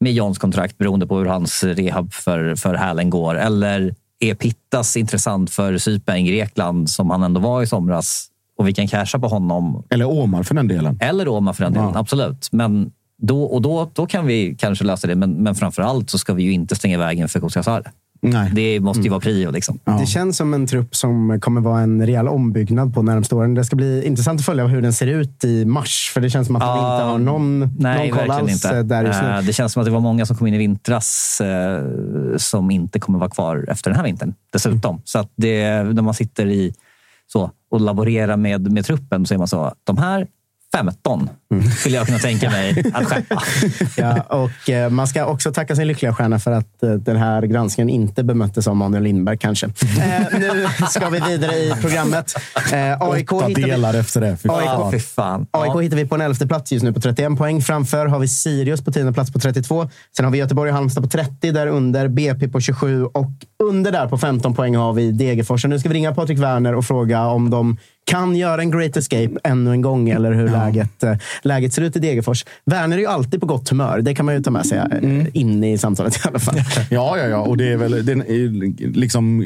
[0.00, 4.96] med Johns kontrakt beroende på hur hans rehab för, för hälen går eller är Pittas
[4.96, 8.26] intressant för Cypern, Grekland som han ändå var i somras
[8.58, 10.98] och vi kan casha på honom Eller Omar för den delen.
[11.00, 12.00] eller Roma för den delen, Ja.
[12.00, 12.48] absolut.
[12.52, 12.92] Men
[13.22, 15.14] då, och då, då kan vi kanske lösa det.
[15.14, 17.90] Men, men framför allt så ska vi ju inte stänga vägen för Kusiasare.
[18.22, 18.50] Nej.
[18.54, 19.50] Det måste ju vara prio.
[19.50, 19.78] Liksom.
[20.00, 23.54] Det känns som en trupp som kommer vara en rejäl ombyggnad på närmsta åren.
[23.54, 26.10] Det ska bli intressant att följa hur den ser ut i mars.
[26.14, 28.76] För det känns som att Ja, inte har någon, Nej, någon koll alls inte.
[28.76, 29.28] eh, där just nu.
[29.28, 31.82] Eh, Det känns som att det var många som kom in i vintras eh,
[32.36, 35.00] som inte kommer vara kvar efter den här vintern dessutom.
[35.04, 36.74] Så att det, när man sitter i
[37.32, 40.26] så, och laborerar med, med truppen så är man så, de här
[40.76, 41.28] 15
[41.78, 43.42] skulle jag kunna tänka mig att skeppa.
[43.96, 47.42] Ja, och eh, man ska också tacka sin lyckliga stjärna för att eh, den här
[47.42, 49.66] granskningen inte bemöttes av Manuel Lindberg kanske.
[50.00, 52.32] Eh, nu ska vi vidare i programmet.
[52.72, 54.36] Eh, AIK Åtta hittar vi- delar efter det.
[54.36, 54.92] Fy AIK.
[54.92, 55.46] fy fan.
[55.50, 55.80] AIK Ja.
[55.80, 57.62] hittar vi på en elfte plats just nu på 31 poäng.
[57.62, 59.88] Framför har vi Sirius på tionde plats på 32.
[60.16, 63.30] Sen har vi Göteborg och Halmstad på 30, där under BP på 27 och
[63.64, 65.62] under där på 15 poäng har vi Degerfors.
[65.62, 68.96] Så nu ska vi ringa Patrik Werner och fråga om de kan göra en great
[68.96, 72.44] escape ännu en gång eller hur läget, eh, läget ser ut i Degerfors.
[72.64, 74.00] Werner är ju alltid på gott humör.
[74.00, 76.54] Det kan man ju ta med sig eh, in i samtalet i alla fall.
[76.90, 77.38] Ja, ja, ja.
[77.38, 79.42] Och det är väl den, är liksom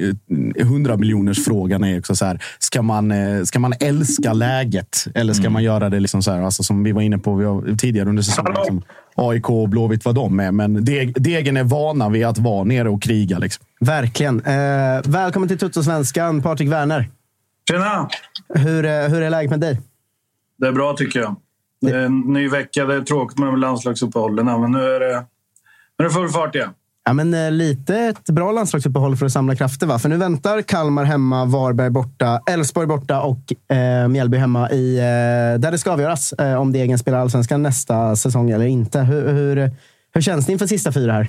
[0.57, 2.42] eh, 100 miljoners frågan är också så här.
[2.59, 3.12] Ska man,
[3.46, 6.92] ska man älska läget eller ska man göra det liksom så här, alltså som vi
[6.92, 8.52] var inne på vi har, tidigare under säsongen?
[8.57, 8.82] Liksom,
[9.14, 12.88] AIK och Blåvitt vad de är, men deg, Degen är vana vid att vara nere
[12.88, 13.38] och kriga.
[13.38, 13.64] Liksom.
[13.80, 14.40] Verkligen.
[14.40, 17.09] Eh, välkommen till Tuttosvenskan, Patrik Werner.
[17.70, 18.08] Tjena!
[18.48, 19.80] Hur, eh, hur är läget med dig?
[20.56, 21.36] Det är bra tycker jag.
[21.80, 22.84] Det är en ny vecka.
[22.84, 25.26] Det är tråkigt med landslagsuppehållen, men nu är det,
[25.98, 26.70] nu är det full fart igen.
[27.04, 29.86] Ja, men eh, lite ett bra landslagsuppehåll för att samla krafter.
[29.86, 29.98] Va?
[29.98, 35.60] För nu väntar Kalmar hemma, Varberg borta, Elfsborg borta och eh, Mjällby hemma i, eh,
[35.60, 39.00] där det ska avgöras eh, om Degen spelar allsvenskan nästa säsong eller inte.
[39.00, 39.70] Hur, hur,
[40.14, 41.28] hur känns det inför sista fyra här?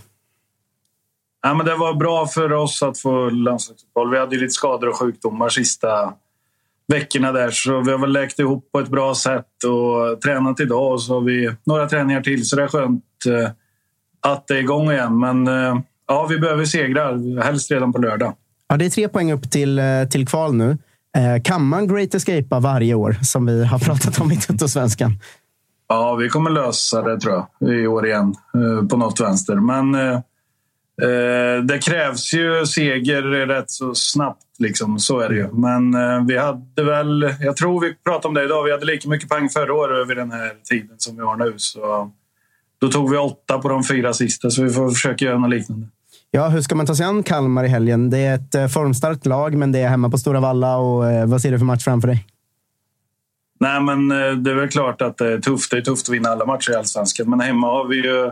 [1.41, 4.11] Ja, men det var bra för oss att få landslagsuppehåll.
[4.11, 6.13] Vi hade ju lite skador och sjukdomar sista
[6.87, 7.51] veckorna där.
[7.51, 10.91] Så vi har väl läkt ihop på ett bra sätt och tränat idag.
[10.91, 13.49] Och så har vi några träningar till, så det är skönt eh,
[14.21, 15.19] att det är igång igen.
[15.19, 18.33] Men eh, ja, vi behöver segrar, helst redan på lördag.
[18.67, 20.77] Ja, det är tre poäng upp till, eh, till kval nu.
[21.43, 25.19] Kan man Great Escapea varje år, som vi har pratat om i Tuttosvenskan?
[25.87, 28.35] Ja, vi kommer lösa det tror jag, i år igen,
[28.89, 29.55] på något vänster.
[29.55, 29.95] Men
[31.01, 34.44] Eh, det krävs ju seger rätt så snabbt.
[34.59, 34.99] Liksom.
[34.99, 35.51] Så är det ju.
[35.51, 39.09] Men eh, vi hade väl, jag tror vi pratade om det idag, vi hade lika
[39.09, 41.53] mycket poäng förra året vid den här tiden som vi har nu.
[41.57, 42.11] Så
[42.79, 45.87] då tog vi åtta på de fyra sista, så vi får försöka göra något liknande.
[46.31, 48.09] Ja, hur ska man ta sig an Kalmar i helgen?
[48.09, 50.77] Det är ett eh, formstarkt lag, men det är hemma på Stora Valla.
[50.77, 52.25] Och, eh, vad ser du för match framför dig?
[53.59, 55.71] Nej, men eh, det är väl klart att det är tufft.
[55.71, 58.31] Det är tufft att vinna alla matcher i Allsvenskan, men hemma har vi ju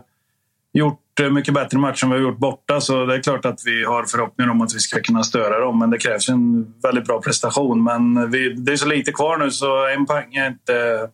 [0.73, 2.81] gjort Eh, mycket bättre match än vi har gjort borta.
[2.81, 5.79] Så det är klart att vi har förhoppningar om att vi ska kunna störa dem.
[5.79, 7.83] Men det krävs en väldigt bra prestation.
[7.83, 11.09] Men vi, det är så lite kvar nu så en poäng är inte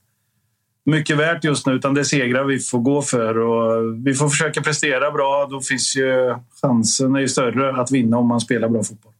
[0.85, 1.73] mycket värt just nu.
[1.73, 3.37] Utan det är segrar vi får gå för.
[3.37, 5.47] Och vi får försöka prestera bra.
[5.51, 9.13] Då finns ju chansen är ju större att vinna om man spelar bra fotboll.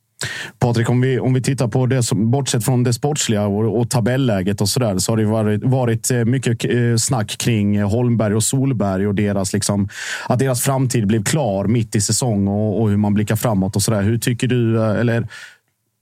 [0.60, 3.90] Patrik, om vi, om vi tittar på det som, bortsett från det sportsliga och, och
[3.90, 7.90] tabelläget och så där, så har det varit, varit eh, mycket eh, snack kring eh,
[7.90, 9.90] Holmberg och Solberg och deras, liksom,
[10.28, 13.82] att deras framtid blev klar mitt i säsong och, och hur man blickar framåt och
[13.82, 14.02] sådär.
[14.02, 15.28] Hur tycker du, eller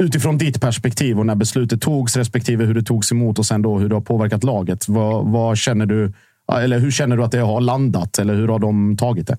[0.03, 3.79] utifrån ditt perspektiv och när beslutet togs respektive hur det togs emot och sen då
[3.79, 4.87] hur det har påverkat laget.
[4.87, 6.13] Vad, vad känner du?
[6.53, 8.19] Eller hur känner du att det har landat?
[8.19, 9.37] Eller hur har de tagit det?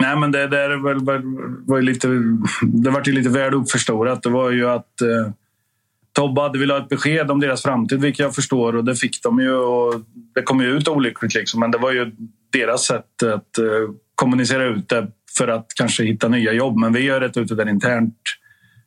[0.00, 1.22] Nej, men det där var, var,
[1.66, 2.08] var lite,
[2.62, 4.22] det var ju lite väl uppförstorat.
[4.22, 5.32] Det var ju att eh,
[6.12, 8.76] Tobbe hade velat ha ett besked om deras framtid, vilket jag förstår.
[8.76, 9.54] Och det fick de ju.
[9.54, 9.94] Och
[10.34, 11.60] det kom ju ut olyckligt, liksom.
[11.60, 12.12] men det var ju
[12.52, 15.06] deras sätt att eh, kommunicera ut det
[15.38, 16.76] för att kanske hitta nya jobb.
[16.76, 18.16] Men vi gör rätt ut det där internt.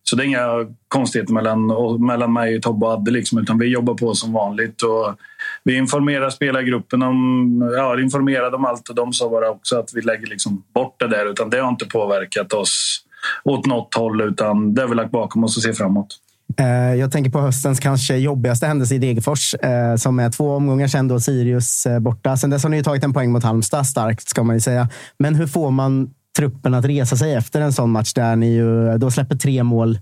[0.04, 0.48] Så det är inga
[0.88, 1.68] konstigheter mellan,
[2.06, 4.82] mellan mig, Tobbe och Adde, liksom, utan vi jobbar på som vanligt.
[4.82, 5.16] Och
[5.64, 10.02] vi informerar spelargruppen om, ja, informerade om allt och de sa bara också att vi
[10.02, 11.32] lägger liksom bort det där.
[11.32, 13.00] Utan det har inte påverkat oss
[13.44, 16.20] åt något håll utan det har vi lagt bakom oss och ser framåt.
[16.58, 20.88] Eh, jag tänker på höstens kanske jobbigaste händelse i Degerfors eh, som är två omgångar
[20.88, 22.38] sedan då Sirius eh, borta.
[22.38, 24.90] Sen dess har ni tagit en poäng mot Halmstad, starkt ska man ju säga.
[25.20, 28.98] Men hur får man truppen att resa sig efter en sån match där ni ju
[28.98, 30.00] då släpper tre mål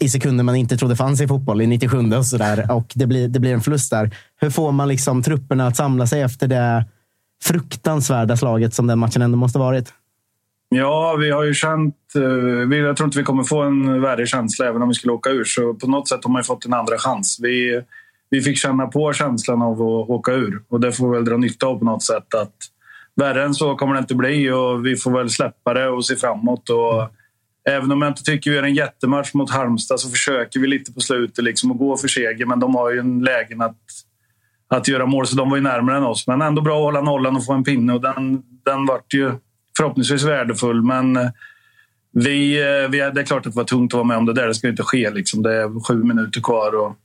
[0.00, 2.66] i sekunder man inte trodde fanns i fotboll, i 97 och sådär.
[2.70, 4.16] Och det blir, det blir en förlust där.
[4.40, 6.84] Hur får man liksom trupperna att samla sig efter det
[7.42, 9.92] fruktansvärda slaget som den matchen ändå måste varit?
[10.68, 11.96] Ja, vi har ju känt...
[12.16, 15.30] Eh, jag tror inte vi kommer få en värre känsla även om vi skulle åka
[15.30, 15.44] ur.
[15.44, 17.38] Så på något sätt har man fått en andra chans.
[17.42, 17.82] Vi,
[18.30, 21.36] vi fick känna på känslan av att åka ur och det får vi väl dra
[21.36, 22.34] nytta av på något sätt.
[22.34, 22.54] Att
[23.16, 26.16] värre än så kommer det inte bli och vi får väl släppa det och se
[26.16, 26.70] framåt.
[26.70, 27.10] Och
[27.70, 30.92] Även om jag inte tycker vi gör en jättematch mot Halmstad så försöker vi lite
[30.92, 32.46] på slutet liksom att gå för seger.
[32.46, 33.76] Men de har ju en lägen att,
[34.68, 36.26] att göra mål, så de var ju närmare än oss.
[36.26, 39.32] Men ändå bra att hålla nollan och få en pinne och den, den vart ju
[39.76, 40.82] förhoppningsvis värdefull.
[40.82, 41.28] Men eh,
[42.12, 44.32] vi, eh, vi, det är klart att det var tungt att vara med om det
[44.32, 44.46] där.
[44.46, 45.10] Det ska ju inte ske.
[45.10, 45.42] Liksom.
[45.42, 46.96] Det är sju minuter kvar och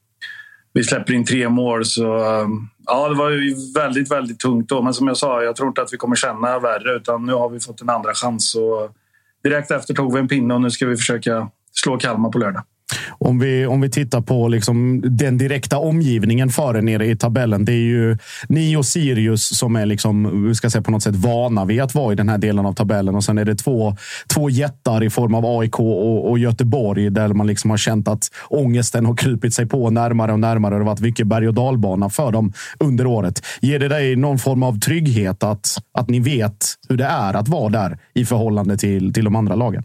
[0.74, 1.86] vi släpper in tre mål.
[1.86, 2.48] Så, eh,
[2.86, 4.82] ja, det var ju väldigt, väldigt tungt då.
[4.82, 7.50] Men som jag sa, jag tror inte att vi kommer känna värre utan nu har
[7.50, 8.56] vi fått en andra chans.
[8.56, 8.96] Och
[9.44, 12.64] direkt efter tog vi en pinne och nu ska vi försöka slå Kalmar på lördag.
[13.10, 17.66] Om vi, om vi tittar på liksom den direkta omgivningen för er nere i tabellen.
[17.66, 18.18] Det är ju
[18.50, 22.14] ni och Sirius som är liksom, ska säga på något sätt vana vid att vara
[22.14, 23.16] i den här delen av tabellen.
[23.16, 23.96] Och sen är det två,
[24.34, 28.32] två jättar i form av AIK och, och Göteborg där man liksom har känt att
[28.50, 30.76] ångesten har krupit sig på närmare och närmare.
[30.76, 33.46] Det har varit mycket berg och dalbana för dem under året.
[33.62, 37.48] Ger det dig någon form av trygghet att, att ni vet hur det är att
[37.48, 39.84] vara där i förhållande till, till de andra lagen?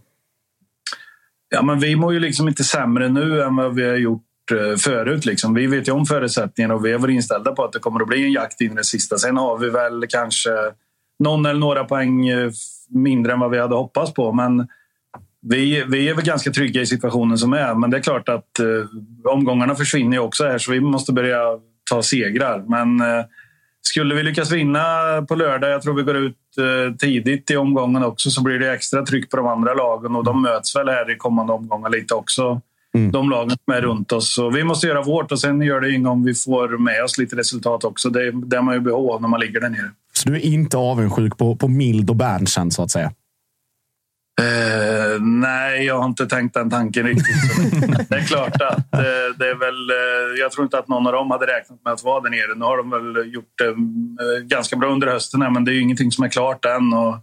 [1.54, 4.22] Ja, men vi mår ju liksom inte sämre nu än vad vi har gjort
[4.52, 5.24] eh, förut.
[5.24, 5.54] Liksom.
[5.54, 8.08] Vi vet ju om förutsättningarna och vi har varit inställda på att det kommer att
[8.08, 9.18] bli en jakt in i det sista.
[9.18, 10.50] Sen har vi väl kanske
[11.18, 12.50] någon eller några poäng eh,
[12.88, 14.32] mindre än vad vi hade hoppats på.
[14.32, 14.68] Men
[15.42, 17.74] vi, vi är väl ganska trygga i situationen som är.
[17.74, 21.40] Men det är klart att eh, omgångarna försvinner ju också här så vi måste börja
[21.90, 22.64] ta segrar.
[22.68, 23.24] Men eh,
[23.88, 24.80] skulle vi lyckas vinna
[25.28, 28.72] på lördag, jag tror vi går ut eh, tidigt i omgången också, så blir det
[28.72, 32.14] extra tryck på de andra lagen och de möts väl här i kommande omgångar lite
[32.14, 32.60] också.
[32.94, 33.12] mm.
[33.12, 34.34] de lagen som är runt oss.
[34.34, 37.18] Så vi måste göra vårt och sen gör det inget om vi får med oss
[37.18, 38.10] lite resultat också.
[38.10, 39.90] Det, det är man ju behov av när man ligger där nere.
[40.12, 43.12] Så du är inte avundsjuk på, på Mild och Berntsen så att säga?
[44.40, 48.08] Eh, nej, jag har inte tänkt den tanken riktigt.
[48.08, 49.90] det är klart att det, det, är väl...
[49.90, 52.54] Eh, jag tror inte att någon av dem hade räknat med att vara där nere.
[52.54, 55.74] Nu har de väl gjort det eh, ganska bra under hösten, här, men det är
[55.74, 56.92] ju ingenting som är klart än.
[56.92, 57.16] Och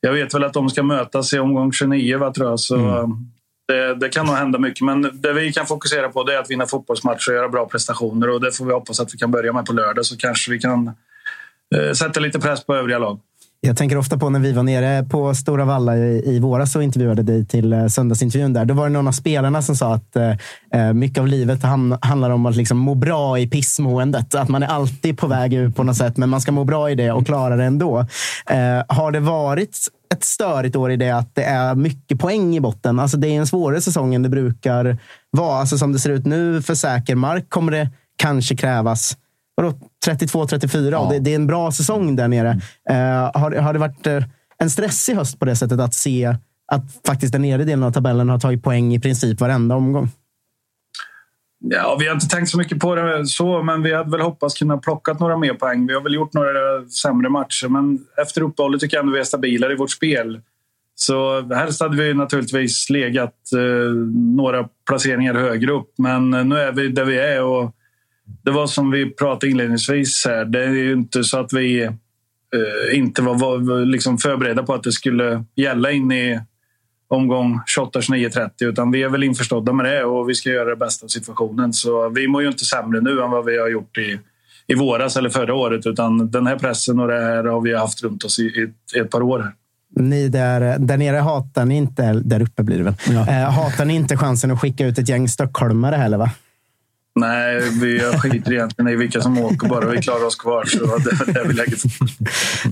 [0.00, 2.60] jag vet väl att de ska mötas i omgång 29, va, tror jag.
[2.60, 3.10] Så mm.
[3.68, 4.80] det, det, kan nog hända mycket.
[4.80, 8.30] Men det vi kan fokusera på är att vinna fotbollsmatcher och göra bra prestationer.
[8.30, 10.58] Och det får vi hoppas att vi kan börja med på lördag, så kanske vi
[10.58, 10.90] kan
[11.76, 13.20] eh, sätta lite press på övriga lag.
[13.62, 16.82] Jag tänker ofta på när vi var nere på Stora Valla i, i våras och
[16.82, 18.64] intervjuade dig till eh, söndagsintervjun där.
[18.64, 20.30] Då var det någon av spelarna som sa att eh,
[20.74, 24.34] eh mycket av livet ham, handlar om att liksom må bra i pissmåendet.
[24.34, 26.90] Att man är alltid på väg ut på något sätt, men man ska må bra
[26.90, 27.98] i det och klara det ändå.
[28.50, 29.78] Eh, har det varit
[30.14, 32.98] ett störigt år i det att det är mycket poäng i botten?
[32.98, 34.98] Alltså det är en svårare säsong än det brukar
[35.30, 35.60] vara.
[35.60, 39.16] Alltså som det ser ut nu för säker mark kommer det kanske krävas
[40.06, 40.98] 32-34 ja.
[40.98, 42.60] och det, det, är en bra säsong där nere.
[42.90, 44.24] Uh, har, har det varit uh,
[44.58, 46.36] en stressig höst på det sättet att se
[46.72, 50.08] att faktiskt den nedre delen av tabellen har tagit poäng i princip varenda omgång?
[51.64, 54.58] Ja, vi har inte tänkt så mycket på det så, men vi hade väl hoppats
[54.58, 55.86] kunna plocka några mer poäng.
[55.86, 59.24] Vi har väl gjort några sämre matcher, men efter uppehållet tycker jag ändå vi är
[59.24, 60.40] stabilare i vårt spel.
[60.94, 63.94] Så helst hade vi naturligtvis legat eh,
[64.36, 67.74] några placeringar högre upp, men nu är vi där vi är och
[68.42, 70.44] det var som vi pratade inledningsvis här.
[70.44, 74.82] Det är ju inte så att vi eh, inte var, var liksom förberedda på att
[74.82, 76.40] det skulle gälla in i
[77.08, 81.06] omgång 28-29-30 utan vi är väl införstådda med det och vi ska göra det bästa
[81.06, 81.72] av situationen.
[81.72, 84.18] Så vi mår ju inte sämre nu än vad vi har gjort i,
[84.66, 88.02] i våras eller förra året utan den här pressen och det här har vi haft
[88.02, 89.52] runt oss i, i ett par år.
[89.96, 93.28] Ni där, där nere hatar ni inte, där uppe blir det väl, ja.
[93.28, 96.30] eh, hatar ni inte chansen att skicka ut ett gäng stockholmare heller va?
[97.14, 100.64] Nej, vi skiter egentligen i vilka som åker bara vi klarar oss kvar.
[100.64, 101.78] Så det är där vi lägger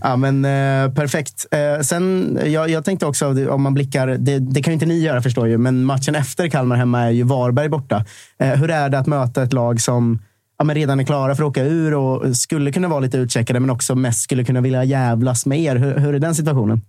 [0.01, 1.47] Ja, men eh, Perfekt.
[1.51, 5.01] Eh, sen, jag, jag, tänkte också, om man blickar, det, det kan ju inte ni
[5.01, 8.05] göra förstår jag, men matchen efter Kalmar hemma är ju Varberg borta.
[8.39, 10.19] Eh, hur är det att möta ett lag som
[10.59, 13.61] ja, men redan är klara för att åka ur och skulle kunna vara lite utcheckade,
[13.61, 15.77] men också mest skulle kunna vilja jävlas med er?
[15.77, 16.83] Hur, hur är den situationen?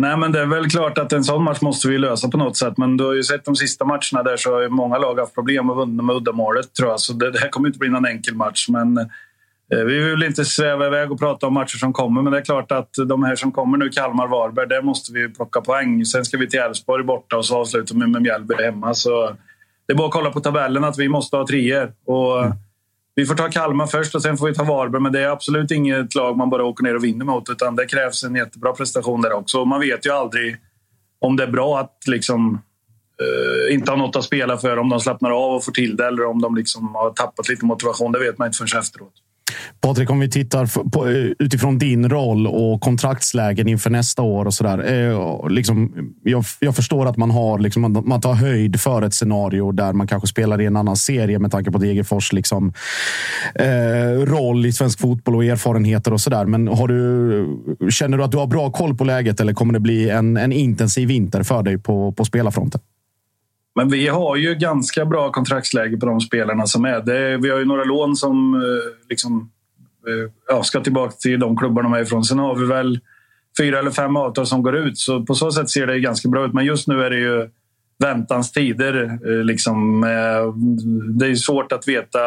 [0.00, 2.56] Nej, men det är väl klart att en sån match måste vi lösa på något
[2.56, 2.76] sätt.
[2.76, 5.70] Men du har ju sett de sista matcherna där så har många lag haft problem
[5.70, 7.00] att vinna med uddamålet tror jag.
[7.00, 8.68] Så det, det här kommer inte bli någon enkel match.
[8.68, 12.22] Men eh, vi vill inte sväva iväg och prata om matcher som kommer.
[12.22, 15.28] Men det är klart att de här som kommer nu, Kalmar, Varberg, där måste vi
[15.28, 16.04] plocka poäng.
[16.04, 18.94] Sen ska vi till Elfsborg borta och så avslutar vi med Mjällby hemma.
[18.94, 19.36] Så
[19.86, 21.92] det är bara att kolla på tabellen att vi måste ha treor.
[22.06, 22.52] Och, mm
[23.20, 25.02] vi får ta Kalmar först och sen får vi ta Varberg.
[25.02, 27.50] Men det är absolut inget lag man bara åker ner och vinner mot.
[27.50, 29.64] Utan det krävs en jättebra prestation där också.
[29.64, 30.56] Man vet ju aldrig
[31.20, 32.62] om det är bra att liksom,
[33.22, 34.76] uh, inte ha något att spela för.
[34.76, 37.64] Om de slappnar av och får till det eller om de liksom har tappat lite
[37.64, 38.12] motivation.
[38.12, 39.12] Det vet man inte förrän efteråt.
[39.80, 44.54] Patrik, om vi tittar på, eh, utifrån din roll och kontraktslägen inför nästa år och
[44.54, 44.92] sådär.
[44.92, 49.72] Eh, liksom, jag, jag, förstår att man har liksom, man tar höjd för ett scenario
[49.72, 52.72] där man kanske spelar i en annan serie med tanke på Degerfors liksom,
[53.54, 56.44] eh, roll i svensk fotboll och erfarenheter och sådär.
[56.44, 59.80] Men har du, känner du att du har bra koll på läget eller kommer det
[59.80, 62.80] bli en, en intensiv vinter för dig på, på spelarfronten?
[63.74, 67.00] Men vi har ju ganska bra kontraktsläge på de spelarna som är.
[67.00, 69.50] Det, vi har ju några lån som eh, liksom,
[70.08, 72.24] eh, ja, ska tillbaka till de klubbarna de är ifrån.
[72.24, 73.00] Sen har vi väl
[73.58, 74.98] fyra eller fem avtal som går ut.
[74.98, 76.54] Så på så sätt ser det ganska bra ut.
[76.54, 77.48] Men just nu är det ju
[77.98, 79.18] väntans tider.
[79.26, 80.00] Eh, liksom,
[81.18, 82.18] det är svårt att veta.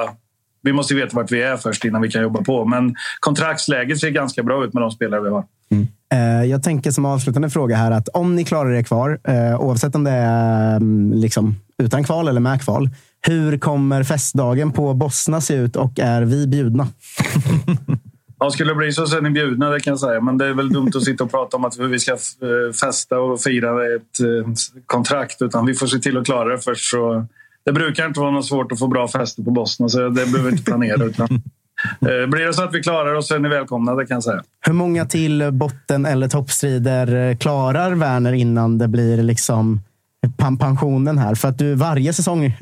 [0.62, 2.66] Vi måste veta vart vi är först innan vi kan jobba på.
[2.66, 5.46] Men kontraktsläget ser ganska bra ut med de spelare vi har.
[5.72, 5.88] Mm.
[6.14, 9.96] Eh, jag tänker som avslutande fråga här att om ni klarar er kvar, eh, oavsett
[9.96, 12.90] om det är mm, liksom utan kval eller med kval,
[13.28, 16.88] hur kommer festdagen på Bosna se ut och är vi bjudna?
[18.40, 20.22] Ja, skulle det bli så så är ni bjudna, det kan jag säga.
[20.22, 23.20] Men det är väl dumt att sitta och prata om att vi ska eh, festa
[23.20, 24.54] och fira ett eh,
[24.86, 25.42] kontrakt.
[25.42, 26.92] Utan vi får se till att klara det först.
[26.92, 27.26] Så
[27.66, 30.40] det brukar inte vara något svårt att få bra fester på Bosna, så det behöver
[30.40, 31.04] vi inte planera.
[31.04, 31.28] Utan
[32.00, 34.44] blir det så att vi klarar oss så är ni välkomna, det kan jag säga.
[34.66, 39.82] Hur många till botten eller toppstrider eh, klarar Werner innan det blir liksom
[40.60, 41.36] pensionen här?
[41.36, 42.54] För att du varje säsong är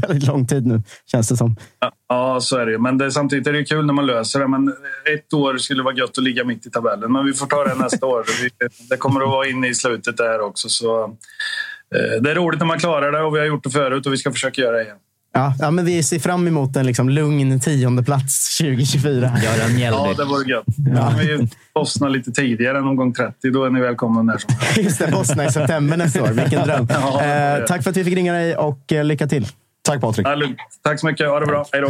[0.06, 1.56] väldigt lång tid nu, känns det som.
[2.08, 4.48] Ja, så är det Men det, samtidigt är det kul när man löser det.
[4.48, 4.68] Men
[5.14, 7.12] ett år skulle vara gött att ligga mitt i tabellen.
[7.12, 8.24] Men vi får ta det nästa år.
[8.90, 10.68] Det kommer att vara inne i slutet där också.
[10.68, 11.04] Så,
[11.94, 14.12] eh, det är roligt när man klarar det och vi har gjort det förut och
[14.12, 14.96] vi ska försöka göra det igen.
[15.32, 19.14] Ja, ja, men vi ser fram emot en liksom lugn tionde plats 2024.
[19.20, 19.98] Göran Mjällby.
[19.98, 20.64] Ja, det vore gött.
[20.94, 21.14] Ja.
[21.18, 23.50] vi ju Bosna lite tidigare än omgång 30.
[23.50, 24.78] Då är ni välkomna när som helst.
[24.78, 26.28] Just det, Bosna i september nästa år.
[26.28, 26.86] Vilken dröm.
[26.90, 29.46] Ja, eh, tack för att vi fick ringa dig och eh, lycka till.
[29.82, 30.26] Tack Patrik.
[30.26, 30.58] Ja, lugnt.
[30.82, 31.28] Tack så mycket.
[31.28, 31.66] Ha det bra.
[31.72, 31.88] Hej då.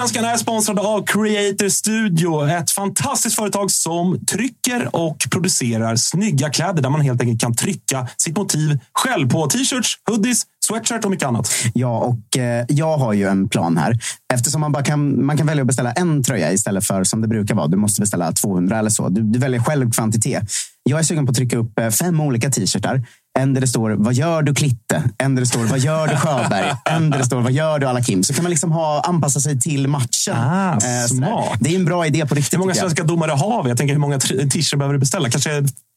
[0.00, 2.48] Allsvenskan är sponsrade av Creator Studio.
[2.48, 8.08] Ett fantastiskt företag som trycker och producerar snygga kläder där man helt enkelt kan trycka
[8.16, 11.50] sitt motiv själv på t-shirts, hoodies, sweatshirt och mycket annat.
[11.74, 13.98] Ja, och eh, jag har ju en plan här.
[14.34, 17.28] Eftersom man, bara kan, man kan välja att beställa en tröja istället för som det
[17.28, 17.66] brukar vara.
[17.66, 19.08] Du måste beställa 200 eller så.
[19.08, 20.42] Du, du väljer själv kvantitet.
[20.82, 23.06] Jag är sugen på att trycka upp eh, fem olika t-shirtar.
[23.38, 26.16] En där det står “Vad gör du Klitte?” En där det står “Vad gör du
[26.16, 29.40] Sjöberg?” En där det står “Vad gör du Alakim?” Så kan man liksom ha, anpassa
[29.40, 30.34] sig till matchen.
[30.36, 31.58] Ah, Eh, smart.
[31.60, 32.52] det är en bra idé på riktigt.
[32.54, 33.68] Hur många svenska domare har vi?
[33.68, 35.30] Jag tänker hur många t-shirts behöver du beställa?
[35.30, 35.50] Kanske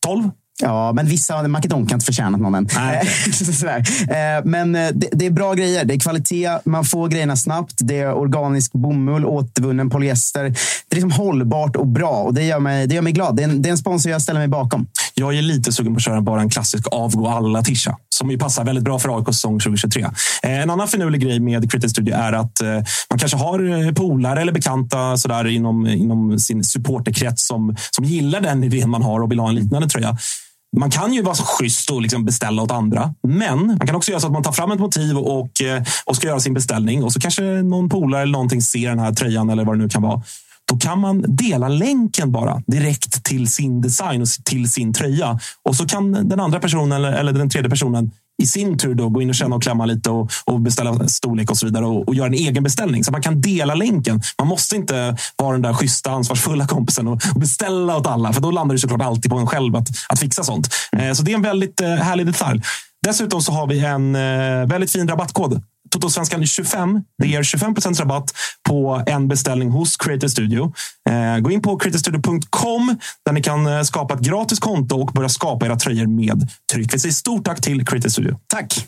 [0.05, 0.30] 12?
[0.61, 2.68] Ja, men vissa, Makedon kan inte förtjäna någon än.
[2.76, 3.10] Nej.
[4.10, 5.85] Eh, Men eh, det, det är bra grejer.
[5.85, 7.73] Det är kvalitet, man får grejerna snabbt.
[7.77, 10.43] Det är organisk bomull, återvunnen polyester.
[10.43, 10.49] Det
[10.89, 13.35] är liksom hållbart och bra och det gör mig, det gör mig glad.
[13.35, 14.88] Det är, en, det är en sponsor jag ställer mig bakom.
[15.15, 18.38] Jag är lite sugen på att köra bara en klassisk avgå alla tisha som ju
[18.38, 20.02] passar väldigt bra för AIK säsong 2023.
[20.44, 22.68] Eh, en annan finurlig grej med Cricket Studio är att eh,
[23.10, 28.41] man kanske har eh, polare eller bekanta sådär inom, inom sin supporterkrets som, som gillar
[28.41, 30.18] den idén man har och vill ha en liknande tröja.
[30.77, 34.11] Man kan ju vara så schysst och liksom beställa åt andra, men man kan också
[34.11, 35.52] göra så att man tar fram ett motiv och,
[36.06, 39.14] och ska göra sin beställning och så kanske någon polare eller någonting ser den här
[39.14, 40.22] tröjan eller vad det nu kan vara.
[40.73, 45.39] Då kan man dela länken bara direkt till sin design och till sin tröja.
[45.63, 48.11] Och så kan den andra personen eller, eller den tredje personen
[48.43, 51.51] i sin tur då gå in och känna och klämma lite och, och beställa storlek
[51.51, 53.03] och så vidare och, och göra en egen beställning.
[53.03, 54.21] Så man kan dela länken.
[54.39, 58.33] Man måste inte vara den där schyssta, ansvarsfulla kompisen och, beställa åt alla.
[58.33, 60.69] För då landar det såklart alltid på en själv att, att fixa sånt.
[60.97, 62.61] Eh, så det är en väldigt eh, härlig detalj.
[63.07, 65.61] Dessutom så har vi en eh, väldigt fin rabattkod.
[65.94, 67.02] Totosvenskan 25.
[67.22, 68.34] Det ger 25% rabatt
[68.70, 70.74] på en beställning hos Creator Studio.
[71.10, 75.30] Eh, gå in på creatorstudio.com där ni kan eh, skapa ett gratis konto och börja
[75.30, 76.94] skapa era tröjor med tryck.
[76.94, 78.40] Vi säger stort tack till Creator Studio.
[78.48, 78.88] Tack!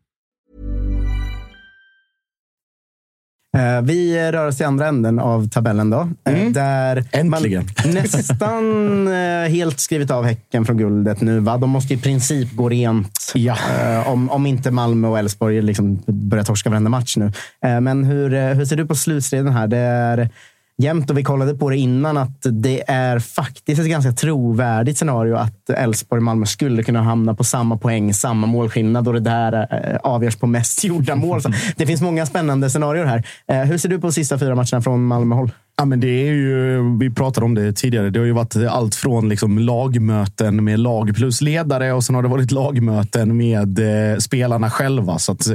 [3.83, 6.09] Vi rör oss i andra änden av tabellen då.
[6.29, 7.69] Eh, Där Äntligen.
[7.85, 11.39] Man nästan eh, helt skrivit av Häcken från guldet nu.
[11.39, 11.57] Va?
[11.57, 13.33] De måste i princip gå rent.
[13.35, 17.31] Eh, Om, om inte Malmö och Elfsborg liksom börjar torska varenda match nu.
[17.65, 19.67] Eh, Men hur, eh, hur ser du på slutstriden här?
[19.67, 20.29] Det är
[20.77, 25.35] jämnt och vi kollade på det innan att det är faktiskt ett ganska trovärdigt scenario
[25.35, 29.67] att Elfsborg och Malmö skulle kunna hamna på samma poäng, samma målskillnad och det där
[29.71, 31.41] eh, avgörs på mest gjorda mål.
[31.41, 33.27] Så det finns många spännande scenarier här.
[33.47, 35.51] Eh, hur ser du på de sista fyra matcherna från Malmö-håll?
[35.81, 38.09] Ja, men det är ju, vi pratade om det tidigare.
[38.09, 42.23] Det har ju varit allt från liksom lagmöten med lag plus ledare och sen har
[42.23, 45.19] det varit lagmöten med eh, spelarna själva.
[45.19, 45.47] Så att,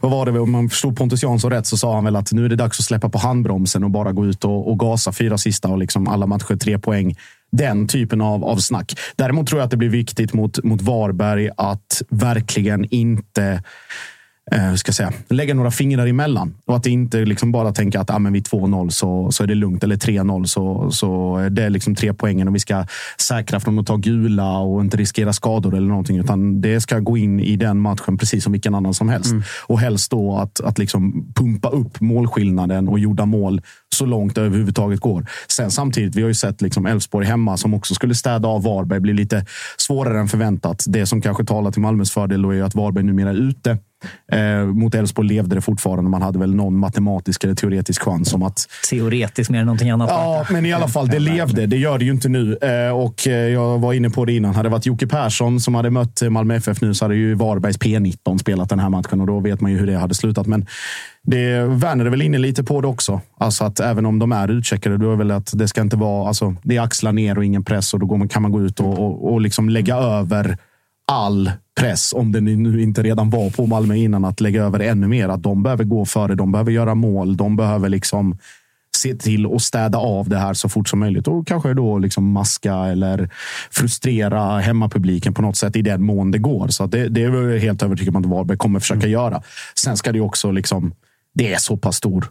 [0.00, 2.44] vad var det, om man förstod Pontus Jansson rätt så sa han väl att nu
[2.44, 5.38] är det dags att släppa på handbromsen och bara gå ut och, och gasa fyra
[5.38, 7.16] sista och liksom alla matcher tre poäng.
[7.52, 8.92] Den typen av, av snack.
[9.16, 13.62] Däremot tror jag att det blir viktigt mot, mot Varberg att verkligen inte
[14.50, 16.54] eh, ska säga, lägga några fingrar emellan.
[16.64, 19.54] Och att inte liksom bara tänka att ah, men vid 2-0 så, så är det
[19.54, 19.84] lugnt.
[19.84, 22.86] Eller 3-0 så, så är det liksom tre poängen och vi ska
[23.18, 26.18] säkra från att ta gula och inte riskera skador eller någonting.
[26.18, 29.30] Utan det ska gå in i den matchen precis som vilken annan som helst.
[29.30, 29.42] Mm.
[29.66, 33.60] Och helst då att, att liksom pumpa upp målskillnaden och gjorda mål
[33.94, 35.26] så långt det överhuvudtaget går.
[35.48, 39.00] Sen samtidigt, vi har ju sett liksom Elfsborg hemma som också skulle städa av Varberg.
[39.00, 39.46] blir lite
[39.76, 40.84] svårare än förväntat.
[40.88, 43.78] Det som kanske talar till Malmös fördel då är ju att Varberg numera är ute.
[44.32, 46.10] Eh, mot Elfsborg levde det fortfarande.
[46.10, 48.68] Man hade väl någon matematisk eller teoretisk chans om att...
[48.90, 50.08] Teoretisk mer än någonting annat.
[50.10, 51.66] Ja, men i alla fall, det levde.
[51.66, 52.56] Det gör det ju inte nu.
[52.56, 54.54] Eh, och eh, jag var inne på det innan.
[54.54, 57.78] Hade det varit Jocke Persson som hade mött Malmö FF nu så hade ju Varbergs
[57.78, 60.46] P19 spelat den här matchen och då vet man ju hur det hade slutat.
[60.46, 60.66] Men
[61.26, 63.20] det Werner är väl inne lite på det också.
[63.38, 66.28] Alltså att även om de är utcheckade, då är väl att det ska inte vara...
[66.28, 68.80] Alltså, det är axlar ner och ingen press och då man, kan man gå ut
[68.80, 70.58] och, och, och liksom lägga över
[71.12, 75.08] all press, om det nu inte redan var på Malmö innan, att lägga över ännu
[75.08, 75.28] mer.
[75.28, 78.38] Att de behöver gå före, de behöver göra mål, de behöver liksom
[78.96, 82.32] se till att städa av det här så fort som möjligt och kanske då liksom
[82.32, 83.30] maska eller
[83.70, 86.68] frustrera hemmapubliken på något sätt i den mån det går.
[86.68, 89.42] Så det, det är jag helt övertygad om att Varberg kommer försöka göra.
[89.74, 90.94] Sen ska det också liksom.
[91.34, 92.30] Det är så pass stor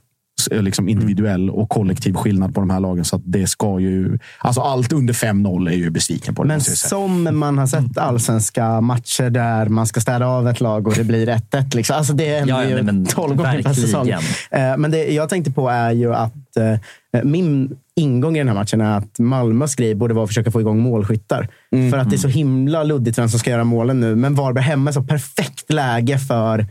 [0.52, 3.06] liksom individuell och kollektiv skillnad på de här lagen.
[3.06, 4.20] Så att det ska ju...
[4.38, 6.44] Alltså allt under 5-0 är ju besviken på.
[6.44, 10.88] Det, Men som man har sett allsvenska matcher där man ska städa av ett lag
[10.88, 11.76] och det blir 1-1.
[11.76, 11.96] Liksom.
[11.96, 14.10] Alltså det händer Ja, ja, ju men 12 gånger per säsong.
[14.10, 18.56] Eh, Men det jag tänkte på är ju att eh, min ingång i den här
[18.56, 21.48] matchen är att Malmös grej borde vara att försöka få igång målskyttar.
[21.72, 24.16] Mm, För att det är så himla luddigt vem som ska göra målen nu.
[24.16, 26.66] Men Varberg hemma är så perfekt läge för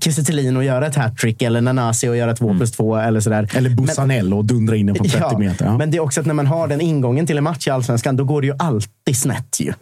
[0.00, 3.48] Kiese Thelin att göra ett hattrick eller Nanasi att göra två plus två eller sådär.
[3.54, 5.64] Eller Bussanello och dundra in den på 30 meter.
[5.64, 5.78] Ja.
[5.78, 8.16] Men det är också att när man har den ingången till en match i Allsvenskan,
[8.16, 9.60] då går det ju alltid snett.
[9.60, 9.72] Ju.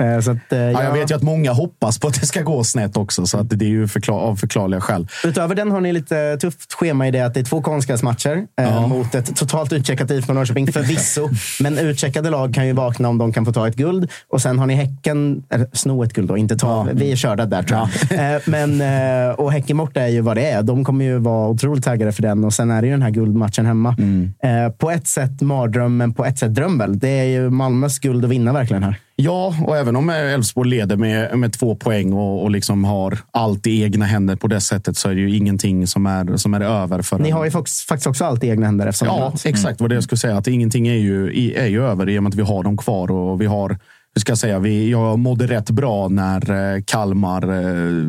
[0.00, 0.92] Eh, Så att, eh, Ja, jag ja.
[0.92, 3.64] vet ju att många hoppas på att det ska gå snett också, så att det
[3.64, 5.08] är ju förklar av förklarliga skäl.
[5.24, 8.86] Utöver den har ni lite tufft schema i det att det är två konstgräsmatcher eh,
[8.86, 11.28] mot ett totalt utcheckat IFK Norrköping, förvisso.
[11.60, 14.10] men utcheckade lag kan ju vakna om de kan få ta ett guld.
[14.28, 16.86] Och sen har ni Häcken, eller sno ett guld då, inte ta.
[16.92, 18.34] Vi är körda där tror jag.
[18.34, 20.62] Eh, men, eh, och Häcken borta är ju vad det är.
[20.62, 22.44] De kommer ju vara otroligt taggade för den.
[22.44, 23.96] Och sen är det ju den här guldmatchen hemma.
[24.42, 26.98] Eh, på ett sätt mardröm, men på ett sätt dröm väl.
[26.98, 28.96] Det är ju Malmös guld att vinna verkligen här.
[29.22, 33.66] Ja, och även om Elfsborg leder med, med två poäng och, och liksom har allt
[33.66, 36.60] i egna händer på det sättet så är det ju ingenting som är, som är
[36.60, 37.02] över.
[37.02, 38.86] För Ni en- har ju faktiskt också allt i egna händer.
[38.86, 40.36] Eftersom Ja, exakt vad det jag skulle säga.
[40.36, 41.26] Att ingenting är ju,
[41.58, 43.10] är ju över i och med att vi har dem kvar.
[43.10, 43.68] Och vi har,
[44.14, 48.04] hur ska jag säga, vi, jag mådde rätt bra när eh, Kalmar eh,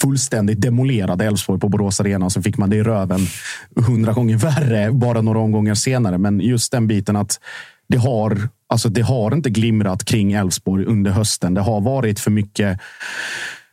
[0.00, 2.30] fullständigt demolerade Elfsborg på Borås Arena.
[2.30, 3.20] Så fick man det i röven
[3.86, 6.18] hundra gånger värre bara några omgångar senare.
[6.18, 7.40] Men just den biten att
[7.88, 11.54] det har, alltså det har inte glimrat kring Elfsborg under hösten.
[11.54, 12.80] Det har varit för mycket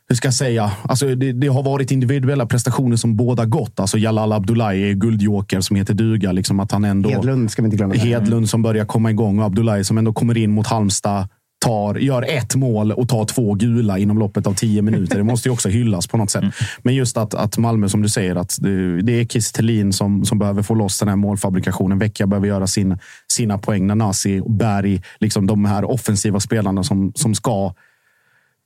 [0.08, 0.72] hur ska jag säga?
[0.82, 3.80] Alltså det, det har varit individuella prestationer som båda gått.
[3.80, 6.32] Alltså Jalal Abdullahi är guldjoker som heter duga.
[6.32, 7.94] Liksom att han ändå, Hedlund ska vi inte glömma.
[7.94, 11.28] Hedlund som börjar komma igång och Abdullahi som ändå kommer in mot Halmstad.
[11.58, 15.16] Tar, gör ett mål och tar två gula inom loppet av tio minuter.
[15.18, 16.44] Det måste ju också hyllas på något sätt.
[16.82, 20.38] Men just att, att Malmö, som du säger, att det, det är Kiese som, som
[20.38, 21.98] behöver få loss den här målfabrikationen.
[21.98, 22.98] Vecchia behöver göra sin,
[23.32, 23.86] sina poäng.
[23.86, 27.74] Nanasi och Berg, liksom de här offensiva spelarna som, som ska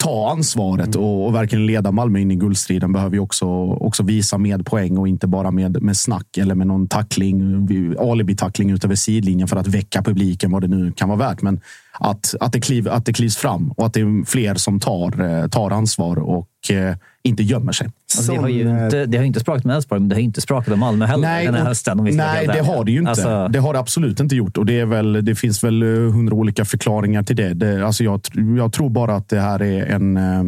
[0.02, 4.38] ta ansvaret och, och verkligen leda Malmö in i guldstriden behöver ju också, också visa
[4.38, 8.94] med poäng och inte bara med, med snack eller med någon tackling, alibi-tackling ut över
[8.94, 11.42] sidlinjen för att väcka publiken, vad det nu kan vara värt.
[11.42, 11.60] Men
[11.98, 15.20] att, att, det, kliv, att det klivs fram och att det är fler som tar,
[15.20, 17.88] eh, tar ansvar och eh, inte gömmer sig.
[18.18, 20.40] Alltså, det, har ju inte, det har inte sprakat med Elfsborg, men det har inte
[20.40, 21.98] sprakat med Malmö heller den här och- hösten.
[21.98, 23.10] Om vi nej det har det ju inte.
[23.10, 24.56] Alltså, Det har det absolut inte gjort.
[24.56, 27.54] Och det, är väl, det finns väl eh, hundra olika förklaringar till det.
[27.54, 28.20] det alltså jag,
[28.58, 30.16] jag tror bara att det här är en...
[30.16, 30.40] Eh,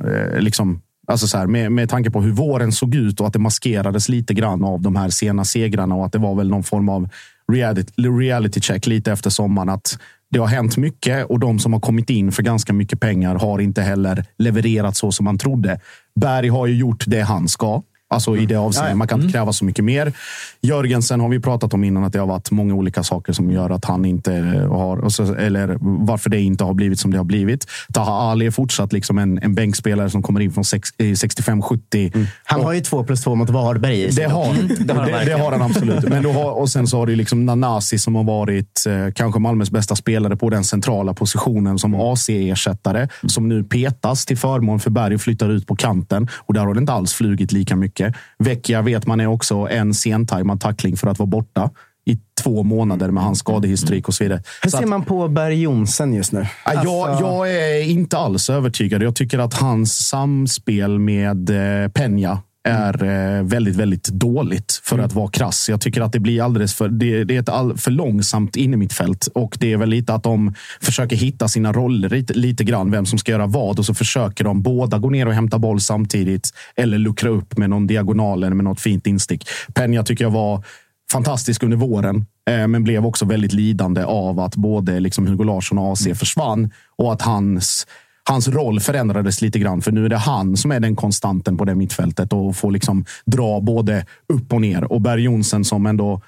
[0.00, 3.32] eh, liksom, alltså så här, med, med tanke på hur våren såg ut och att
[3.32, 6.62] det maskerades lite grann av de här sena segrarna och att det var väl någon
[6.62, 7.08] form av
[7.52, 9.68] reality, reality check lite efter sommaren.
[9.68, 9.98] Att
[10.32, 13.58] det har hänt mycket och de som har kommit in för ganska mycket pengar har
[13.58, 15.80] inte heller levererat så som man trodde.
[16.20, 17.82] Berg har ju gjort det han ska.
[18.12, 18.96] Alltså i det avseendet.
[18.96, 20.12] Man kan inte kräva så mycket mer.
[20.60, 23.70] Jörgensen har vi pratat om innan att det har varit många olika saker som gör
[23.70, 24.32] att han inte
[24.70, 27.66] har, eller varför det inte har blivit som det har blivit.
[27.92, 32.26] Taha Ali är fortsatt liksom en, en bänkspelare som kommer in från sex- eh, 65-70.
[32.44, 34.24] Han har ju två plus två mot Varberg i sig.
[34.24, 35.40] Det har, Mm, det, har det, verkligen.
[35.40, 36.08] har han absolut.
[36.08, 39.40] Men då har, och sen så har du liksom Nanasi som har varit eh, kanske
[39.40, 43.08] Malmös bästa spelare på den centrala positionen som AC-ersättare.
[43.26, 46.28] Som nu petas till förmån för Berg och flyttar ut på kanten.
[46.46, 48.01] Och där har det inte alls flugit lika mycket.
[48.38, 51.70] Vecchia vet man är också en sentajmad tackling för att vara borta.
[52.06, 54.42] i två månader med hans skadehistorik och så vidare.
[54.62, 56.46] Hur Så ser att- man på Berg Jonsen just nu?
[56.64, 59.02] Ja, Jag, Alltså- jag är inte alls övertygad.
[59.02, 65.12] Jag tycker att hans samspel med eh, Peña är eh, väldigt, väldigt dåligt för att
[65.12, 65.68] vara krass.
[65.68, 68.76] Jag tycker att det blir alldeles för, det, det är ett all, för långsamt inne
[68.76, 72.64] mitt fält och det är väl lite att de försöker hitta sina roller lite, lite
[72.64, 75.58] grann, vem som ska göra vad och så försöker de båda gå ner och hämta
[75.58, 79.48] boll samtidigt eller luckra upp med någon diagonal eller med något fint instick.
[79.74, 80.64] Peña tycker jag var
[81.12, 85.78] fantastisk under våren, eh, men blev också väldigt lidande av att både liksom Hugo Larsson
[85.78, 87.86] och AC försvann och att hans
[88.28, 91.64] Hans roll förändrades lite grann, för nu är det han som är den konstanten på
[91.64, 94.92] det mittfältet och får liksom dra både upp och ner.
[94.92, 96.20] Och Berg Jonsen som ändå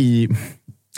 [0.00, 0.28] i,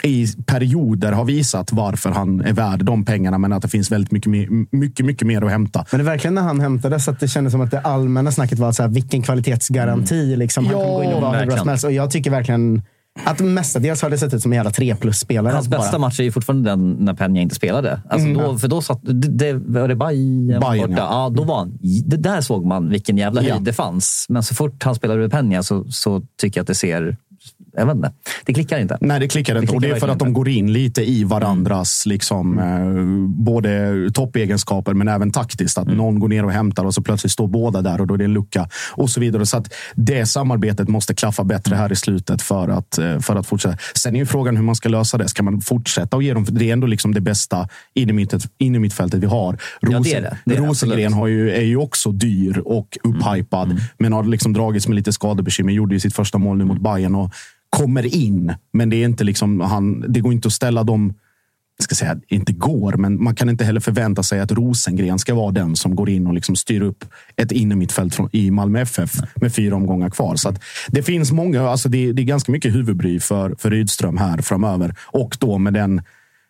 [0.03, 4.11] i perioder har visat varför han är värd de pengarna, men att det finns väldigt
[4.11, 4.31] mycket,
[4.71, 5.85] mycket, mycket mer att hämta.
[5.91, 8.59] Men det är verkligen när han hämtades att det kändes som att det allmänna snacket
[8.59, 10.35] var så här, vilken kvalitetsgaranti.
[10.35, 10.65] Liksom.
[10.65, 11.85] Han Ja, kan gå in och vara hur bra som helst.
[11.85, 12.81] Och jag tycker verkligen
[13.25, 15.53] att mestadels har det sett ut som en jävla tre plus-spelare.
[15.53, 15.99] Hans bästa bara.
[16.07, 18.01] match är ju fortfarande den när Peña inte spelade.
[18.09, 18.43] Alltså Mm.
[18.43, 21.01] då, för då satt, det, var det Bayern Bayern, borta?
[21.01, 21.23] ja.
[21.23, 21.29] Ja.
[21.29, 23.59] då var han, det där såg man vilken jävla höjd Ja.
[23.59, 24.25] det fanns.
[24.29, 27.17] Men så fort han spelade med Peña så, så tycker jag att det ser...
[27.79, 28.11] Jag vet inte.
[28.45, 28.97] Det klickar inte.
[29.01, 29.73] Nej, det klickar inte.
[29.73, 30.37] och det är för att de inte.
[30.37, 35.77] går in lite i varandras liksom, eh, både toppegenskaper men även taktiskt.
[35.77, 38.17] Att någon går ner och hämtar och så plötsligt står båda där och då är
[38.17, 39.45] det en lucka och så vidare.
[39.45, 43.47] Så att det samarbetet måste klaffa bättre här i slutet för att, eh, för att
[43.47, 43.77] fortsätta.
[43.95, 45.27] Sen är ju frågan hur man ska lösa det.
[45.27, 46.45] Ska man fortsätta och ge dem?
[46.49, 49.57] Det är ändå liksom det bästa in i, mitt, in i mittfältet vi har.
[49.79, 50.37] Ja, det är det.
[50.45, 54.53] Det är det, Rosengren har ju, är ju också dyr och upphypad, men har liksom
[54.53, 55.73] dragits med lite skadebekymmer.
[55.73, 57.33] Gjorde ju sitt första mål nu mot Bayern och
[57.69, 60.05] kommer in, men det är inte liksom han.
[60.13, 61.13] Det går inte att ställa dem.
[61.77, 65.33] Jag ska säga inte går, men man kan inte heller förvänta sig att Rosengren ska
[65.33, 67.05] vara den som går in och liksom styr upp
[67.35, 70.35] ett innermittfält i Malmö FF med fyra omgångar kvar.
[70.35, 71.69] Så att det finns många.
[71.69, 75.73] Alltså det, det är ganska mycket huvudbry för, för Rydström här framöver och då med
[75.73, 76.01] den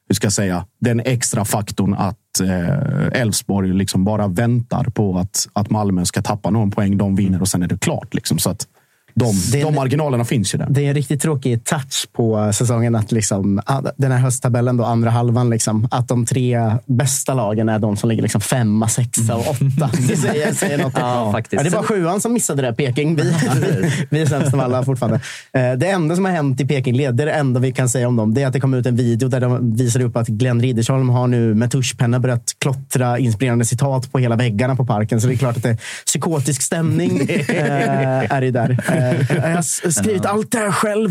[0.10, 5.48] hur ska jag säga, den extra faktorn att eh, Elfsborg liksom bara väntar på att,
[5.54, 6.98] att Malmö ska tappa någon poäng.
[6.98, 8.14] De vinner och sen är det klart.
[8.14, 8.40] Liksom.
[8.40, 8.68] Så att
[9.14, 10.68] de, Det är- de marginalerna finns ju där.
[10.70, 12.96] Det är en riktigt tråkig touch på säsongen.
[12.96, 17.70] att liksom, ah, Den här hösttabellen, då, andra halvan, liksom, att de tre bästa lagen
[17.70, 19.90] är de som ligger liksom femma, sexa och åtta.
[20.08, 20.94] Det säger, säger något.
[21.00, 21.64] Ja, faktiskt.
[21.64, 23.16] det var sjuan som missade det, Peking.
[23.16, 23.22] Vi,
[23.62, 25.20] vi, vi är sämst av alla fortfarande.
[25.54, 28.08] Eh, Det enda som har hänt i Peking-led, det är det enda vi kan säga
[28.08, 30.28] om dem, det är att det kom ut en video där de visar upp att
[30.28, 35.22] Glenn Riddersholm har nu med tuschpenna börjat klottra inspirerande citat på hela väggarna på parken.
[35.22, 38.70] Så det är klart att det är psykotisk stämning eh, är det där.
[39.12, 41.10] Eh, Jag har skrivit allt det här själv.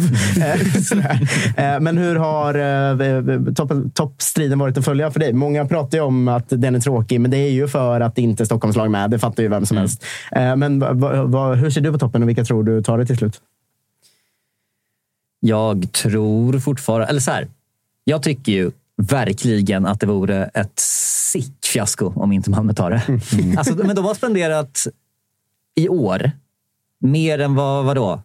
[1.56, 1.74] Eh.
[1.74, 5.32] Eh, Men hur har topp- toppstriden varit att följa för dig?
[5.32, 8.22] Många pratar ju om att den är tråkig, men det är ju för att det
[8.22, 9.10] inte är Stockholmslag med.
[9.10, 10.04] Det fattar ju vem som helst.
[10.32, 13.40] Eh, Men hur ser du på toppen och vilka tror du tar det till slut?
[15.40, 17.06] Jag tror fortfarande...
[17.06, 17.48] Eller så här.
[18.04, 20.72] Jag tycker ju verkligen att det vore ett
[21.32, 23.02] sick fiasko om inte Malmö tar det.
[23.58, 24.86] Alltså, men de har spenderat
[25.74, 26.30] i år
[27.00, 28.22] mer än vad, vadå?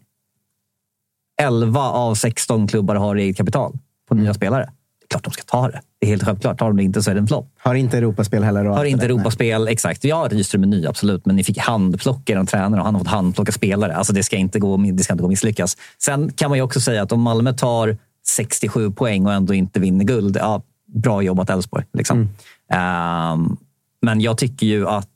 [1.41, 3.77] 11 av 16 klubbar har eget kapital
[4.09, 4.71] på nya spelare.
[4.99, 5.81] Det är klart de ska ta det.
[5.99, 6.59] Det är helt självklart.
[6.59, 7.49] Tar de det inte så är det en flopp.
[7.59, 8.65] Har inte Europaspel heller?
[8.65, 9.05] Har inte?
[9.05, 10.03] Europaspel, exakt.
[10.03, 11.25] Ja, Rydström är ny, absolut.
[11.25, 13.95] Men ni fick handplocka en tränare och han har fått handplocka spelare.
[13.95, 15.77] Alltså det ska inte gå, det ska inte gå misslyckas.
[15.97, 17.97] Sen kan man ju också säga att om Malmö tar
[18.27, 20.61] 67 poäng och ändå inte vinner guld, ja,
[20.93, 21.85] bra jobbat Elfsborg.
[21.93, 22.29] Liksom.
[22.73, 23.57] Ehm,
[24.01, 25.09] men jag tycker ju att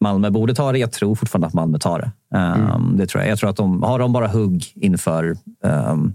[0.00, 0.78] Malmö borde ta det.
[0.78, 2.36] Jag tror fortfarande att Malmö tar det.
[2.38, 3.30] Ehm, det tror jag.
[3.30, 6.14] jag tror att de, har de bara hugg inför um,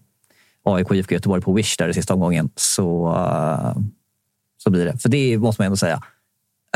[0.65, 3.77] AIK IFK Göteborg på Wish där i sista omgången så, eh,
[4.57, 4.97] så blir det.
[4.97, 6.01] För det måste man ändå säga.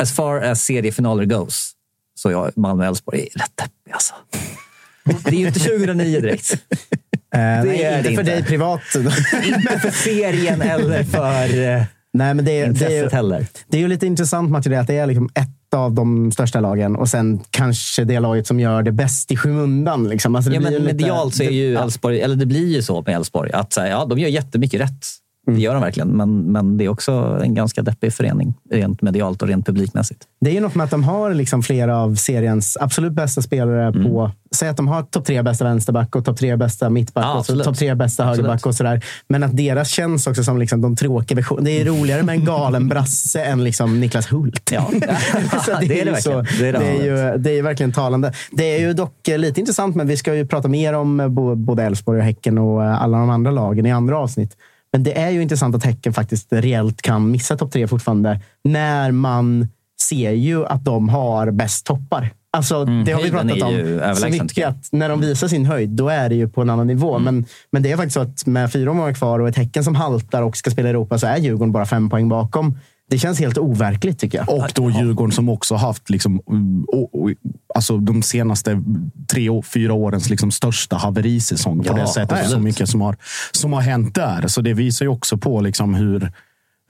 [0.02, 1.72] As far as seriefinaler goes
[2.16, 4.14] så jag Malmö-Elfsborg är rätt deppig alltså.
[5.24, 6.54] Det är ju inte 2009 direkt.
[7.34, 8.24] Eh, nej, är inte det för inte.
[8.24, 8.82] dig privat.
[9.46, 11.84] inte för serien eller för eh,
[12.14, 13.48] Nej, men det, är- det, intresset är, heller.
[13.68, 16.60] det är ju lite intressant Matti, det att det är liksom ett av de största
[16.60, 20.10] lagen och sen kanske det laget som gör det bäst i skymundan.
[20.10, 20.36] Liksom.
[20.36, 23.02] Alltså Ja, men ju lite- medialt så är ju Elfsborg, eller det blir ju så
[23.08, 25.06] med Elfsborg, att här, ja, de gör jättemycket rätt.
[25.48, 29.42] Det gör de verkligen, men, men det är också en ganska deppig förening rent medialt
[29.42, 30.24] och rent publikmässigt.
[30.42, 33.88] Det är ju något med att de har liksom flera av seriens absolut bästa spelare
[33.88, 34.04] Mm.
[34.04, 34.32] på...
[34.56, 37.64] Säg att de har topp tre bästa vänsterback och topp tre bästa mittback Ja, och
[37.64, 38.38] topp tre bästa Absolut.
[38.46, 39.06] högerback och sådär.
[39.28, 41.66] Men att deras känns också som liksom de tråkiga versionerna.
[41.66, 44.72] Det är roligare med en galen brasse än liksom Niklas Hult.
[44.72, 44.86] Ja.
[45.66, 46.46] Så Det är det så- verkligen.
[46.60, 46.80] Det är det.
[46.80, 48.34] det är ju det är verkligen talande.
[48.52, 51.28] Det är ju dock eh, lite intressant, men vi ska ju prata mer om eh,
[51.56, 54.58] både Elfsborg och Häcken och eh, alla de andra lagen i andra avsnitt.
[54.94, 59.12] Men det är ju intressant att Häcken faktiskt reellt kan missa topp tre fortfarande när
[59.12, 59.68] man
[60.02, 62.34] ser ju att de har bäst toppar.
[62.52, 64.68] Alltså, Mm, det har vi pratat om så mycket.
[64.68, 67.16] Att när de visar sin höjd, då är det ju på en annan nivå.
[67.16, 67.36] Mm.
[67.36, 69.96] Men, men det är faktiskt så att med fyra omgångar kvar och ett Häcken som
[69.96, 72.78] haltar och ska spela i Europa så är Djurgården bara fem poäng bakom.
[73.10, 74.50] Det känns helt overkligt tycker jag.
[74.50, 76.42] Och då Djurgården som också haft liksom,
[77.76, 78.84] alltså de senaste
[79.32, 81.84] tre, fyra årens liksom största haverisäsong.
[81.84, 82.50] På Ja, det sättet.
[82.50, 83.18] Så mycket som har,
[83.52, 84.48] som har hänt där.
[84.48, 86.32] Så det visar ju också på liksom hur,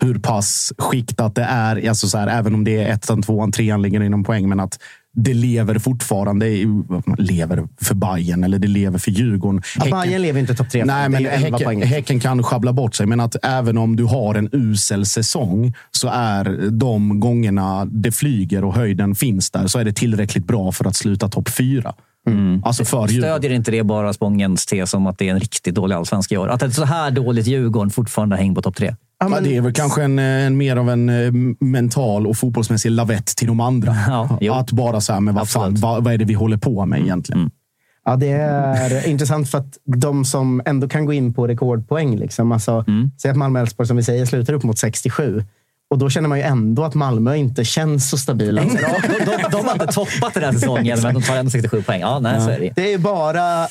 [0.02, 1.90] hur pass skiktat det är.
[1.90, 4.50] Alltså så här, även om det är ettan, tvåan, trean ligger inom poäng.
[4.50, 4.80] Men att
[5.16, 6.48] det lever fortfarande.
[6.48, 6.68] i-
[7.18, 9.62] Lever för Bayern eller det lever för Djurgården.
[9.86, 10.86] Ja, Bayern lever inte topp tre.
[10.86, 13.06] Nej, men är ju 11 häcken, häcken kan sjabbla bort sig.
[13.06, 18.64] Men att även om du har en usel säsong så är de gångerna det flyger
[18.64, 21.94] och höjden finns där så är det tillräckligt bra för att sluta topp fyra.
[22.64, 23.22] Alltså för Djurgården.
[23.40, 26.38] Stödjer inte det bara Spångens tes om att det är en riktigt dålig allsvenska i
[26.38, 26.48] år?
[26.48, 28.96] Att ett så här dåligt Djurgården fortfarande hänger på topp tre?
[29.20, 33.26] Ja, det är väl kanske en, en mer av en eh, mental och fotbollsmässig lavett
[33.26, 33.92] till de andra.
[34.52, 37.52] att bara säga, men vad, fan, vad, vad är det vi håller på med egentligen?
[38.06, 42.18] Ja, det är intressant för att de som ändå kan gå in på rekordpoäng.
[42.18, 42.86] Liksom, alltså,
[43.22, 45.44] Säg att Malmö Elfsborg, som vi säger, slutar upp mot 67.
[45.90, 48.62] Och då känner man ju ändå att Malmö inte känns så stabila.
[48.66, 48.68] de,
[49.26, 52.02] de, de har inte toppat den här säsongen, men de tar ändå 67 poäng.
[52.02, 52.72] Ja, nej, så är det.
[52.76, 53.68] Det är bara...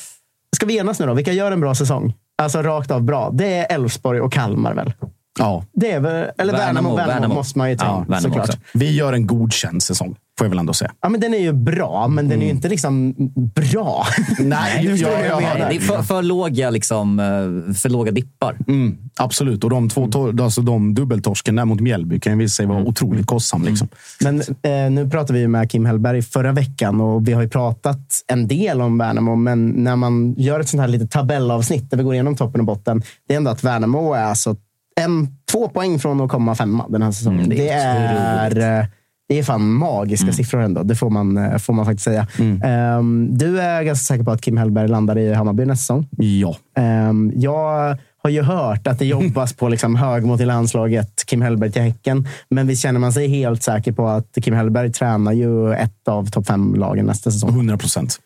[0.56, 1.14] Ska vi enas nu då?
[1.14, 2.14] Vilka gör en bra säsong?
[2.42, 3.30] Alltså rakt av bra.
[3.32, 4.92] Det är Elfsborg och Kalmar väl?
[5.38, 5.64] Ja.
[5.72, 8.58] Det är väl, eller Värnamo, Värnamo, måste man ju ta såklart.
[8.74, 10.90] Vi gör en godkänd säsong, får jag väl ändå säga.
[11.00, 13.14] Ja, men den är ju bra, men den är ju inte liksom
[13.54, 14.06] bra.
[14.40, 15.70] Nej, Du förstår vad jag Nej, menar.
[15.70, 18.56] det är för, för, låga, liksom, eh, för låga dippar.
[18.68, 19.64] Mm, absolut.
[19.64, 22.82] Och de, två, tor- alltså de dubbeltorsken där mot Mjällby kan ju visa sig vara
[22.82, 23.62] otroligt kostsam.
[23.62, 23.88] Liksom.
[24.20, 28.00] Men eh, nu pratade vi med Kim Hellberg förra veckan och vi har ju pratat
[28.26, 29.36] en del om Värnamo.
[29.36, 32.66] Men när man gör ett sånt här litet tabellavsnitt där vi går igenom toppen och
[32.66, 33.02] botten.
[33.28, 34.56] Det är ändå att Värnamo är alltså
[34.98, 37.38] en, två poäng från att komma femma den här säsongen.
[37.38, 38.86] Mm, det det, är är, eh,
[39.28, 40.82] det är fan magiska siffror ändå.
[40.82, 42.26] Det får man, eh, får man faktiskt säga.
[42.64, 46.08] Ehm, du är ganska säker på att Kim Hellberg landar i Hammarby nästa säsong.
[46.16, 46.56] Ja.
[46.76, 51.42] Ehm, jag har ju hört att det jobbas på liksom hög mot i landslaget Kim
[51.42, 52.28] Hellberg till Häcken.
[52.50, 56.30] Men visst känner man sig helt säker på att Kim Hellberg tränar ju ett av
[56.30, 57.50] topp fem-lagen nästa säsong?
[57.50, 58.18] 100 procent.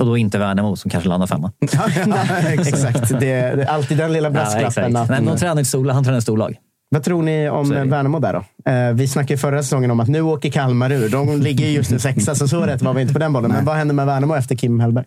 [0.00, 1.52] Och då inte Värnamo som kanske landar femma.
[2.06, 3.20] Nej, exakt.
[3.20, 4.66] Det är det är alltid den lilla Ja, brasklappen.
[4.66, 4.96] exakt.
[4.96, 6.56] att, Nej, men de tränar ett storlag, han tränar storlag.
[6.90, 7.68] vad tror ni om.
[7.70, 8.70] Värnamo där då?
[8.70, 11.08] Eh, vi snackade förra säsongen om att nu åker Kalmar ur.
[11.08, 13.50] De ligger ju just nu sexa, så så rätt var vi inte på den bollen.
[13.50, 15.04] Men vad händer med Värnamo efter Kim Hellberg?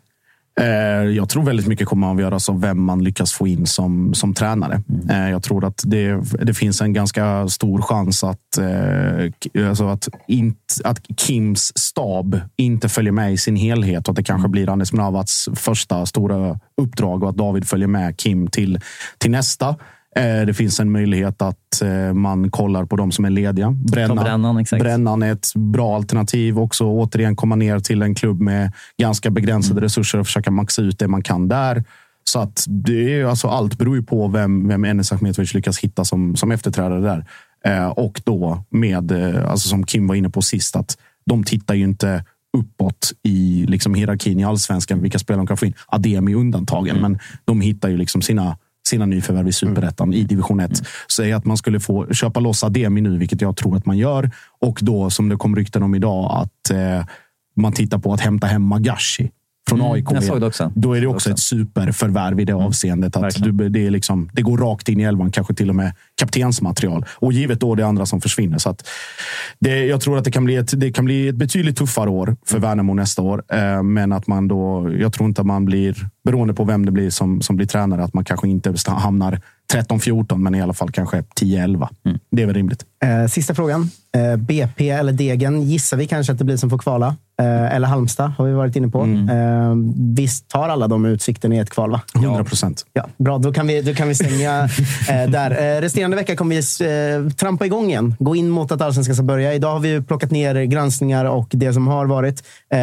[0.61, 0.65] Eh,
[1.15, 4.33] Jag tror väldigt mycket kommer att avgöras av vem man lyckas få in som, som
[4.33, 4.83] tränare.
[5.09, 10.09] Eh, Jag tror att det, det finns en ganska stor chans att, eh, alltså att,
[10.27, 14.69] inte, att Kims stab inte följer med i sin helhet och att det kanske blir
[14.69, 18.79] Anders Mravats första stora uppdrag och att David följer med Kim till,
[19.17, 19.75] till nästa.
[20.19, 23.71] Eh, Det finns en möjlighet att eh, man kollar på de som är lediga.
[23.71, 24.83] Brännan, Brännan, exakt.
[24.83, 26.59] Brännan är ett bra alternativ.
[26.59, 29.83] Också återigen komma ner till en klubb med ganska begränsade Mm.
[29.83, 31.83] resurser och försöka maxa ut det man kan där.
[32.23, 36.05] Så att det är, alltså, allt beror ju på vem, vem Enes Ahmetovic lyckas hitta
[36.05, 37.25] som, som efterträdare där.
[37.65, 41.73] Eh, och då med, eh, alltså som Kim var inne på sist, att de tittar
[41.75, 42.23] ju inte
[42.57, 45.73] uppåt i liksom, hierarkin i allsvenskan, vilka spelare de kan få in.
[45.87, 48.57] Ademi är undantagen, men de hittar ju liksom sina
[48.87, 50.71] sina nyförvärv i superettan i division 1.
[51.15, 54.31] Säg att man skulle få köpa loss Ademi nu, vilket jag tror att man gör.
[54.59, 57.05] Och då, som det kom rykten om idag, att eh,
[57.55, 59.31] man tittar på att hämta hem Magashi
[59.69, 60.05] från Mm, AIK.
[60.75, 63.15] Då är det också ett superförvärv i det avseendet.
[63.15, 65.93] Att du, det, är liksom, det går rakt in i elvan, kanske till och med
[66.15, 67.05] kaptensmaterial.
[67.09, 68.57] Och givet då det andra som försvinner.
[68.57, 68.75] Så
[69.59, 72.35] det, jag tror att det kan, bli ett, det kan bli ett betydligt tuffare år
[72.45, 73.43] för Värnamo nästa år.
[73.51, 76.91] Eh, men att man då, jag tror inte att man blir, beroende på vem det
[76.91, 79.41] blir som, som blir tränare, att man kanske inte hamnar
[79.73, 81.87] 13-14, men i alla fall kanske 10-11.
[82.31, 82.85] Det är väl rimligt.
[83.03, 83.89] Eh, sista frågan.
[84.15, 87.15] Eh, BP eller Degen gissar vi kanske att det blir som får kvala.
[87.41, 89.01] Eh, eller Halmstad har vi varit inne på.
[89.03, 89.75] Eh,
[90.15, 91.91] visst tar alla de utsikten i ett kval?
[91.91, 92.01] Va?
[92.15, 92.85] 100 procent.
[92.93, 94.63] Ja, bra, då kan vi, då kan vi stänga
[95.09, 95.51] eh, där.
[95.77, 98.15] Eh, resterande vecka kommer vi eh, trampa igång igen.
[98.19, 99.53] Gå in mot att allsvenskan ska börja.
[99.53, 102.43] Idag har vi ju plockat ner granskningar och det som har varit.
[102.73, 102.79] Eh,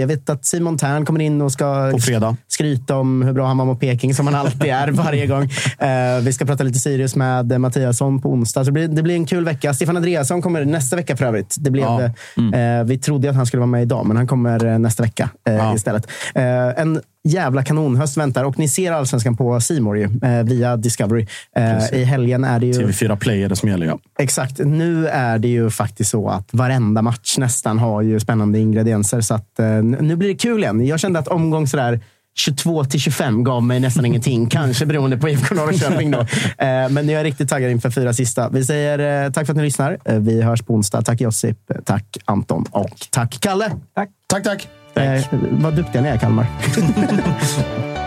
[0.00, 2.36] jag vet att Simon Tern kommer in och ska På fredag.
[2.48, 5.42] skryta om hur bra han var mot Peking, som han alltid är varje gång.
[5.78, 8.60] Eh, vi ska prata lite Sirius med eh, Mattiasson på onsdag.
[8.64, 9.74] Så det, blir, det blir en kul vecka.
[9.74, 11.56] Stefan Andreasson kommer nästa vecka för övrigt.
[11.58, 12.58] Det blev, Ja.
[12.58, 15.30] eh, vi trodde att han skulle vara med idag, men han kommer eh, nästa vecka
[15.48, 16.06] eh, istället.
[16.34, 16.44] Eh,
[16.82, 21.26] en jävla kanonhöst väntar och ni ser allsvenskan på Simor ju, eh, via Discovery.
[21.56, 22.72] Eh, I helgen är det ju...
[22.72, 23.98] TV4 Play är det som gäller, ja.
[24.18, 24.58] Exakt.
[24.58, 29.20] Nu är det ju faktiskt så att varenda match nästan har ju spännande ingredienser.
[29.20, 30.86] Så att, eh, nu blir det kul igen.
[30.86, 32.00] Jag kände att omgång sådär
[32.40, 34.46] 22 till 25 gav mig nästan ingenting.
[34.50, 36.10] Kanske beroende på IFK Norrköping.
[36.10, 36.26] Då.
[36.58, 38.48] Eh, men jag är riktigt taggad inför fyra sista.
[38.48, 39.98] Vi säger eh, tack för att ni lyssnar.
[40.04, 41.02] Eh, vi hörs på onsdag.
[41.02, 43.70] Tack Josip, tack Anton och tack Kalle.
[43.94, 44.44] Tack, tack.
[44.44, 44.68] tack.
[44.94, 46.46] Eh, vad duktiga ni är, Kalmar.